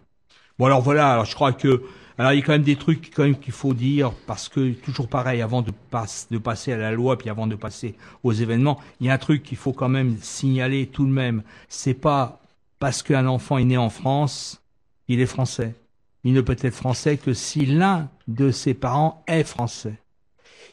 Bon 0.58 0.66
alors 0.66 0.82
voilà, 0.82 1.12
alors 1.14 1.26
je 1.26 1.36
crois 1.36 1.54
que 1.54 1.84
alors 2.18 2.34
il 2.34 2.40
y 2.40 2.42
a 2.42 2.46
quand 2.46 2.52
même 2.52 2.64
des 2.64 2.76
trucs 2.76 3.12
quand 3.14 3.24
même 3.24 3.38
qu'il 3.38 3.54
faut 3.54 3.74
dire 3.74 4.12
parce 4.28 4.50
que 4.50 4.72
toujours 4.74 5.08
pareil 5.08 5.42
avant 5.42 5.62
de, 5.62 5.72
passe, 5.90 6.28
de 6.30 6.38
passer 6.38 6.74
à 6.74 6.78
la 6.78 6.92
loi 6.92 7.18
puis 7.18 7.30
avant 7.30 7.48
de 7.48 7.56
passer 7.56 7.96
aux 8.24 8.34
événements, 8.34 8.80
il 9.00 9.08
y 9.08 9.10
a 9.10 9.14
un 9.14 9.18
truc 9.18 9.44
qu'il 9.44 9.58
faut 9.58 9.74
quand 9.74 9.90
même 9.90 10.18
signaler 10.22 10.88
tout 10.88 11.06
de 11.06 11.12
même, 11.12 11.44
c'est 11.70 11.94
pas 11.94 12.42
parce 12.80 13.04
qu'un 13.04 13.28
enfant 13.28 13.58
est 13.58 13.66
né 13.66 13.78
en 13.78 13.90
France, 13.90 14.62
il 15.08 15.20
est 15.20 15.26
français. 15.26 15.76
Il 16.24 16.34
ne 16.34 16.42
peut 16.42 16.58
être 16.60 16.76
français 16.76 17.18
que 17.18 17.34
si 17.34 17.66
l'un 17.66 18.10
de 18.28 18.52
ses 18.52 18.74
parents 18.74 19.24
est 19.28 19.44
français. 19.44 20.00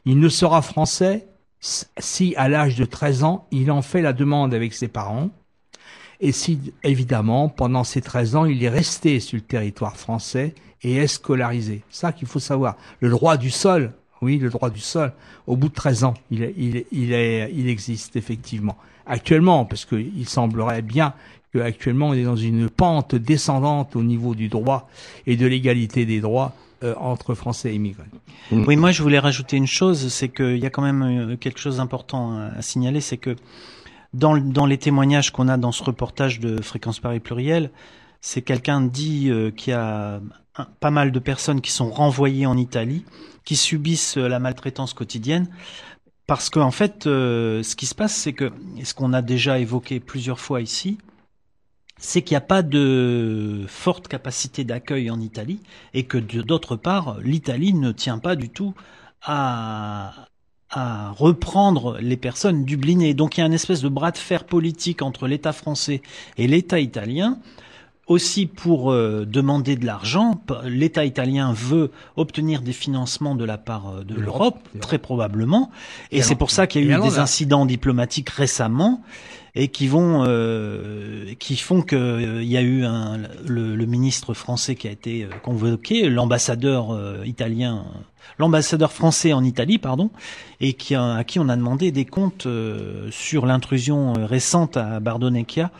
Il 0.04 0.18
ne 0.20 0.28
sera 0.28 0.62
français 0.62 1.28
si 1.60 2.34
à 2.36 2.48
l'âge 2.48 2.76
de 2.76 2.84
13 2.84 3.24
ans, 3.24 3.46
il 3.50 3.70
en 3.70 3.82
fait 3.82 4.00
la 4.00 4.12
demande 4.12 4.54
avec 4.54 4.74
ses 4.74 4.88
parents 4.88 5.30
et 6.20 6.32
si, 6.32 6.58
évidemment, 6.82 7.48
pendant 7.48 7.84
ces 7.84 8.00
13 8.00 8.36
ans, 8.36 8.44
il 8.44 8.62
est 8.64 8.68
resté 8.68 9.20
sur 9.20 9.36
le 9.36 9.42
territoire 9.42 9.96
français 9.96 10.54
et 10.82 10.96
est 10.96 11.06
scolarisé. 11.06 11.82
Ça 11.90 12.12
qu'il 12.12 12.26
faut 12.28 12.38
savoir. 12.40 12.76
Le 13.00 13.08
droit 13.10 13.36
du 13.36 13.50
sol, 13.50 13.92
oui, 14.22 14.38
le 14.38 14.50
droit 14.50 14.70
du 14.70 14.80
sol, 14.80 15.12
au 15.46 15.56
bout 15.56 15.68
de 15.68 15.74
13 15.74 16.04
ans, 16.04 16.14
il, 16.30 16.42
est- 16.42 16.54
il, 16.56 16.76
est- 16.76 16.86
il, 16.92 17.12
est, 17.12 17.52
il 17.54 17.68
existe 17.68 18.16
effectivement. 18.16 18.76
Actuellement, 19.06 19.64
parce 19.64 19.84
qu'il 19.84 20.28
semblerait 20.28 20.82
bien 20.82 21.14
qu'actuellement, 21.52 22.08
on 22.08 22.14
est 22.14 22.24
dans 22.24 22.36
une 22.36 22.68
pente 22.68 23.14
descendante 23.14 23.96
au 23.96 24.02
niveau 24.02 24.34
du 24.34 24.48
droit 24.48 24.88
et 25.26 25.36
de 25.36 25.46
l'égalité 25.46 26.04
des 26.04 26.20
droits 26.20 26.54
euh, 26.84 26.94
entre 26.98 27.34
Français 27.34 27.70
et 27.72 27.74
immigrés. 27.76 28.04
Oui, 28.52 28.76
moi 28.76 28.90
je 28.92 29.02
voulais 29.02 29.18
rajouter 29.18 29.56
une 29.56 29.66
chose, 29.66 30.08
c'est 30.12 30.28
qu'il 30.28 30.58
y 30.58 30.66
a 30.66 30.70
quand 30.70 30.82
même 30.82 31.02
euh, 31.32 31.36
quelque 31.36 31.58
chose 31.58 31.78
d'important 31.78 32.32
à, 32.38 32.50
à 32.58 32.62
signaler, 32.62 33.00
c'est 33.00 33.16
que 33.16 33.34
dans, 34.18 34.34
le- 34.34 34.40
dans 34.40 34.66
les 34.66 34.78
témoignages 34.78 35.30
qu'on 35.32 35.48
a 35.48 35.56
dans 35.56 35.72
ce 35.72 35.82
reportage 35.84 36.40
de 36.40 36.60
Fréquence 36.60 37.00
Paris 37.00 37.20
Pluriel, 37.20 37.70
c'est 38.20 38.42
quelqu'un 38.42 38.80
dit 38.80 39.30
euh, 39.30 39.50
qu'il 39.50 39.70
y 39.72 39.76
a 39.76 40.20
pas 40.80 40.90
mal 40.90 41.12
de 41.12 41.18
personnes 41.20 41.60
qui 41.60 41.70
sont 41.70 41.90
renvoyées 41.90 42.46
en 42.46 42.56
Italie, 42.56 43.04
qui 43.44 43.54
subissent 43.56 44.18
euh, 44.18 44.28
la 44.28 44.40
maltraitance 44.40 44.92
quotidienne. 44.92 45.48
Parce 46.26 46.50
qu'en 46.50 46.72
fait, 46.72 47.06
euh, 47.06 47.62
ce 47.62 47.74
qui 47.76 47.86
se 47.86 47.94
passe, 47.94 48.14
c'est 48.14 48.32
que, 48.34 48.52
et 48.76 48.84
ce 48.84 48.92
qu'on 48.92 49.12
a 49.12 49.22
déjà 49.22 49.58
évoqué 49.60 50.00
plusieurs 50.00 50.40
fois 50.40 50.60
ici, 50.60 50.98
c'est 51.96 52.22
qu'il 52.22 52.34
n'y 52.34 52.38
a 52.38 52.42
pas 52.42 52.62
de 52.62 53.64
forte 53.66 54.08
capacité 54.08 54.64
d'accueil 54.64 55.10
en 55.10 55.20
Italie 55.20 55.60
et 55.94 56.04
que 56.04 56.18
d'autre 56.18 56.76
part, 56.76 57.18
l'Italie 57.20 57.72
ne 57.72 57.92
tient 57.92 58.18
pas 58.18 58.36
du 58.36 58.50
tout 58.50 58.74
à, 59.22 60.26
à 60.70 61.12
reprendre 61.12 61.98
les 62.00 62.16
personnes 62.16 62.64
dublinées. 62.64 63.14
Donc 63.14 63.36
il 63.36 63.40
y 63.40 63.42
a 63.42 63.46
une 63.46 63.54
espèce 63.54 63.80
de 63.80 63.88
bras 63.88 64.10
de 64.10 64.18
fer 64.18 64.44
politique 64.44 65.02
entre 65.02 65.26
l'État 65.26 65.52
français 65.52 66.02
et 66.36 66.46
l'État 66.46 66.80
italien. 66.80 67.38
Aussi 68.06 68.46
pour 68.46 68.90
euh, 68.90 69.26
demander 69.26 69.76
de 69.76 69.84
l'argent, 69.84 70.40
l'État 70.64 71.04
italien 71.04 71.52
veut 71.52 71.90
obtenir 72.16 72.62
des 72.62 72.72
financements 72.72 73.34
de 73.34 73.44
la 73.44 73.58
part 73.58 73.90
euh, 73.90 74.02
de, 74.02 74.14
l'Europe, 74.14 74.66
très 74.80 74.96
probablement, 74.96 75.70
et 76.10 76.18
Et 76.18 76.22
c'est 76.22 76.34
pour 76.34 76.50
ça 76.50 76.66
qu'il 76.66 76.86
y 76.86 76.92
a 76.92 76.98
eu 76.98 77.02
des 77.02 77.18
incidents 77.18 77.66
diplomatiques 77.66 78.30
récemment 78.30 79.02
et 79.60 79.66
qui 79.68 79.88
vont 79.88 80.24
euh, 80.24 81.34
qui 81.40 81.56
font 81.56 81.82
que 81.82 81.96
euh, 81.96 82.42
il 82.42 82.48
y 82.48 82.56
a 82.56 82.62
eu 82.62 82.84
un, 82.84 83.18
le, 83.44 83.74
le 83.74 83.86
ministre 83.86 84.32
français 84.32 84.76
qui 84.76 84.86
a 84.86 84.92
été 84.92 85.24
euh, 85.24 85.28
convoqué, 85.42 86.08
l'ambassadeur 86.08 86.92
euh, 86.92 87.24
italien, 87.26 87.84
l'ambassadeur 88.38 88.92
français 88.92 89.32
en 89.32 89.42
Italie, 89.42 89.78
pardon, 89.78 90.10
et 90.60 90.74
qui 90.74 90.94
a- 90.94 91.14
à 91.16 91.24
qui 91.24 91.40
on 91.40 91.48
a 91.48 91.56
demandé 91.56 91.90
des 91.90 92.04
comptes 92.04 92.46
sur 93.10 93.46
l'intrusion 93.46 94.12
récente 94.12 94.76
à 94.76 95.00
Bardonecchia 95.00 95.72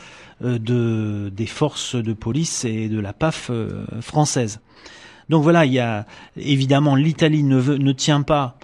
de 0.43 1.31
des 1.33 1.47
forces 1.47 1.95
de 1.95 2.12
police 2.12 2.64
et 2.64 2.89
de 2.89 2.99
la 2.99 3.12
PAF 3.12 3.51
française. 4.01 4.61
Donc 5.29 5.43
voilà, 5.45 5.66
il 5.66 5.72
y 5.72 5.79
a 5.79 6.05
évidemment 6.37 6.97
l'Italie 6.97 7.45
ne 7.45 7.59
veut 7.59 7.76
ne 7.79 7.93
tient 7.93 8.22
pas 8.22 8.57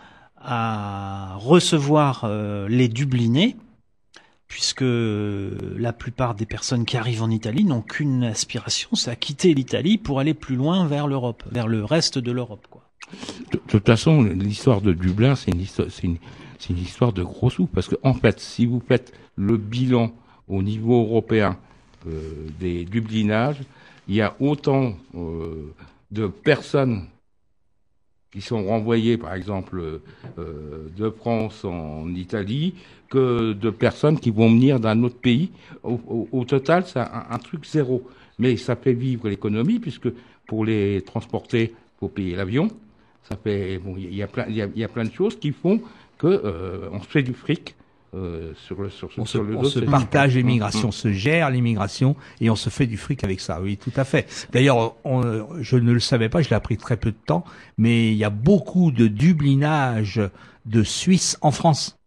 à 0.42 1.36
recevoir 1.38 2.22
euh, 2.24 2.68
les 2.68 2.88
Dublinés 2.88 3.56
puisque 4.54 4.84
la 4.84 5.92
plupart 5.92 6.36
des 6.36 6.46
personnes 6.46 6.84
qui 6.84 6.96
arrivent 6.96 7.24
en 7.24 7.30
Italie 7.30 7.64
n'ont 7.64 7.80
qu'une 7.80 8.22
aspiration, 8.22 8.90
c'est 8.94 9.10
à 9.10 9.16
quitter 9.16 9.52
l'Italie 9.52 9.98
pour 9.98 10.20
aller 10.20 10.32
plus 10.32 10.54
loin 10.54 10.86
vers 10.86 11.08
l'Europe, 11.08 11.42
vers 11.50 11.66
le 11.66 11.84
reste 11.84 12.20
de 12.20 12.30
l'Europe. 12.30 12.64
De, 13.50 13.58
toute 13.66 13.84
façon, 13.84 14.22
l'histoire 14.22 14.80
de 14.80 14.92
Dublin, 14.92 15.34
c'est 15.34 15.50
une 15.50 15.60
histoire, 15.60 15.88
c'est 15.90 16.04
une, 16.04 16.18
c'est 16.60 16.70
une 16.70 16.78
histoire 16.78 17.12
de 17.12 17.24
gros 17.24 17.50
sous, 17.50 17.66
parce 17.66 17.88
que 17.88 17.96
en 18.04 18.14
fait, 18.14 18.38
si 18.38 18.64
vous 18.64 18.80
faites 18.86 19.12
le 19.34 19.56
bilan 19.56 20.12
au 20.46 20.62
niveau 20.62 21.02
européen 21.02 21.58
euh, 22.06 22.46
des 22.60 22.84
dublinages, 22.84 23.60
il 24.06 24.14
y 24.14 24.22
a 24.22 24.36
autant 24.38 24.94
euh, 25.16 25.74
de 26.12 26.28
personnes 26.28 27.08
qui 28.34 28.40
sont 28.40 28.64
renvoyées, 28.64 29.16
par 29.16 29.32
exemple, 29.34 29.80
euh, 30.38 30.88
de 30.96 31.08
France 31.08 31.64
en 31.64 32.12
Italie, 32.16 32.74
que 33.08 33.52
de 33.52 33.70
personnes 33.70 34.18
qui 34.18 34.30
vont 34.30 34.50
venir 34.50 34.80
d'un 34.80 35.04
autre 35.04 35.18
pays. 35.18 35.52
Au, 35.84 36.44
total, 36.44 36.84
c'est 36.84 36.98
un, 36.98 37.38
truc 37.38 37.64
zéro. 37.64 38.02
Mais 38.40 38.56
ça 38.56 38.74
fait 38.74 38.92
vivre 38.92 39.28
l'économie, 39.28 39.78
puisque 39.78 40.08
pour 40.48 40.64
les 40.64 41.00
transporter, 41.02 41.74
faut 42.00 42.08
payer 42.08 42.34
l'avion. 42.34 42.66
Ça 43.22 43.36
fait 43.36 43.80
il 43.96 44.14
y 44.14 44.22
a 44.22 44.26
plein, 44.26 44.46
il 44.48 44.56
y 44.56 44.68
il 44.74 44.80
y 44.80 44.84
a 44.84 44.88
plein 44.88 45.04
de 45.04 45.12
choses 45.12 45.38
qui 45.38 45.52
font 45.52 45.80
que 46.18 46.26
euh, 46.26 46.90
se 47.02 47.06
fait 47.06 47.22
du 47.22 47.34
fric 47.34 47.76
euh, 48.14 48.52
sur 48.66 48.80
le 48.80 48.90
sur, 48.90 49.08
On 49.18 49.24
se, 49.24 49.32
sur 49.32 49.42
le 49.42 49.56
on 49.56 49.64
se 49.64 49.80
partage 49.80 50.36
l'immigration, 50.36 50.84
Mm, 50.84 50.88
on 50.88 50.92
se 50.92 51.12
gère 51.12 51.50
l'immigration 51.50 52.16
et 52.40 52.48
on 52.50 52.56
se 52.56 52.70
fait 52.70 52.86
du 52.86 52.96
fric 52.96 53.24
avec 53.24 53.40
ça. 53.40 53.60
Oui, 53.60 53.76
tout 53.76 53.92
à 53.96 54.04
fait. 54.04 54.28
D'ailleurs, 54.52 54.94
on- 55.04 55.46
je 55.60 55.76
ne 55.76 55.92
le 55.92 56.00
savais 56.00 56.28
pas, 56.28 56.40
je 56.42 56.48
l'ai 56.50 56.56
appris 56.56 56.76
très 56.76 56.96
peu 56.96 57.10
de 57.10 57.16
temps, 57.26 57.44
mais 57.78 58.08
il 58.12 58.16
y 58.16 58.24
a 58.24 58.30
beaucoup 58.30 58.90
de 58.92 59.06
dublinage 59.08 60.20
de 60.66 60.82
Suisses 60.82 61.36
en 61.40 61.50
France. 61.50 61.98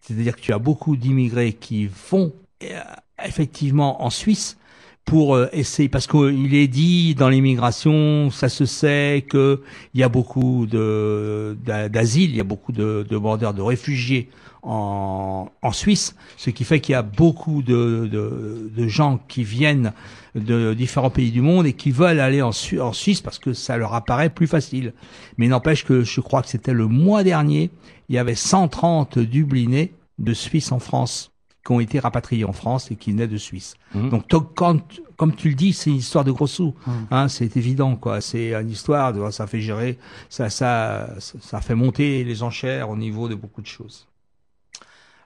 C'est-à-dire 0.00 0.36
que 0.36 0.40
tu 0.40 0.52
as 0.52 0.58
beaucoup 0.58 0.96
d'immigrés 0.96 1.52
qui 1.52 1.88
vont 2.10 2.32
euh, 2.62 2.80
effectivement 3.24 4.04
en 4.04 4.10
Suisse 4.10 4.56
pour 5.04 5.36
euh, 5.36 5.48
essayer, 5.52 5.88
parce 5.88 6.06
qu'il 6.06 6.54
est 6.54 6.68
dit 6.68 7.14
dans 7.14 7.28
l'immigration, 7.28 8.30
ça 8.30 8.48
se 8.48 8.64
sait 8.66 9.24
que 9.28 9.62
il 9.94 10.00
y 10.00 10.02
a 10.02 10.08
beaucoup 10.08 10.66
de 10.66 11.56
d'asile, 11.64 12.30
il 12.30 12.36
y 12.36 12.40
a 12.40 12.44
beaucoup 12.44 12.72
de, 12.72 13.04
de 13.08 13.14
demandeurs 13.14 13.54
de 13.54 13.62
réfugiés 13.62 14.28
en, 14.66 15.48
en 15.62 15.72
Suisse, 15.72 16.16
ce 16.36 16.50
qui 16.50 16.64
fait 16.64 16.80
qu'il 16.80 16.92
y 16.92 16.96
a 16.96 17.02
beaucoup 17.02 17.62
de, 17.62 18.08
de, 18.10 18.70
de 18.74 18.88
gens 18.88 19.18
qui 19.28 19.44
viennent 19.44 19.92
de 20.34 20.74
différents 20.74 21.08
pays 21.10 21.30
du 21.30 21.40
monde 21.40 21.66
et 21.66 21.72
qui 21.72 21.92
veulent 21.92 22.20
aller 22.20 22.42
en, 22.42 22.52
Su- 22.52 22.80
en 22.80 22.92
Suisse 22.92 23.20
parce 23.20 23.38
que 23.38 23.52
ça 23.52 23.76
leur 23.76 23.94
apparaît 23.94 24.28
plus 24.28 24.46
facile. 24.48 24.92
Mais 25.38 25.46
n'empêche 25.48 25.84
que 25.84 26.02
je 26.02 26.20
crois 26.20 26.42
que 26.42 26.48
c'était 26.48 26.74
le 26.74 26.86
mois 26.88 27.22
dernier, 27.22 27.70
il 28.08 28.16
y 28.16 28.18
avait 28.18 28.34
130 28.34 29.18
Dublinés 29.18 29.94
de 30.18 30.34
Suisse 30.34 30.72
en 30.72 30.78
France 30.78 31.30
qui 31.64 31.72
ont 31.72 31.80
été 31.80 31.98
rapatriés 31.98 32.44
en 32.44 32.52
France 32.52 32.90
et 32.90 32.96
qui 32.96 33.10
venaient 33.12 33.26
de 33.26 33.36
Suisse. 33.38 33.74
Donc 34.10 34.28
to- 34.28 34.40
quand, 34.40 34.80
comme 35.16 35.34
tu 35.34 35.48
le 35.48 35.54
dis, 35.54 35.72
c'est 35.72 35.90
une 35.90 35.96
histoire 35.96 36.22
de 36.24 36.30
gros 36.30 36.46
sous. 36.46 36.74
Hein, 37.10 37.28
c'est 37.28 37.56
évident, 37.56 37.96
quoi. 37.96 38.20
C'est 38.20 38.52
une 38.54 38.70
histoire 38.70 39.12
de, 39.12 39.30
ça 39.30 39.46
fait 39.48 39.60
gérer, 39.60 39.98
ça, 40.28 40.48
ça, 40.50 41.08
ça 41.18 41.60
fait 41.60 41.74
monter 41.74 42.22
les 42.24 42.42
enchères 42.42 42.90
au 42.90 42.96
niveau 42.96 43.28
de 43.28 43.34
beaucoup 43.34 43.62
de 43.62 43.66
choses. 43.66 44.06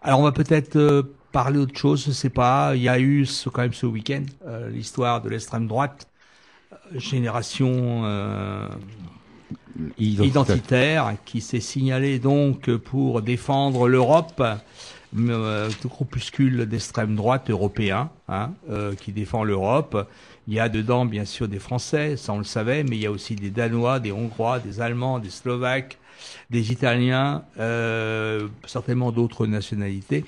Alors 0.03 0.21
on 0.21 0.23
va 0.23 0.33
peut-être 0.33 0.77
euh, 0.77 1.03
parler 1.33 1.59
autre 1.59 1.77
chose, 1.79 2.05
je 2.07 2.11
sais 2.13 2.31
pas. 2.31 2.73
Il 2.75 2.83
y 2.83 2.89
a 2.89 2.99
eu 2.99 3.27
ce, 3.27 3.49
quand 3.49 3.63
même 3.63 3.75
ce 3.75 3.87
week-end 3.87 4.25
euh, 4.47 4.71
l'histoire 4.71 5.23
de 5.23 5.29
l'extrême 5.29 5.67
droite, 5.67 6.09
euh, 6.73 6.99
génération 6.99 8.03
euh, 8.05 8.69
Identitaire. 9.99 10.27
identitaire, 10.27 11.17
qui 11.25 11.41
s'est 11.41 11.61
signalé 11.61 12.19
donc 12.19 12.75
pour 12.77 13.23
défendre 13.23 13.89
l'Europe, 13.89 14.43
euh, 15.17 15.71
tout 15.81 15.89
groupuscule 15.89 16.67
d'extrême 16.67 17.17
droite 17.17 17.51
européen 17.51 18.11
hein, 18.29 18.53
euh, 18.71 18.95
qui 18.95 19.13
défend 19.13 19.45
l'Europe. 19.45 20.09
Il 20.49 20.55
y 20.55 20.61
a 20.61 20.69
dedans 20.69 21.05
bien 21.07 21.25
sûr 21.25 21.49
des 21.49 21.59
Français, 21.61 22.17
ça 22.17 22.33
on 22.33 22.39
le 22.39 22.45
savait, 22.45 22.85
mais 22.85 22.97
il 22.97 23.03
y 23.03 23.07
a 23.07 23.11
aussi 23.13 23.37
des 23.37 23.51
Danois, 23.51 24.01
des 24.01 24.13
Hongrois, 24.13 24.59
des 24.61 24.81
Allemands, 24.81 25.19
des 25.19 25.31
Slovaques, 25.31 25.99
des 26.51 26.73
Italiens, 26.73 27.43
euh, 27.59 28.49
certainement 28.67 29.13
d'autres 29.13 29.47
nationalités 29.47 30.25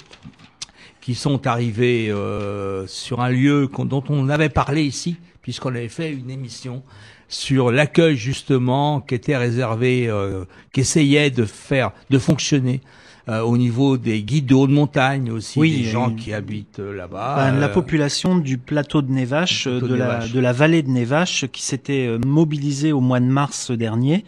qui 1.01 1.15
sont 1.15 1.47
arrivés 1.47 2.11
euh, 2.11 2.87
sur 2.87 3.21
un 3.21 3.31
lieu 3.31 3.69
dont 3.85 4.05
on 4.09 4.29
avait 4.29 4.49
parlé 4.49 4.85
ici, 4.85 5.17
puisqu'on 5.43 5.71
avait 5.71 5.89
fait 5.89 6.13
une 6.13 6.31
émission 6.31 6.83
sur 7.29 7.73
l'accueil 7.73 8.17
justement 8.17 9.01
qui 9.01 9.15
était 9.17 9.37
réservé, 9.37 10.07
euh, 10.09 10.45
qui 10.73 10.81
essayait 10.81 11.31
de 11.31 11.45
faire, 11.45 11.91
de 12.11 12.19
fonctionner 12.19 12.81
euh, 13.29 13.41
au 13.41 13.57
niveau 13.57 13.97
des 13.99 14.23
guides 14.23 14.47
de 14.47 14.55
haute 14.55 14.71
montagne 14.71 15.31
aussi, 15.31 15.59
Oui, 15.59 15.79
des 15.79 15.85
gens 15.85 16.11
une- 16.11 16.17
qui 16.17 16.33
habitent 16.33 16.79
euh, 16.81 16.95
là-bas. 16.95 17.35
Ben, 17.37 17.59
la 17.61 17.67
euh, 17.67 17.73
population 17.73 18.37
du 18.37 18.59
plateau 18.59 19.01
de 19.01 19.11
Nevache, 19.13 19.65
plateau 19.69 19.89
de 19.89 19.95
la, 19.95 20.27
de 20.29 20.41
la 20.41 20.53
vallée 20.53 20.83
de 20.83 20.91
Nevache, 20.91 21.47
qui 21.53 21.63
s'était 21.63 22.07
euh, 22.09 22.19
mobilisée 22.27 22.93
au 22.93 23.01
mois 23.01 23.21
de 23.21 23.25
mars 23.27 23.71
dernier, 23.71 24.25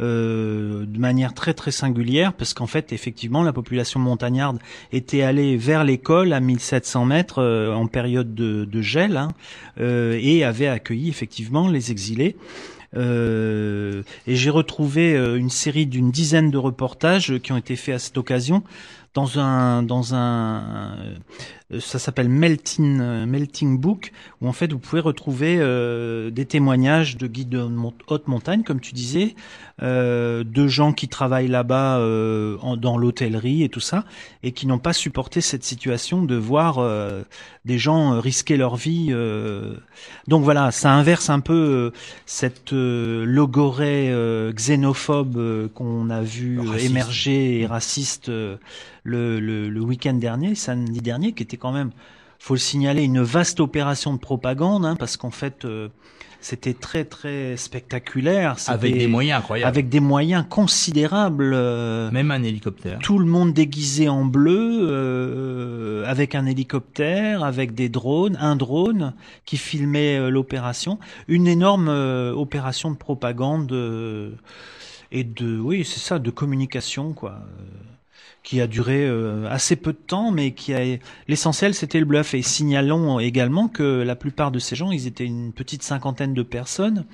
euh, 0.00 0.86
de 0.86 0.98
manière 0.98 1.34
très 1.34 1.54
très 1.54 1.72
singulière, 1.72 2.32
parce 2.32 2.54
qu'en 2.54 2.68
fait, 2.68 2.92
effectivement, 2.92 3.42
la 3.42 3.52
population 3.52 3.98
montagnarde 3.98 4.58
était 4.92 5.22
allée 5.22 5.56
vers 5.56 5.82
l'école 5.82 6.32
à 6.32 6.38
1700 6.38 7.04
mètres 7.04 7.42
euh, 7.42 7.74
en 7.74 7.88
période 7.88 8.32
de, 8.32 8.80
gel, 8.80 9.16
hein, 9.16 9.32
euh, 9.80 10.16
et 10.20 10.44
avait 10.44 10.68
accueilli 10.68 11.08
effectivement 11.08 11.68
les 11.68 11.90
exilés. 11.90 12.36
Et 12.94 14.02
j'ai 14.34 14.50
retrouvé 14.50 15.14
une 15.14 15.50
série 15.50 15.86
d'une 15.86 16.10
dizaine 16.10 16.50
de 16.50 16.56
reportages 16.56 17.38
qui 17.40 17.52
ont 17.52 17.58
été 17.58 17.76
faits 17.76 17.96
à 17.96 17.98
cette 17.98 18.16
occasion 18.16 18.62
dans 19.12 19.38
un 19.38 19.82
dans 19.82 20.14
un 20.14 20.96
ça 21.80 21.98
s'appelle 21.98 22.30
Melting 22.30 22.98
euh, 23.00 23.26
Melting 23.26 23.78
Book 23.78 24.12
où 24.40 24.48
en 24.48 24.52
fait 24.52 24.72
vous 24.72 24.78
pouvez 24.78 25.02
retrouver 25.02 25.58
euh, 25.60 26.30
des 26.30 26.46
témoignages 26.46 27.18
de 27.18 27.26
guides 27.26 27.50
de 27.50 27.68
haute 28.06 28.26
montagne 28.26 28.62
comme 28.62 28.80
tu 28.80 28.94
disais 28.94 29.34
euh, 29.82 30.44
de 30.44 30.66
gens 30.66 30.94
qui 30.94 31.08
travaillent 31.08 31.48
là-bas 31.48 31.98
euh, 31.98 32.56
dans 32.76 32.96
l'hôtellerie 32.96 33.64
et 33.64 33.68
tout 33.68 33.80
ça 33.80 34.06
et 34.42 34.52
qui 34.52 34.66
n'ont 34.66 34.78
pas 34.78 34.94
supporté 34.94 35.42
cette 35.42 35.62
situation 35.62 36.22
de 36.22 36.36
voir 36.36 36.78
euh, 36.78 37.22
des 37.66 37.78
gens 37.78 38.14
euh, 38.14 38.20
risquer 38.20 38.56
leur 38.56 38.76
vie 38.76 39.08
euh. 39.10 39.74
donc 40.26 40.44
voilà 40.44 40.70
ça 40.70 40.92
inverse 40.92 41.28
un 41.28 41.40
peu 41.40 41.52
euh, 41.52 41.90
cette 42.24 42.72
euh, 42.72 43.26
logorée 43.26 44.10
euh, 44.10 44.52
xénophobe 44.54 45.36
euh, 45.36 45.68
qu'on 45.68 46.08
a 46.08 46.22
vu 46.22 46.60
euh, 46.60 46.78
émerger 46.78 47.60
et 47.60 47.66
raciste 47.66 48.30
euh, 48.30 48.56
le, 49.08 49.40
le, 49.40 49.68
le 49.68 49.80
week-end 49.80 50.14
dernier, 50.14 50.54
samedi 50.54 51.00
dernier, 51.00 51.32
qui 51.32 51.42
était 51.42 51.56
quand 51.58 51.72
même, 51.72 51.90
faut 52.38 52.54
le 52.54 52.60
signaler, 52.60 53.02
une 53.02 53.20
vaste 53.20 53.60
opération 53.60 54.12
de 54.14 54.18
propagande, 54.18 54.86
hein, 54.86 54.96
parce 54.96 55.16
qu'en 55.16 55.32
fait, 55.32 55.64
euh, 55.64 55.88
c'était 56.40 56.72
très 56.72 57.04
très 57.04 57.56
spectaculaire. 57.56 58.54
Avec 58.68 58.96
des 58.96 59.08
moyens 59.08 59.40
incroyables. 59.40 59.68
Avec 59.68 59.88
des 59.88 59.98
moyens 59.98 60.44
considérables. 60.48 61.52
euh, 61.52 62.12
Même 62.12 62.30
un 62.30 62.42
hélicoptère. 62.44 63.00
tout 63.00 63.18
le 63.18 63.26
monde 63.26 63.52
déguisé 63.52 64.08
en 64.08 64.24
bleu, 64.24 64.86
euh, 64.88 66.04
avec 66.06 66.36
un 66.36 66.46
hélicoptère, 66.46 67.42
avec 67.42 67.74
des 67.74 67.88
drones, 67.88 68.38
un 68.40 68.54
drone 68.54 69.14
qui 69.44 69.56
filmait 69.56 70.30
l'opération, 70.30 71.00
une 71.26 71.48
énorme 71.48 71.88
opération 71.88 72.92
de 72.92 72.96
propagande 72.96 73.72
et 75.10 75.24
de, 75.24 75.58
oui, 75.58 75.84
c'est 75.84 76.00
ça, 76.00 76.18
de 76.20 76.30
communication, 76.30 77.14
quoi, 77.14 77.40
qui 78.48 78.62
a 78.62 78.66
duré 78.66 79.04
euh, 79.06 79.46
assez 79.50 79.76
peu 79.76 79.92
de 79.92 79.98
temps, 79.98 80.30
mais 80.30 80.52
qui 80.52 80.72
a, 80.72 80.80
l'essentiel 81.28 81.74
c'était 81.74 81.98
le 81.98 82.06
bluff. 82.06 82.32
Et 82.32 82.40
signalons 82.40 83.20
également 83.20 83.68
que 83.68 84.00
la 84.02 84.16
plupart 84.16 84.50
de 84.50 84.58
ces 84.58 84.74
gens, 84.74 84.90
ils 84.90 85.06
étaient 85.06 85.26
une 85.26 85.52
petite 85.52 85.82
cinquantaine 85.82 86.32
de 86.32 86.42
personnes. 86.42 87.04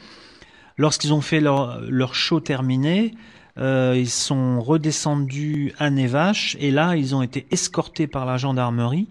Lorsqu'ils 0.76 1.12
ont 1.12 1.20
fait 1.20 1.40
leur, 1.40 1.80
leur 1.80 2.14
show 2.14 2.38
terminé, 2.38 3.16
euh, 3.58 3.94
ils 3.96 4.10
sont 4.10 4.60
redescendus 4.60 5.72
à 5.80 5.90
Nevache 5.90 6.56
et 6.60 6.70
là, 6.70 6.94
ils 6.94 7.16
ont 7.16 7.22
été 7.22 7.48
escortés 7.50 8.06
par 8.06 8.26
la 8.26 8.36
gendarmerie 8.36 9.08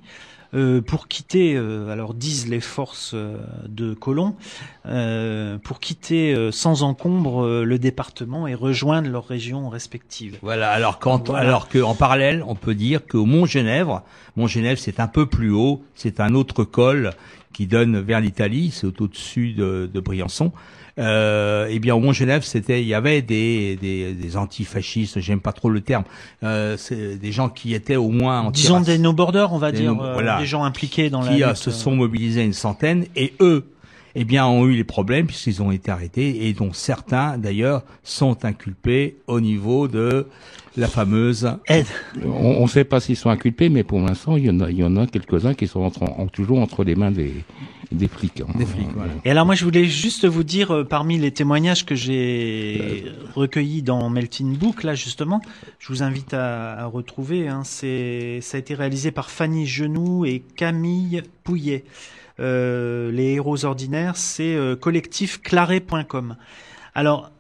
euh, 0.54 0.82
pour 0.82 1.08
quitter, 1.08 1.56
euh, 1.56 1.90
alors 1.90 2.14
disent 2.14 2.48
les 2.48 2.60
forces 2.60 3.12
euh, 3.14 3.38
de 3.68 3.94
Colomb, 3.94 4.36
euh, 4.86 5.58
pour 5.58 5.80
quitter 5.80 6.34
euh, 6.36 6.52
sans 6.52 6.84
encombre 6.84 7.44
euh, 7.44 7.64
le 7.64 7.80
département 7.80 8.48
et 8.48 8.56
rejoindre 8.56 9.10
leurs 9.10 9.28
régions 9.28 9.70
respectives. 9.70 10.38
Voilà. 10.42 10.70
Alors 10.72 11.00
quand, 11.00 11.28
Voilà. 11.30 11.48
alors 11.48 11.70
que 11.70 11.80
en 11.80 11.96
parallèle, 11.96 12.44
on 12.48 12.56
peut 12.56 12.76
dire 12.76 13.06
qu'au 13.08 13.26
Mont 13.26 13.46
Genèvre, 13.46 14.04
Mont 14.36 14.48
Genèvre, 14.48 14.80
c'est 14.80 15.00
un 15.00 15.08
peu 15.08 15.26
plus 15.26 15.52
haut, 15.52 15.82
c'est 15.96 16.20
un 16.20 16.34
autre 16.36 16.64
col 16.64 17.12
qui 17.54 17.68
donne 17.68 18.00
vers 18.00 18.20
l'Italie, 18.20 18.72
c'est 18.74 18.88
au- 18.88 18.94
au-dessus 19.04 19.54
de, 19.54 19.90
de 19.94 20.00
Briançon. 20.00 20.52
Euh, 21.00 21.68
eh 21.72 21.80
bien, 21.80 21.96
au 21.96 22.00
Mont 22.00 22.14
Genèvre, 22.14 22.44
c'était, 22.44 22.82
il 22.82 22.88
y 22.88 22.94
avait 22.94 23.22
des, 23.24 23.76
des, 23.82 24.14
des 24.14 24.38
antifascistes, 24.38 25.20
j'aime 25.20 25.40
pas 25.40 25.52
trop 25.52 25.70
le 25.72 25.82
terme, 25.82 26.04
euh, 26.44 26.78
c'est 26.78 27.16
des 27.16 27.32
gens 27.32 27.50
qui 27.50 27.74
étaient 27.74 27.96
au 27.96 28.10
moins 28.10 28.42
anti 28.42 28.62
Disons 28.62 28.80
des 28.80 29.00
no-borders, 29.00 29.52
on 29.54 29.58
va 29.58 29.72
Des 29.72 29.80
dire, 29.80 29.96
no- 29.96 30.04
euh, 30.04 30.14
voilà. 30.14 30.38
des 30.40 30.46
gens 30.46 30.64
impliqués 30.64 31.10
dans 31.10 31.22
la 31.22 31.34
qui 31.34 31.44
euh, 31.44 31.56
se 31.56 31.72
sont 31.72 31.96
mobilisés 31.96 32.44
une 32.44 32.54
centaine 32.54 33.06
et 33.16 33.34
eux 33.40 33.66
eh 34.16 34.26
bien 34.26 34.46
ont 34.46 34.68
eu 34.68 34.76
les 34.76 34.84
problèmes 34.84 35.26
puisqu'ils 35.26 35.64
ont 35.64 35.72
été 35.72 35.90
arrêtés 35.90 36.46
et 36.48 36.54
dont 36.54 36.72
certains 36.74 37.40
d'ailleurs 37.40 37.82
sont 38.04 38.46
inculpés 38.46 39.18
au 39.26 39.42
niveau 39.42 39.88
de 39.88 40.28
la 40.76 40.88
fameuse 40.88 41.50
aide. 41.68 41.86
On 42.26 42.64
ne 42.64 42.68
sait 42.68 42.84
pas 42.84 43.00
s'ils 43.00 43.16
sont 43.18 43.30
inculpés, 43.30 43.70
mais 43.70 43.84
pour 43.84 44.00
l'instant, 44.00 44.38
il 44.38 44.46
y 44.46 44.50
en 44.50 44.60
a, 44.60 44.70
il 44.72 44.78
y 44.78 44.84
en 44.84 44.98
a 44.98 45.06
quelques-uns 45.08 45.54
qui 45.54 45.68
sont 45.68 45.82
entre- 45.82 46.04
en- 46.04 46.28
toujours 46.28 46.60
entre 46.60 46.84
les 46.84 46.96
mains 46.96 47.12
des, 47.12 47.32
des 47.92 48.08
flics. 48.08 48.42
hein. 48.42 48.52
Des 48.58 48.66
flics, 48.66 48.88
voilà. 48.96 49.12
Et 49.24 49.30
alors 49.30 49.46
moi 49.46 49.54
je 49.54 49.64
voulais 49.66 49.86
juste 49.86 50.26
vous 50.26 50.44
dire 50.44 50.72
euh, 50.72 50.84
parmi 50.84 51.20
les 51.20 51.30
témoignages 51.32 51.86
que 51.86 51.94
j'ai 51.94 53.06
recueillis 53.36 53.84
dans 53.84 54.10
Melting 54.10 54.58
Book 54.58 54.82
là 54.84 54.96
justement, 54.96 55.42
je 55.78 55.90
vous 55.90 56.02
invite 56.02 56.34
à, 56.34 56.74
à 56.74 56.86
retrouver. 56.88 57.48
Hein, 57.48 57.62
c'est 57.64 58.40
ça 58.42 58.58
a 58.58 58.60
été 58.60 58.74
réalisé 58.74 59.12
par 59.12 59.30
Fanny 59.30 59.68
Genoux 59.68 60.26
et 60.26 60.40
Camille 60.56 61.22
Pouillet. 61.44 61.84
Euh, 62.40 63.12
les 63.12 63.34
héros 63.34 63.64
ordinaires, 63.64 64.18
c'est 64.18 64.56
euh, 64.56 64.76
collectifclaré.com. 64.76 66.36
Alors 66.96 67.32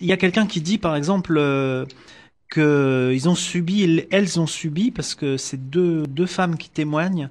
il 0.00 0.06
y 0.08 0.12
a 0.12 0.16
quelqu'un 0.16 0.46
qui 0.46 0.60
dit 0.60 0.78
par 0.78 0.94
exemple 0.96 1.36
euh, 1.38 1.86
que 2.52 3.10
ils 3.14 3.30
ont 3.30 3.34
subi, 3.34 4.04
elles 4.10 4.38
ont 4.38 4.46
subi 4.46 4.90
parce 4.90 5.14
que 5.14 5.38
c'est 5.38 5.70
deux 5.70 6.26
femmes 6.26 6.58
qui 6.58 6.68
témoignent 6.68 7.30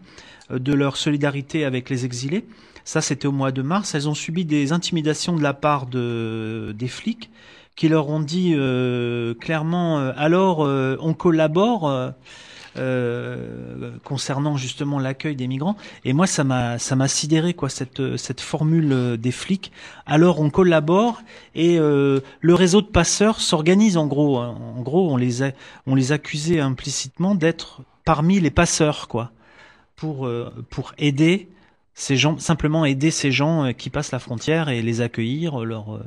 euh, 0.49 0.57
de 0.57 0.73
leur 0.73 0.97
solidarité 0.97 1.63
avec 1.63 1.91
les 1.91 2.05
exilés. 2.05 2.43
Ça, 2.85 3.01
c'était 3.01 3.27
au 3.27 3.31
mois 3.31 3.51
de 3.51 3.61
mars. 3.61 3.93
Elles 3.93 4.09
ont 4.09 4.15
subi 4.15 4.45
des 4.45 4.71
intimidations 4.71 5.35
de 5.35 5.43
la 5.43 5.53
part 5.53 5.85
de, 5.85 6.73
des 6.75 6.87
flics 6.87 7.29
qui 7.75 7.87
leur 7.87 8.09
ont 8.09 8.19
dit 8.19 8.53
euh, 8.55 9.35
clairement 9.35 9.99
euh, 9.99 10.11
alors 10.17 10.59
on 10.59 11.13
collabore 11.13 12.13
euh, 12.77 13.91
concernant 14.03 14.55
justement 14.57 14.99
l'accueil 14.99 15.35
des 15.35 15.47
migrants. 15.47 15.75
Et 16.05 16.13
moi, 16.13 16.27
ça 16.27 16.43
m'a 16.43 16.79
ça 16.79 16.95
m'a 16.95 17.07
sidéré 17.07 17.53
quoi 17.53 17.69
cette 17.69 18.17
cette 18.17 18.41
formule 18.41 18.91
euh, 18.93 19.17
des 19.17 19.31
flics. 19.31 19.71
Alors 20.05 20.39
on 20.39 20.49
collabore 20.49 21.21
et 21.55 21.77
euh, 21.79 22.21
le 22.39 22.53
réseau 22.53 22.81
de 22.81 22.87
passeurs 22.87 23.41
s'organise 23.41 23.97
en 23.97 24.07
gros. 24.07 24.37
hein. 24.39 24.57
En 24.77 24.81
gros, 24.81 25.11
on 25.11 25.17
les 25.17 25.43
a 25.43 25.51
on 25.85 25.95
les 25.95 26.11
accusait 26.11 26.59
implicitement 26.59 27.35
d'être 27.35 27.81
parmi 28.05 28.39
les 28.39 28.51
passeurs 28.51 29.07
quoi 29.07 29.31
pour 29.95 30.25
euh, 30.25 30.49
pour 30.69 30.93
aider 30.97 31.49
ces 31.93 32.15
gens 32.15 32.37
simplement 32.39 32.85
aider 32.85 33.11
ces 33.11 33.31
gens 33.33 33.73
qui 33.73 33.89
passent 33.89 34.13
la 34.13 34.19
frontière 34.19 34.69
et 34.69 34.81
les 34.81 35.01
accueillir 35.01 35.59
leur 35.65 35.99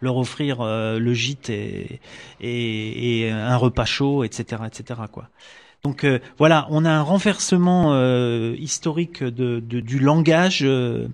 leur 0.00 0.16
offrir 0.16 0.62
le 0.62 1.12
gîte 1.12 1.50
et, 1.50 2.00
et 2.40 3.20
et 3.26 3.30
un 3.30 3.56
repas 3.56 3.84
chaud 3.84 4.22
etc 4.22 4.62
etc 4.66 5.00
quoi 5.10 5.28
donc 5.84 6.04
euh, 6.04 6.18
voilà 6.38 6.66
on 6.70 6.84
a 6.84 6.90
un 6.90 7.02
renversement 7.02 7.92
euh, 7.92 8.54
historique 8.58 9.22
de, 9.22 9.60
de- 9.60 9.80
du 9.80 9.98
langage 9.98 10.60
euh, 10.62 11.08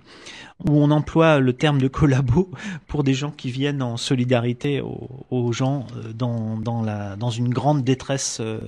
où 0.65 0.77
on 0.81 0.91
emploie 0.91 1.39
le 1.39 1.53
terme 1.53 1.79
de 1.79 1.87
collabo 1.87 2.49
pour 2.87 3.03
des 3.03 3.13
gens 3.13 3.31
qui 3.31 3.51
viennent 3.51 3.81
en 3.81 3.97
solidarité 3.97 4.81
aux, 4.81 5.25
aux 5.29 5.51
gens 5.51 5.85
euh, 5.97 6.13
dans 6.13 6.57
dans 6.57 6.81
la 6.81 7.15
dans 7.17 7.29
une 7.31 7.49
grande 7.49 7.83
détresse 7.83 8.39
euh, 8.41 8.59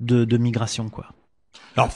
de, 0.00 0.24
de 0.24 0.36
migration 0.36 0.88
quoi 0.90 1.06
Alors, 1.76 1.90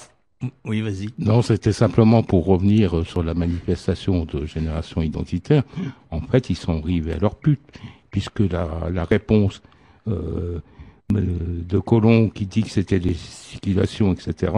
oui, 0.65 0.81
vas-y. 0.81 1.09
Non, 1.19 1.43
c'était 1.43 1.73
simplement 1.73 2.23
pour 2.23 2.47
revenir 2.47 3.07
sur 3.07 3.23
la 3.23 3.35
manifestation 3.35 4.25
de 4.25 4.47
génération 4.47 5.03
identitaire. 5.03 5.65
En 6.11 6.23
fait, 6.23 6.49
ils 6.49 6.57
sont 6.57 6.81
arrivés 6.83 7.13
à 7.13 7.19
leur 7.19 7.35
pute, 7.35 7.61
puisque 8.11 8.41
la, 8.41 8.89
la 8.91 9.05
réponse 9.05 9.61
euh, 10.09 10.61
de 11.13 11.79
Colomb 11.79 12.29
qui 12.31 12.47
dit 12.47 12.63
que 12.63 12.71
c'était 12.71 13.01
des 13.01 13.15
circulations, 13.15 14.13
etc., 14.13 14.53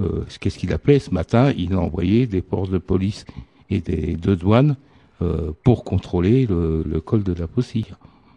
euh, 0.00 0.24
qu'est-ce 0.40 0.58
qu'il 0.58 0.72
a 0.72 0.78
fait 0.78 0.98
ce 0.98 1.10
matin? 1.12 1.52
Il 1.56 1.74
a 1.74 1.78
envoyé 1.78 2.26
des 2.26 2.42
forces 2.42 2.70
de 2.70 2.78
police 2.78 3.24
et 3.70 3.80
des 3.80 4.16
de 4.16 4.34
douane 4.34 4.76
euh, 5.20 5.52
pour 5.64 5.84
contrôler 5.84 6.46
le, 6.46 6.82
le 6.86 7.00
col 7.00 7.22
de 7.22 7.32
la 7.34 7.46
Faucille. 7.46 7.86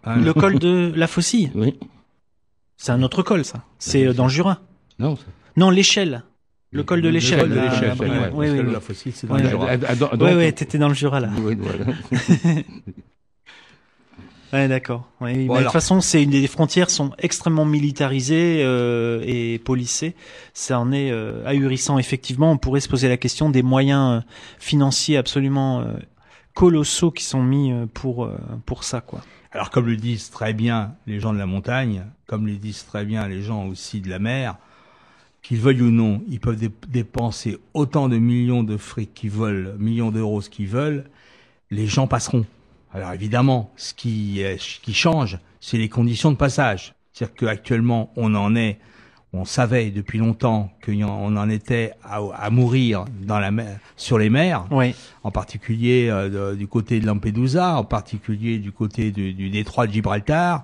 le 0.06 0.32
col 0.34 0.60
de 0.60 0.91
la 0.95 1.08
Faucille? 1.08 1.51
Oui. 1.56 1.80
c'est 2.78 2.91
un 2.91 3.01
autre 3.03 3.24
col 3.24 3.43
ça 3.45 3.64
c'est 3.80 4.06
euh, 4.06 4.14
dans 4.14 4.26
le 4.26 4.30
Jura 4.30 4.60
Non, 4.99 5.18
non 5.56 5.70
l'échelle 5.70 6.24
le 6.72 6.84
col 6.84 7.01
de 7.01 7.08
Le 7.08 7.14
l'échelle. 7.14 7.39
col 7.39 7.49
de 7.51 7.56
l'échelle, 7.60 7.93
Oui, 8.34 8.49
oui, 8.49 8.60
oui. 8.60 8.72
la 8.74 8.82
Faucille, 8.82 9.14
c'est 9.14 9.28
dans 9.28 9.36
Ouais, 9.36 9.43
le. 9.43 9.49
Jura. 9.49 9.68
Ah, 9.72 9.93
ah, 10.12 10.16
ouais, 10.36 10.51
t'étais 10.51 10.78
dans 10.78 10.89
le 10.89 10.93
Jura 10.93 11.22
là. 11.22 11.30
Oui, 11.41 11.56
voilà. 11.58 11.86
Ouais, 14.54 14.68
d'accord. 14.68 15.10
Voilà. 15.20 15.43
de 15.43 15.64
toute 15.66 15.74
façon, 15.74 16.02
c'est 16.02 16.24
une 16.24 16.30
des 16.30 16.48
frontières 16.48 16.89
sont 16.89 17.12
extrêmement 17.18 17.66
militarisées 17.66 18.62
euh, 18.64 19.22
et 19.26 19.60
policées. 19.60 20.16
Ça 20.54 20.80
en 20.80 20.91
est 20.91 21.12
euh, 21.12 21.46
ahurissant. 21.46 21.98
Effectivement, 21.98 22.52
on 22.52 22.58
pourrait 22.58 22.80
se 22.80 22.88
poser 22.88 23.10
la 23.10 23.18
question 23.18 23.50
des 23.50 23.64
moyens 23.64 24.24
euh, 24.24 24.28
financiers 24.60 25.18
absolument 25.18 25.86
colossaux 26.54 27.12
qui 27.12 27.24
sont 27.24 27.43
mis 27.43 27.74
pour 27.93 28.30
pour 28.66 28.84
ça, 28.86 29.02
quoi. 29.02 29.22
Alors 29.52 29.70
comme 29.72 29.88
le 29.88 29.96
disent 29.98 30.30
très 30.32 30.54
bien 30.54 30.96
les 31.08 31.20
gens 31.20 31.34
de 31.34 31.38
la 31.38 31.46
montagne, 31.46 32.04
comme 32.28 32.46
le 32.46 32.56
disent 32.56 32.86
très 32.86 33.06
bien 33.06 33.28
les 33.28 33.41
gens 33.41 33.66
aussi 33.68 34.02
de 34.02 34.10
la 34.10 34.20
mer, 34.20 34.56
qu'ils 35.41 35.60
veuillent 35.60 35.82
ou 35.82 35.91
non, 35.91 36.22
ils 36.30 36.39
peuvent 36.39 36.58
dé- 36.58 36.72
dépenser 36.89 37.58
autant 37.74 38.10
de 38.10 38.18
millions 38.18 38.64
de 38.64 38.78
fric 38.78 39.14
qu'ils 39.14 39.30
veulent, 39.32 39.76
millions 39.80 40.12
d'euros 40.12 40.41
ce 40.41 40.50
qu'ils 40.50 40.68
veulent, 40.68 41.06
les 41.72 41.88
gens 41.88 42.08
passeront. 42.08 42.46
Alors 42.96 43.12
évidemment, 43.14 43.72
ce 43.76 43.93
qui, 43.93 44.43
euh, 44.43 44.56
ce 44.58 44.80
qui 44.80 44.93
change, 44.93 45.38
c'est 45.60 45.78
les 45.78 45.89
conditions 45.89 46.32
de 46.32 46.38
passage. 46.38 46.96
C'est-à-dire 47.14 47.36
qu'actuellement, 47.36 48.12
on 48.16 48.34
en 48.36 48.56
est, 48.56 48.78
on 49.34 49.43
savait 49.43 49.89
depuis 49.91 50.18
longtemps 50.18 50.72
qu'on 50.86 51.36
en 51.36 51.50
était 51.50 51.91
à, 52.06 52.22
à 52.34 52.50
mourir 52.50 53.04
dans 53.22 53.39
la 53.39 53.52
mer, 53.52 53.80
sur 53.98 54.18
les 54.18 54.30
mers, 54.30 54.66
Oui. 54.72 54.96
en 55.24 55.32
particulier 55.32 56.08
euh, 56.10 56.56
du 56.56 56.68
côté 56.68 57.02
de 57.02 57.06
Lampedusa, 57.06 57.76
en 57.76 57.84
particulier 57.84 58.60
du 58.60 58.72
côté 58.72 59.12
du, 59.12 59.34
du 59.34 59.50
détroit 59.50 59.88
de 59.88 59.91
Gibraltar, 59.91 60.64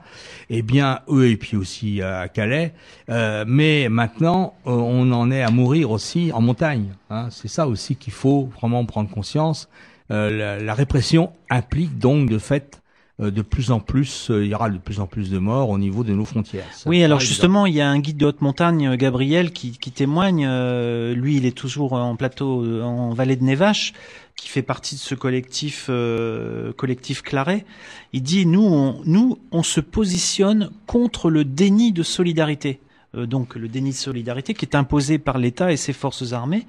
et 0.49 0.61
bien 0.61 1.01
eux 1.09 1.27
et 1.29 1.35
puis 1.35 1.57
aussi 1.57 2.01
euh, 2.01 2.21
à 2.23 2.29
Calais. 2.29 2.73
Euh, 3.09 3.43
mais 3.45 3.89
maintenant, 3.89 4.53
euh, 4.67 4.71
on 4.71 5.11
en 5.11 5.31
est 5.31 5.41
à 5.41 5.51
mourir 5.51 5.91
aussi 5.91 6.31
en 6.33 6.39
montagne. 6.41 6.93
hein. 7.09 7.27
C'est 7.29 7.49
ça 7.49 7.67
aussi 7.67 7.97
qu'il 7.97 8.13
faut 8.13 8.49
vraiment 8.57 8.85
prendre 8.85 9.09
conscience. 9.09 9.67
Euh, 10.11 10.29
la, 10.29 10.59
la 10.59 10.73
répression 10.73 11.31
implique 11.49 11.97
donc 11.97 12.29
de 12.29 12.37
fait 12.37 12.81
euh, 13.21 13.29
de 13.29 13.41
plus 13.41 13.71
en 13.71 13.79
plus, 13.79 14.29
euh, 14.31 14.43
il 14.43 14.49
y 14.49 14.55
aura 14.55 14.69
de 14.69 14.77
plus 14.77 14.99
en 14.99 15.05
plus 15.05 15.29
de 15.29 15.37
morts 15.37 15.69
au 15.69 15.77
niveau 15.77 16.03
de 16.03 16.13
nos 16.13 16.25
frontières. 16.25 16.65
Ça 16.73 16.89
Oui, 16.89 17.03
alors 17.03 17.19
justement, 17.19 17.65
il 17.65 17.75
y 17.75 17.81
a 17.81 17.89
un 17.89 17.99
guide 17.99 18.17
de 18.17 18.25
haute 18.25 18.41
montagne, 18.41 18.95
Gabriel, 18.95 19.51
qui, 19.51 19.71
qui 19.77 19.91
témoigne. 19.91 20.45
euh, 20.47 21.13
lui, 21.13 21.37
il 21.37 21.45
est 21.45 21.55
toujours 21.55 21.93
en 21.93 22.15
plateau, 22.15 22.81
en 22.81 23.13
vallée 23.13 23.35
de 23.35 23.43
Nevache, 23.43 23.93
qui 24.35 24.47
fait 24.47 24.63
partie 24.63 24.95
de 24.95 24.99
ce 24.99 25.13
collectif, 25.13 25.87
euh, 25.89 26.73
collectif 26.73 27.21
Claret. 27.21 27.65
Il 28.11 28.23
dit 28.23 28.45
nous, 28.45 28.63
on, 28.63 29.01
nous, 29.05 29.37
on 29.51 29.61
se 29.61 29.81
positionne 29.81 30.71
contre 30.87 31.29
le 31.29 31.45
déni 31.45 31.91
de 31.91 32.03
solidarité. 32.03 32.79
Euh, 33.15 33.25
donc 33.25 33.55
le 33.55 33.67
déni 33.67 33.89
de 33.91 33.95
solidarité 33.95 34.53
qui 34.53 34.65
est 34.65 34.75
imposé 34.75 35.17
par 35.19 35.37
l'État 35.37 35.71
et 35.71 35.77
ses 35.77 35.93
forces 35.93 36.33
armées. 36.33 36.65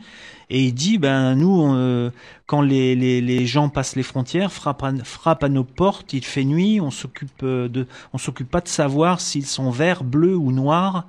Et 0.55 0.63
il 0.65 0.75
dit, 0.75 0.99
ben 0.99 1.35
nous, 1.35 1.73
euh, 1.75 2.11
quand 2.47 2.61
les, 2.61 2.95
les, 2.95 3.23
les 3.23 3.47
gens 3.47 3.71
passent 3.71 3.97
les 3.97 4.03
frontières, 4.03 4.53
frappent 4.53 4.83
à, 4.83 4.93
frappent 5.03 5.45
à 5.45 5.49
nos 5.49 5.65
portes, 5.65 6.13
il 6.13 6.25
fait 6.25 6.45
nuit, 6.45 6.79
on 6.79 6.91
s'occupe 6.91 7.43
euh, 7.43 7.69
de, 7.69 7.87
on 8.13 8.19
s'occupe 8.19 8.51
pas 8.51 8.61
de 8.61 8.69
savoir 8.69 9.21
s'ils 9.23 9.47
sont 9.47 9.71
verts, 9.71 10.05
bleus 10.05 10.37
ou 10.37 10.53
noirs. 10.53 11.07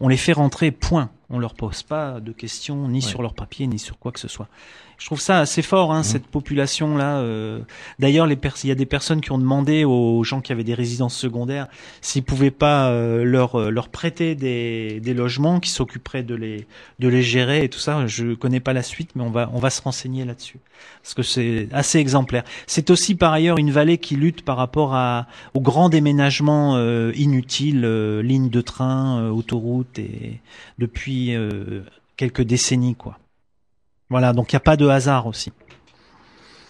On 0.00 0.06
les 0.08 0.16
fait 0.16 0.32
rentrer, 0.32 0.70
point. 0.70 1.10
On 1.30 1.38
leur 1.40 1.54
pose 1.54 1.82
pas 1.82 2.20
de 2.20 2.30
questions 2.32 2.86
ni 2.88 2.98
Ouais. 2.98 3.00
sur 3.00 3.20
leur 3.22 3.34
papier 3.34 3.66
ni 3.66 3.78
sur 3.80 3.98
quoi 3.98 4.12
que 4.12 4.20
ce 4.20 4.28
soit. 4.28 4.46
Je 4.96 5.06
trouve 5.06 5.20
ça 5.20 5.40
assez 5.40 5.62
fort, 5.62 5.92
hein, 5.92 6.04
cette 6.04 6.26
population 6.26 6.96
là. 6.96 7.16
euh. 7.18 7.58
D'ailleurs, 7.98 8.28
les 8.28 8.36
pers- 8.36 8.54
il 8.62 8.68
y 8.68 8.70
a 8.70 8.76
des 8.76 8.86
personnes 8.86 9.20
qui 9.20 9.32
ont 9.32 9.38
demandé 9.38 9.84
aux 9.84 10.22
gens 10.22 10.40
qui 10.40 10.52
avaient 10.52 10.62
des 10.62 10.74
résidences 10.74 11.16
secondaires 11.16 11.66
s'ils 12.00 12.22
pouvaient 12.22 12.52
pas 12.52 12.90
euh, 12.90 13.24
leur 13.24 13.56
euh, 13.58 13.70
leur 13.70 13.88
prêter 13.88 14.36
des, 14.36 15.00
des 15.00 15.12
logements 15.14 15.58
qui 15.58 15.70
s'occuperaient 15.70 16.22
de 16.22 16.36
les 16.36 16.68
de 17.00 17.08
les 17.08 17.22
gérer 17.24 17.64
et 17.64 17.68
tout 17.68 17.80
ça. 17.80 18.06
Je 18.06 18.34
connais 18.34 18.60
pas 18.60 18.72
la 18.72 18.83
suite, 18.84 19.10
mais 19.14 19.22
on 19.22 19.30
va 19.30 19.50
on 19.52 19.58
va 19.58 19.70
se 19.70 19.82
renseigner 19.82 20.24
là-dessus 20.24 20.58
parce 21.02 21.14
que 21.14 21.22
c'est 21.22 21.68
assez 21.72 21.98
exemplaire. 21.98 22.44
C'est 22.66 22.90
aussi 22.90 23.14
par 23.14 23.32
ailleurs 23.32 23.58
une 23.58 23.70
vallée 23.70 23.98
qui 23.98 24.16
lutte 24.16 24.44
par 24.44 24.56
rapport 24.56 24.94
à 24.94 25.26
aux 25.54 25.60
grands 25.60 25.88
déménagements 25.88 26.76
euh, 26.76 27.12
inutiles, 27.14 27.84
euh, 27.84 28.22
lignes 28.22 28.50
de 28.50 28.60
train, 28.60 29.20
euh, 29.20 29.30
autoroutes 29.30 29.98
et 29.98 30.40
depuis 30.78 31.34
euh, 31.34 31.82
quelques 32.16 32.42
décennies 32.42 32.94
quoi. 32.94 33.18
Voilà, 34.10 34.32
donc 34.32 34.52
il 34.52 34.56
n'y 34.56 34.58
a 34.58 34.60
pas 34.60 34.76
de 34.76 34.86
hasard 34.86 35.26
aussi. 35.26 35.52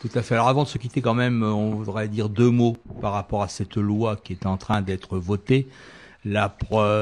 Tout 0.00 0.10
à 0.14 0.22
fait. 0.22 0.34
Alors 0.34 0.48
avant 0.48 0.64
de 0.64 0.68
se 0.68 0.78
quitter 0.78 1.00
quand 1.00 1.14
même, 1.14 1.42
on 1.42 1.70
voudrait 1.70 2.08
dire 2.08 2.28
deux 2.28 2.50
mots 2.50 2.76
par 3.00 3.12
rapport 3.12 3.42
à 3.42 3.48
cette 3.48 3.76
loi 3.76 4.16
qui 4.16 4.34
est 4.34 4.46
en 4.46 4.56
train 4.56 4.82
d'être 4.82 5.18
votée. 5.18 5.66
La, 6.24 6.56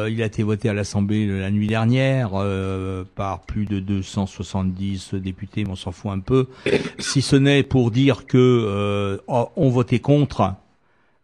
il 0.08 0.20
a 0.22 0.26
été 0.26 0.42
voté 0.42 0.68
à 0.68 0.72
l'Assemblée 0.72 1.26
la 1.26 1.50
nuit 1.50 1.68
dernière 1.68 2.30
euh, 2.34 3.04
par 3.14 3.42
plus 3.42 3.66
de 3.66 3.78
270 3.78 5.14
députés, 5.14 5.64
mais 5.64 5.70
on 5.70 5.76
s'en 5.76 5.92
fout 5.92 6.10
un 6.10 6.18
peu. 6.18 6.48
Si 6.98 7.22
ce 7.22 7.36
n'est 7.36 7.62
pour 7.62 7.90
dire 7.90 8.26
que 8.26 8.38
euh, 8.38 9.18
ont 9.28 9.68
voté 9.70 10.00
contre 10.00 10.54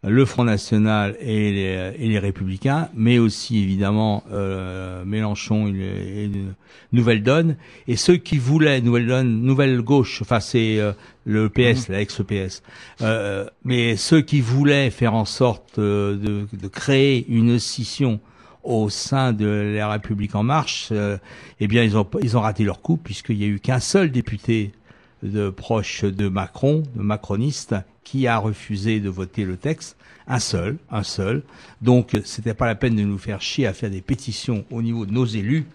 le 0.03 0.23
Front 0.25 0.45
National 0.45 1.17
et 1.19 1.51
les, 1.51 1.93
et 1.99 2.07
les 2.07 2.19
Républicains, 2.19 2.89
mais 2.95 3.19
aussi 3.19 3.61
évidemment 3.61 4.23
euh, 4.31 5.03
Mélenchon 5.03 5.67
et, 5.67 6.23
et 6.23 6.27
le 6.27 6.53
Nouvelle 6.93 7.21
Donne, 7.21 7.57
et 7.87 7.97
ceux 7.97 8.15
qui 8.15 8.37
voulaient 8.37 8.79
Nouvelle 8.79 9.07
Donne, 9.07 9.41
Nouvelle 9.41 9.81
Gauche, 9.81 10.21
enfin 10.21 10.39
c'est 10.39 10.79
euh, 10.79 10.93
le 11.25 11.49
PS, 11.49 11.89
la 11.89 11.99
ex-PS, 12.01 12.63
euh, 13.01 13.45
mais 13.65 13.97
ceux 13.97 14.21
qui 14.21 14.39
voulaient 14.39 14.89
faire 14.89 15.13
en 15.15 15.25
sorte 15.25 15.79
euh, 15.79 16.15
de, 16.15 16.47
de 16.57 16.67
créer 16.67 17.25
une 17.27 17.59
scission 17.59 18.21
au 18.63 18.89
sein 18.89 19.33
de 19.33 19.73
la 19.75 19.89
République 19.89 20.35
en 20.35 20.43
marche, 20.43 20.89
euh, 20.91 21.17
eh 21.59 21.67
bien 21.67 21.83
ils 21.83 21.97
ont 21.97 22.07
ils 22.21 22.37
ont 22.37 22.41
raté 22.41 22.63
leur 22.63 22.81
coup 22.81 22.97
puisqu'il 22.97 23.37
y 23.37 23.43
a 23.43 23.47
eu 23.47 23.59
qu'un 23.59 23.79
seul 23.79 24.11
député 24.11 24.71
de 25.23 25.49
proche 25.49 26.03
de 26.03 26.27
Macron, 26.29 26.83
de 26.95 27.01
macroniste, 27.01 27.75
qui 28.03 28.27
a 28.27 28.37
refusé 28.37 28.99
de 28.99 29.09
voter 29.09 29.45
le 29.45 29.57
texte. 29.57 29.95
Un 30.31 30.37
seul, 30.37 30.77
un 30.91 31.01
seul. 31.01 31.41
Donc, 31.81 32.15
c'était 32.23 32.53
pas 32.53 32.67
la 32.67 32.75
peine 32.75 32.95
de 32.95 33.01
nous 33.01 33.17
faire 33.17 33.41
chier 33.41 33.65
à 33.65 33.73
faire 33.73 33.89
des 33.89 34.01
pétitions 34.01 34.63
au 34.69 34.83
niveau 34.83 35.07
de 35.07 35.11
nos 35.11 35.25
élus 35.25 35.65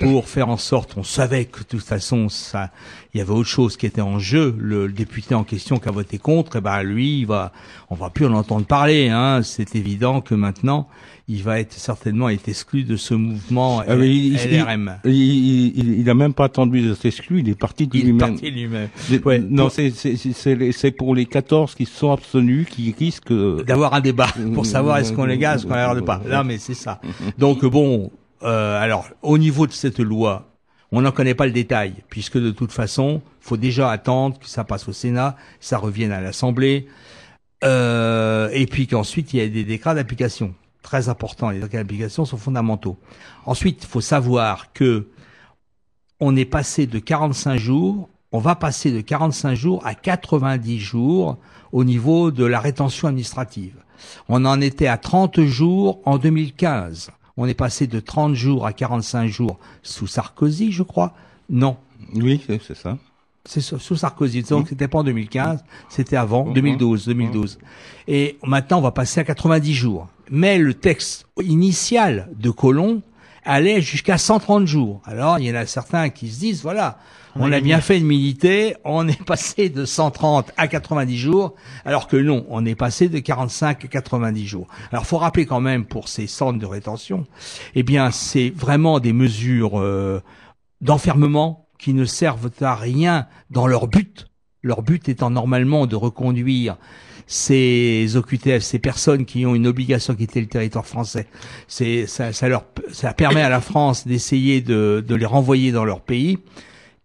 pour 0.00 0.28
faire 0.28 0.48
en 0.48 0.56
sorte, 0.56 0.94
on 0.96 1.04
savait 1.04 1.44
que 1.44 1.60
de 1.60 1.64
toute 1.64 1.84
façon, 1.84 2.28
ça, 2.28 2.72
il 3.14 3.18
y 3.18 3.20
avait 3.20 3.30
autre 3.30 3.48
chose 3.48 3.76
qui 3.76 3.86
était 3.86 4.00
en 4.00 4.18
jeu. 4.18 4.56
Le, 4.58 4.88
le 4.88 4.92
député 4.92 5.36
en 5.36 5.44
question 5.44 5.78
qui 5.78 5.88
a 5.88 5.92
voté 5.92 6.18
contre, 6.18 6.56
et 6.56 6.60
ben, 6.60 6.82
lui, 6.82 7.20
il 7.20 7.26
va, 7.26 7.52
on 7.88 7.94
va 7.94 8.10
plus 8.10 8.26
en 8.26 8.32
entendre 8.32 8.66
parler, 8.66 9.10
hein. 9.10 9.42
C'est 9.44 9.76
évident 9.76 10.20
que 10.20 10.34
maintenant, 10.34 10.88
il 11.32 11.42
va 11.44 11.60
être 11.60 11.72
certainement 11.74 12.28
être 12.28 12.48
exclu 12.48 12.82
de 12.82 12.96
ce 12.96 13.14
mouvement 13.14 13.80
Ah, 13.86 13.94
il, 13.94 14.34
LRM. 14.34 14.98
il, 15.04 15.12
il, 15.12 15.78
il- 15.78 16.00
il 16.00 16.10
a 16.10 16.14
même 16.14 16.34
pas 16.34 16.46
attendu 16.46 16.82
d'être 16.82 17.06
exclu, 17.06 17.38
il 17.40 17.48
est 17.48 17.54
parti 17.54 17.86
de 17.86 17.96
Il 17.96 18.00
est 18.00 18.04
lui-même. 18.06 18.30
parti 18.32 18.50
lui-même. 18.50 18.88
Ouais. 19.24 19.38
Non, 19.38 19.68
c'est 19.68 19.90
c'est- 19.92 20.90
pour 20.90 21.14
les 21.14 21.26
14 21.26 21.74
qui 21.76 21.86
sont 21.86 22.10
abstenus, 22.10 22.66
qui 22.68 22.92
risquent 22.98 23.30
euh, 23.30 23.62
d'avoir 23.62 23.94
un 23.94 24.00
débat 24.00 24.26
pour 24.54 24.66
savoir 24.66 24.98
est-ce 24.98 25.12
qu'on 25.12 25.24
les 25.24 25.38
gaz, 25.38 25.60
est-ce 25.60 25.66
qu'on 25.68 25.74
les 25.74 25.80
regarde 25.84 26.04
pas. 26.04 26.20
Là, 26.26 26.42
mais 26.42 26.58
c'est 26.58 26.74
ça. 26.74 27.00
Donc 27.38 27.64
bon, 27.64 28.10
euh, 28.42 28.80
alors 28.82 29.06
au 29.22 29.38
niveau 29.38 29.66
de 29.68 29.72
cette 29.72 30.00
loi, 30.00 30.48
on 30.90 31.02
n'en 31.02 31.12
connaît 31.12 31.34
pas 31.34 31.46
le 31.46 31.52
détail, 31.52 31.94
puisque 32.08 32.38
de 32.38 32.50
toute 32.50 32.72
façon, 32.72 33.22
faut 33.40 33.56
déjà 33.56 33.90
attendre 33.92 34.38
que 34.40 34.48
ça 34.48 34.64
passe 34.64 34.88
au 34.88 34.92
Sénat, 34.92 35.36
ça 35.60 35.78
revienne 35.78 36.10
à 36.10 36.20
l'Assemblée, 36.20 36.86
euh, 37.62 38.48
et 38.52 38.66
puis 38.66 38.86
qu'ensuite 38.86 39.32
il 39.34 39.38
y 39.38 39.42
a 39.42 39.48
des 39.48 39.64
décrets 39.64 39.94
d'application. 39.94 40.54
Très 40.82 41.08
important, 41.08 41.50
les 41.50 41.60
décrets 41.60 41.78
d'application 41.78 42.24
sont 42.24 42.36
fondamentaux. 42.38 42.96
Ensuite, 43.46 43.82
il 43.82 43.86
faut 43.86 44.00
savoir 44.00 44.72
que 44.72 45.08
on 46.20 46.36
est 46.36 46.44
passé 46.44 46.86
de 46.86 46.98
45 46.98 47.56
jours, 47.58 48.08
on 48.32 48.38
va 48.38 48.54
passer 48.54 48.90
de 48.92 49.00
45 49.00 49.54
jours 49.54 49.86
à 49.86 49.94
90 49.94 50.78
jours 50.78 51.38
au 51.72 51.84
niveau 51.84 52.30
de 52.30 52.44
la 52.44 52.60
rétention 52.60 53.08
administrative. 53.08 53.74
On 54.28 54.44
en 54.44 54.60
était 54.60 54.86
à 54.86 54.96
30 54.98 55.40
jours 55.42 56.00
en 56.04 56.18
2015. 56.18 57.10
On 57.36 57.46
est 57.46 57.54
passé 57.54 57.86
de 57.86 58.00
30 58.00 58.34
jours 58.34 58.66
à 58.66 58.72
45 58.72 59.28
jours 59.28 59.58
sous 59.82 60.06
Sarkozy, 60.06 60.72
je 60.72 60.82
crois. 60.82 61.14
Non. 61.48 61.76
Oui, 62.14 62.42
c'est 62.46 62.74
ça. 62.76 62.98
C'est 63.44 63.60
sous 63.60 63.96
Sarkozy. 63.96 64.42
Donc 64.42 64.68
c'était 64.68 64.88
pas 64.88 64.98
en 64.98 65.04
2015, 65.04 65.64
c'était 65.88 66.16
avant, 66.16 66.44
Mhm. 66.46 66.52
2012, 66.54 67.06
2012. 67.06 67.58
Et 68.08 68.38
maintenant 68.44 68.78
on 68.78 68.82
va 68.82 68.90
passer 68.90 69.20
à 69.20 69.24
90 69.24 69.72
jours. 69.74 70.08
Mais 70.30 70.58
le 70.58 70.74
texte 70.74 71.26
initial 71.42 72.30
de 72.38 72.50
Colomb 72.50 73.02
allait 73.44 73.80
jusqu'à 73.80 74.16
130 74.16 74.66
jours. 74.66 75.02
Alors 75.04 75.38
il 75.40 75.46
y 75.46 75.50
en 75.50 75.56
a 75.56 75.66
certains 75.66 76.08
qui 76.08 76.30
se 76.30 76.38
disent 76.38 76.62
voilà, 76.62 76.98
On 77.34 77.50
a 77.50 77.60
bien 77.60 77.80
fait 77.80 77.98
de 77.98 78.04
militer, 78.04 78.76
on 78.84 79.08
est 79.08 79.24
passé 79.24 79.68
de 79.68 79.84
130 79.84 80.52
à 80.56 80.68
90 80.68 81.18
jours, 81.18 81.54
alors 81.84 82.06
que 82.06 82.16
non, 82.16 82.46
on 82.48 82.64
est 82.64 82.76
passé 82.76 83.08
de 83.08 83.18
45 83.18 83.84
à 83.84 83.88
90 83.88 84.46
jours. 84.46 84.68
Alors 84.92 85.04
faut 85.04 85.18
rappeler 85.18 85.46
quand 85.46 85.60
même 85.60 85.84
pour 85.84 86.08
ces 86.08 86.28
centres 86.28 86.60
de 86.60 86.66
rétention, 86.66 87.26
eh 87.74 87.82
bien 87.82 88.12
c'est 88.12 88.50
vraiment 88.50 89.00
des 89.00 89.12
mesures 89.12 89.80
euh, 89.80 90.22
d'enfermement 90.80 91.66
qui 91.78 91.92
ne 91.92 92.04
servent 92.04 92.50
à 92.60 92.76
rien 92.76 93.26
dans 93.50 93.66
leur 93.66 93.88
but. 93.88 94.26
Leur 94.62 94.82
but 94.82 95.08
étant 95.08 95.30
normalement 95.30 95.86
de 95.86 95.96
reconduire 95.96 96.76
ces 97.30 98.16
OQTF, 98.16 98.60
ces 98.60 98.80
personnes 98.80 99.24
qui 99.24 99.46
ont 99.46 99.54
une 99.54 99.68
obligation 99.68 100.14
de 100.14 100.18
quitter 100.18 100.40
le 100.40 100.48
territoire 100.48 100.84
français. 100.84 101.28
Ça 101.68 102.48
leur 102.48 102.64
ça 102.90 103.14
permet 103.14 103.40
à 103.40 103.48
la 103.48 103.60
France 103.60 104.04
d'essayer 104.04 104.60
de, 104.60 105.04
de 105.06 105.14
les 105.14 105.26
renvoyer 105.26 105.70
dans 105.70 105.84
leur 105.84 106.00
pays. 106.00 106.40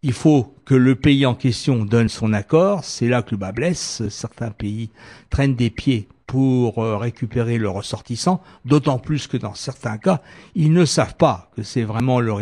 Il 0.02 0.14
faut 0.14 0.56
que 0.66 0.74
le 0.74 0.96
pays 0.96 1.28
en 1.28 1.36
question 1.36 1.86
donne 1.86 2.10
son 2.10 2.34
accord. 2.34 2.84
C'est 2.84 3.08
là 3.08 3.22
que 3.22 3.32
le 3.32 3.38
bas 3.38 3.52
blesse. 3.52 4.02
Certains 4.10 4.50
pays 4.50 4.90
traînent 5.30 5.56
des 5.56 5.70
pieds 5.70 6.08
pour 6.26 6.80
euh, 6.80 6.98
récupérer 6.98 7.58
le 7.58 7.70
ressortissant, 7.70 8.42
d'autant 8.66 8.98
plus 8.98 9.28
que 9.28 9.38
dans 9.38 9.54
certains 9.54 9.98
cas, 9.98 10.22
ils 10.56 10.74
ne 10.74 10.86
savent 10.86 11.16
pas 11.16 11.52
que 11.56 11.64
c'est 11.64 11.84
vraiment 11.84 12.20
leur, 12.20 12.40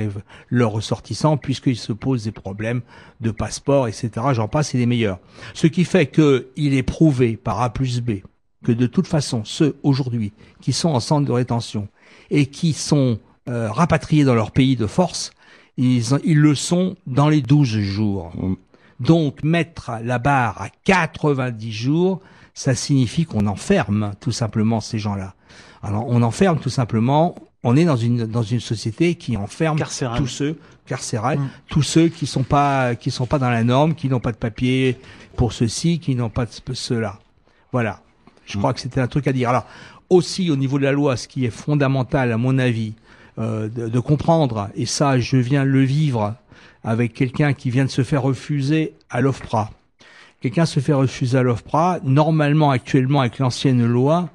leur 0.49 0.71
ressortissant, 0.71 1.37
puisqu'ils 1.37 1.77
se 1.77 1.93
posent 1.93 2.23
des 2.23 2.31
problèmes 2.31 2.81
de 3.21 3.31
passeport, 3.31 3.87
etc. 3.87 4.11
J'en 4.31 4.47
passe, 4.47 4.69
c'est 4.69 4.77
les 4.77 4.85
meilleurs. 4.85 5.19
Ce 5.53 5.67
qui 5.67 5.83
fait 5.83 6.07
qu'il 6.07 6.73
est 6.73 6.83
prouvé 6.83 7.35
par 7.37 7.61
A 7.61 7.71
plus 7.71 8.01
B 8.01 8.21
que 8.63 8.71
de 8.71 8.87
toute 8.87 9.07
façon, 9.07 9.43
ceux 9.43 9.75
aujourd'hui 9.83 10.31
qui 10.61 10.71
sont 10.71 10.89
en 10.89 10.99
centre 10.99 11.27
de 11.27 11.31
rétention 11.31 11.89
et 12.31 12.45
qui 12.45 12.73
sont 12.73 13.19
euh, 13.49 13.69
rapatriés 13.69 14.23
dans 14.23 14.35
leur 14.35 14.51
pays 14.51 14.77
de 14.77 14.87
force, 14.87 15.31
ils, 15.75 16.03
ils 16.23 16.39
le 16.39 16.55
sont 16.55 16.95
dans 17.05 17.27
les 17.27 17.41
12 17.41 17.67
jours. 17.67 18.31
Donc 18.99 19.43
mettre 19.43 19.91
la 20.01 20.17
barre 20.17 20.61
à 20.61 20.69
90 20.85 21.71
jours, 21.71 22.21
ça 22.53 22.75
signifie 22.75 23.25
qu'on 23.25 23.47
enferme 23.47 24.13
tout 24.19 24.31
simplement 24.31 24.79
ces 24.81 24.99
gens-là. 24.99 25.33
Alors 25.81 26.05
on 26.07 26.21
enferme 26.21 26.59
tout 26.59 26.69
simplement, 26.69 27.35
on 27.63 27.75
est 27.75 27.85
dans 27.85 27.95
une 27.97 28.25
dans 28.25 28.43
une 28.43 28.59
société 28.59 29.15
qui 29.15 29.37
enferme 29.37 29.77
Carcérale. 29.77 30.17
tous 30.17 30.27
ceux 30.27 30.57
carcérales, 30.85 31.39
tous 31.67 31.81
ceux 31.81 32.09
qui 32.09 32.25
sont 32.27 32.43
pas 32.43 32.95
qui 32.95 33.09
sont 33.11 33.25
pas 33.25 33.39
dans 33.39 33.49
la 33.49 33.63
norme, 33.63 33.95
qui 33.95 34.09
n'ont 34.09 34.19
pas 34.19 34.31
de 34.31 34.37
papier 34.37 34.97
pour 35.35 35.53
ceci, 35.53 35.99
qui 35.99 36.15
n'ont 36.15 36.29
pas 36.29 36.45
de 36.45 36.51
ce- 36.51 36.73
cela. 36.73 37.19
Voilà. 37.71 38.01
Je 38.45 38.57
crois 38.57 38.73
que 38.73 38.79
c'était 38.81 38.99
un 39.01 39.07
truc 39.07 39.27
à 39.27 39.33
dire. 39.33 39.49
Alors 39.49 39.65
aussi 40.09 40.51
au 40.51 40.55
niveau 40.57 40.77
de 40.77 40.83
la 40.83 40.91
loi, 40.91 41.15
ce 41.17 41.27
qui 41.27 41.45
est 41.45 41.49
fondamental 41.49 42.31
à 42.31 42.37
mon 42.37 42.59
avis, 42.59 42.93
euh, 43.39 43.67
de, 43.69 43.87
de 43.87 43.99
comprendre, 43.99 44.69
et 44.75 44.85
ça 44.85 45.17
je 45.19 45.37
viens 45.37 45.63
le 45.63 45.81
vivre 45.81 46.35
avec 46.83 47.13
quelqu'un 47.13 47.53
qui 47.53 47.69
vient 47.71 47.85
de 47.85 47.89
se 47.89 48.03
faire 48.03 48.21
refuser 48.21 48.93
à 49.09 49.21
l'OFPRA. 49.21 49.71
Quelqu'un 50.43 50.65
se 50.65 50.81
fait 50.81 50.91
refuser 50.91 51.37
à 51.37 51.41
l'OFPRA, 51.41 51.99
normalement 52.03 52.69
actuellement 52.69 53.21
avec 53.21 53.39
l'ancienne 53.39 53.85
loi, 53.85 54.27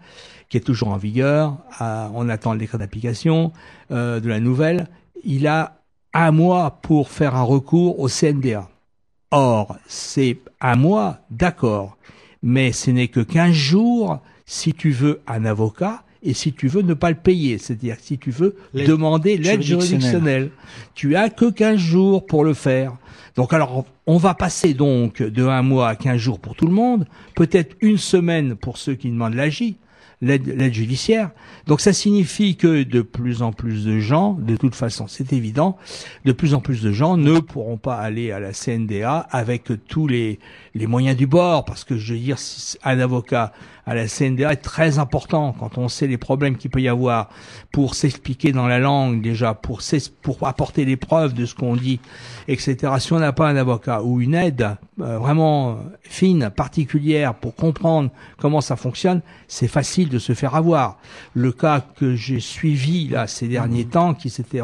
qui 0.48 0.56
est 0.56 0.60
toujours 0.62 0.88
en 0.88 0.96
vigueur, 0.96 1.58
à- 1.78 2.10
on 2.14 2.30
attend 2.30 2.54
le 2.54 2.58
décret 2.58 2.78
d'application 2.78 3.52
euh, 3.90 4.18
de 4.18 4.26
la 4.26 4.40
nouvelle, 4.40 4.86
il 5.22 5.46
a 5.46 5.82
un 6.14 6.30
mois 6.30 6.78
pour 6.80 7.10
faire 7.10 7.36
un 7.36 7.42
recours 7.42 8.00
au 8.00 8.08
CNDA. 8.08 8.70
Or, 9.32 9.76
c'est 9.86 10.38
un 10.62 10.76
mois, 10.76 11.18
d'accord, 11.30 11.98
mais 12.42 12.72
ce 12.72 12.90
n'est 12.90 13.08
que 13.08 13.20
15 13.20 13.52
jours 13.52 14.20
si 14.46 14.72
tu 14.72 14.92
veux 14.92 15.20
un 15.26 15.44
avocat 15.44 16.04
et 16.22 16.34
si 16.34 16.52
tu 16.52 16.68
veux 16.68 16.82
ne 16.82 16.94
pas 16.94 17.10
le 17.10 17.16
payer, 17.16 17.58
c'est-à-dire 17.58 17.96
si 18.00 18.18
tu 18.18 18.30
veux 18.30 18.56
demander 18.74 19.36
l'aide 19.36 19.62
juridictionnelle. 19.62 20.50
Tu 20.94 21.16
as 21.16 21.30
que 21.30 21.50
15 21.50 21.78
jours 21.78 22.26
pour 22.26 22.44
le 22.44 22.54
faire. 22.54 22.96
Donc 23.36 23.52
alors, 23.52 23.84
on 24.06 24.16
va 24.16 24.34
passer 24.34 24.74
donc 24.74 25.22
de 25.22 25.44
un 25.44 25.62
mois 25.62 25.88
à 25.88 25.96
15 25.96 26.16
jours 26.16 26.40
pour 26.40 26.56
tout 26.56 26.66
le 26.66 26.72
monde, 26.72 27.06
peut-être 27.36 27.76
une 27.80 27.98
semaine 27.98 28.56
pour 28.56 28.78
ceux 28.78 28.94
qui 28.94 29.10
demandent 29.10 29.34
l'AJ, 29.34 29.74
l'aide 30.20 30.46
l'aide 30.46 30.74
judiciaire. 30.74 31.30
Donc 31.66 31.80
ça 31.80 31.92
signifie 31.92 32.56
que 32.56 32.82
de 32.82 33.02
plus 33.02 33.42
en 33.42 33.52
plus 33.52 33.84
de 33.84 34.00
gens, 34.00 34.32
de 34.32 34.56
toute 34.56 34.74
façon 34.74 35.06
c'est 35.06 35.32
évident, 35.32 35.76
de 36.24 36.32
plus 36.32 36.54
en 36.54 36.60
plus 36.60 36.82
de 36.82 36.90
gens 36.90 37.16
ne 37.16 37.38
pourront 37.38 37.76
pas 37.76 37.96
aller 37.96 38.32
à 38.32 38.40
la 38.40 38.52
CNDA 38.52 39.18
avec 39.30 39.70
tous 39.86 40.08
les, 40.08 40.40
les 40.74 40.86
moyens 40.88 41.16
du 41.16 41.28
bord, 41.28 41.64
parce 41.64 41.84
que 41.84 41.96
je 41.96 42.14
veux 42.14 42.18
dire, 42.18 42.38
un 42.82 42.98
avocat 42.98 43.52
à 43.88 43.94
la 43.94 44.06
CNDA 44.06 44.52
est 44.52 44.56
très 44.56 44.98
important 44.98 45.56
quand 45.58 45.78
on 45.78 45.88
sait 45.88 46.06
les 46.06 46.18
problèmes 46.18 46.58
qu'il 46.58 46.70
peut 46.70 46.82
y 46.82 46.88
avoir 46.88 47.30
pour 47.72 47.94
s'expliquer 47.94 48.52
dans 48.52 48.66
la 48.66 48.78
langue 48.78 49.22
déjà, 49.22 49.54
pour, 49.54 49.80
pour 50.20 50.46
apporter 50.46 50.84
les 50.84 50.98
preuves 50.98 51.32
de 51.32 51.46
ce 51.46 51.54
qu'on 51.54 51.74
dit, 51.74 51.98
etc. 52.48 52.92
Si 52.98 53.14
on 53.14 53.18
n'a 53.18 53.32
pas 53.32 53.48
un 53.48 53.56
avocat 53.56 54.02
ou 54.02 54.20
une 54.20 54.34
aide 54.34 54.76
euh, 55.00 55.18
vraiment 55.18 55.78
fine, 56.02 56.50
particulière 56.54 57.34
pour 57.34 57.54
comprendre 57.54 58.10
comment 58.36 58.60
ça 58.60 58.76
fonctionne, 58.76 59.22
c'est 59.46 59.68
facile 59.68 60.10
de 60.10 60.18
se 60.18 60.34
faire 60.34 60.54
avoir. 60.54 60.98
Le 61.32 61.50
cas 61.50 61.80
que 61.80 62.14
j'ai 62.14 62.40
suivi 62.40 63.08
là 63.08 63.26
ces 63.26 63.48
derniers 63.48 63.86
temps, 63.86 64.12
qui 64.12 64.28
s'était 64.28 64.60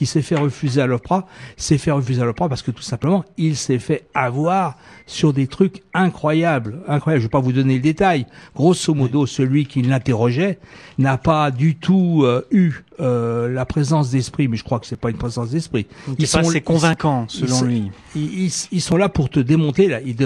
qui 0.00 0.06
s'est 0.06 0.22
fait 0.22 0.34
refuser 0.34 0.80
à 0.80 0.86
l'OPRA, 0.86 1.26
s'est 1.58 1.76
fait 1.76 1.90
refuser 1.90 2.22
à 2.22 2.24
l'OPRA 2.24 2.48
parce 2.48 2.62
que 2.62 2.70
tout 2.70 2.80
simplement, 2.80 3.22
il 3.36 3.54
s'est 3.54 3.78
fait 3.78 4.08
avoir 4.14 4.78
sur 5.04 5.34
des 5.34 5.46
trucs 5.46 5.82
incroyables, 5.92 6.80
incroyables. 6.88 7.20
Je 7.20 7.26
vais 7.26 7.30
pas 7.30 7.40
vous 7.40 7.52
donner 7.52 7.74
le 7.74 7.82
détail. 7.82 8.24
Grosso 8.56 8.94
modo, 8.94 9.26
celui 9.26 9.66
qui 9.66 9.82
l'interrogeait 9.82 10.58
n'a 10.96 11.18
pas 11.18 11.50
du 11.50 11.76
tout 11.76 12.22
euh, 12.24 12.46
eu 12.50 12.82
euh, 13.00 13.48
la 13.48 13.64
présence 13.64 14.10
d'esprit, 14.10 14.46
mais 14.48 14.56
je 14.56 14.64
crois 14.64 14.78
que 14.78 14.86
c'est 14.86 15.00
pas 15.00 15.10
une 15.10 15.16
présence 15.16 15.50
d'esprit. 15.50 15.86
Il 16.18 16.24
est 16.24 16.32
pas 16.32 16.40
assez 16.40 16.60
convaincant, 16.60 17.26
ils- 17.32 17.36
selon 17.48 17.64
ils- 17.64 17.66
lui. 17.82 17.90
Ils, 18.14 18.44
ils- 18.46 18.68
ils 18.72 18.80
sont 18.80 18.96
là 18.96 19.08
pour 19.08 19.28
te 19.30 19.40
démonter, 19.40 19.88
là, 19.88 20.00
ils 20.00 20.16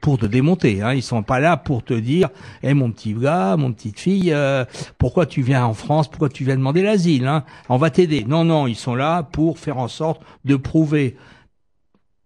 pour 0.00 0.18
te 0.18 0.26
démonter. 0.26 0.82
Hein. 0.82 0.92
Ils 0.94 1.02
sont 1.02 1.22
pas 1.22 1.40
là 1.40 1.56
pour 1.56 1.82
te 1.84 1.94
dire, 1.94 2.28
eh 2.62 2.74
mon 2.74 2.90
petit 2.90 3.14
gars, 3.14 3.56
mon 3.56 3.72
petite 3.72 4.00
fille, 4.00 4.32
euh, 4.32 4.64
pourquoi 4.98 5.26
tu 5.26 5.42
viens 5.42 5.64
en 5.64 5.74
France, 5.74 6.08
pourquoi 6.08 6.28
tu 6.28 6.44
viens 6.44 6.56
demander 6.56 6.82
l'asile 6.82 7.26
hein? 7.26 7.44
On 7.68 7.76
va 7.76 7.90
t'aider. 7.90 8.24
Non, 8.26 8.44
non, 8.44 8.66
ils 8.66 8.76
sont 8.76 8.94
là 8.94 9.22
pour 9.22 9.58
faire 9.58 9.78
en 9.78 9.88
sorte 9.88 10.20
de 10.44 10.56
prouver 10.56 11.16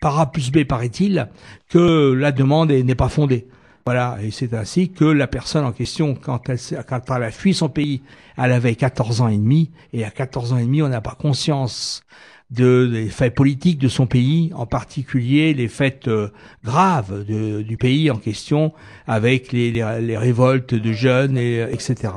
par 0.00 0.18
A 0.20 0.30
plus 0.30 0.50
B, 0.52 0.64
paraît-il, 0.64 1.28
que 1.68 2.12
la 2.12 2.30
demande 2.32 2.70
est- 2.70 2.82
n'est 2.84 2.94
pas 2.94 3.08
fondée. 3.08 3.48
Voilà, 3.88 4.18
et 4.22 4.30
c'est 4.30 4.52
ainsi 4.52 4.90
que 4.90 5.06
la 5.06 5.26
personne 5.26 5.64
en 5.64 5.72
question, 5.72 6.14
quand 6.14 6.46
elle, 6.50 6.58
quand 6.86 7.00
elle 7.16 7.22
a 7.22 7.30
fui 7.30 7.54
son 7.54 7.70
pays, 7.70 8.02
elle 8.36 8.52
avait 8.52 8.74
14 8.74 9.22
ans 9.22 9.28
et 9.28 9.38
demi, 9.38 9.70
et 9.94 10.04
à 10.04 10.10
14 10.10 10.52
ans 10.52 10.58
et 10.58 10.64
demi, 10.64 10.82
on 10.82 10.90
n'a 10.90 11.00
pas 11.00 11.16
conscience 11.18 12.02
de, 12.50 12.86
des 12.86 13.08
faits 13.08 13.34
politiques 13.34 13.78
de 13.78 13.88
son 13.88 14.06
pays, 14.06 14.52
en 14.54 14.66
particulier 14.66 15.54
les 15.54 15.68
faits 15.68 16.06
euh, 16.06 16.28
graves 16.62 17.24
de- 17.24 17.62
du 17.62 17.78
pays 17.78 18.10
en 18.10 18.18
question, 18.18 18.74
avec 19.06 19.52
les, 19.52 19.70
les, 19.72 20.00
les 20.02 20.18
révoltes 20.18 20.74
de 20.74 20.92
jeunes, 20.92 21.38
et, 21.38 21.62
euh, 21.62 21.68
etc. 21.72 22.12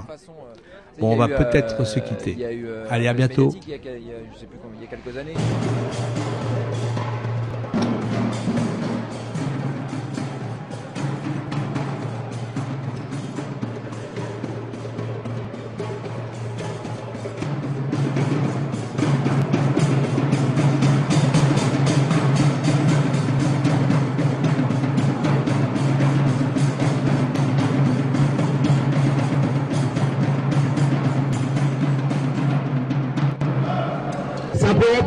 Bon, 0.99 1.13
on 1.13 1.15
va 1.15 1.29
peut-être 1.29 1.79
euh, 1.83 1.85
se 1.85 1.99
quitter. 1.99 2.31
eu, 2.33 2.65
euh, 2.67 2.85
Allez, 2.89 3.07
à 3.07 3.13
bientôt. 3.13 3.45
Mediatik 3.47 3.63
Il 3.65 3.71
y 3.71 3.73
a, 3.73 3.97
il 3.97 4.07
y 4.07 4.11
a- 4.11 4.15
je 4.35 4.39
sais 4.41 4.45
plus 4.45 4.59
combien, 4.61 4.77
il 4.77 4.83
y 4.83 4.87
a 4.87 4.89
quelques 4.89 5.17
années. 5.17 6.30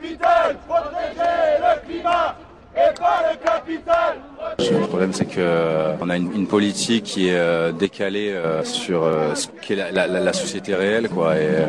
capital, 0.00 0.56
protéger 0.66 1.58
le 1.60 1.86
climat. 1.88 2.36
Et 2.76 2.94
pas 2.96 3.22
le 3.32 3.44
capital. 3.44 4.18
Le 4.60 4.86
problème, 4.86 5.12
c'est 5.12 5.24
que 5.24 5.32
euh, 5.38 5.94
on 6.00 6.08
a 6.10 6.16
une, 6.16 6.32
une 6.32 6.46
politique 6.46 7.02
qui 7.04 7.26
est 7.28 7.34
euh, 7.34 7.72
décalée 7.72 8.30
euh, 8.30 8.62
sur 8.62 9.02
euh, 9.02 9.34
ce 9.34 9.48
qu'est 9.62 9.74
la, 9.74 9.90
la- 9.90 10.06
la- 10.06 10.20
la 10.20 10.32
société 10.32 10.76
réelle, 10.76 11.08
quoi. 11.08 11.34
Et, 11.36 11.40
euh, 11.40 11.66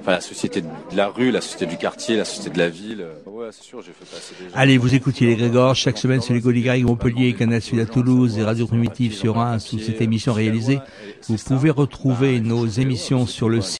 enfin, 0.00 0.12
la 0.12 0.20
société 0.20 0.60
de 0.60 0.66
la 0.94 1.06
rue, 1.08 1.30
la 1.30 1.40
société 1.40 1.64
du 1.64 1.78
quartier, 1.78 2.16
la 2.18 2.26
société 2.26 2.50
de 2.50 2.58
la 2.58 2.68
ville. 2.68 3.06
Ouais, 3.24 3.46
c'est 3.52 3.62
sûr, 3.62 3.80
j'ai 3.80 3.92
fait 3.92 4.04
passer 4.04 4.34
des 4.38 4.50
gens. 4.50 4.54
Allez, 4.54 4.76
vous 4.76 4.94
écoutez 4.94 5.24
les 5.24 5.36
Grégor, 5.36 5.74
chaque 5.74 5.96
semaine 5.96 6.20
sur 6.20 6.34
les 6.34 6.40
Gauligarigues 6.40 6.84
Montpellier, 6.84 7.32
Canal 7.32 7.62
Sud 7.62 7.78
à 7.80 7.86
Toulouse 7.86 8.36
et 8.38 8.42
Radio 8.42 8.66
Primitive 8.66 9.14
sur 9.14 9.38
1 9.38 9.60
sous 9.60 9.78
cette 9.78 10.02
émission 10.02 10.34
réalisée. 10.34 10.80
Vous 11.26 11.36
pouvez 11.38 11.70
retrouver 11.70 12.40
nos 12.40 12.66
émissions 12.66 13.26
sur 13.26 13.48
le 13.48 13.62
site 13.62 13.78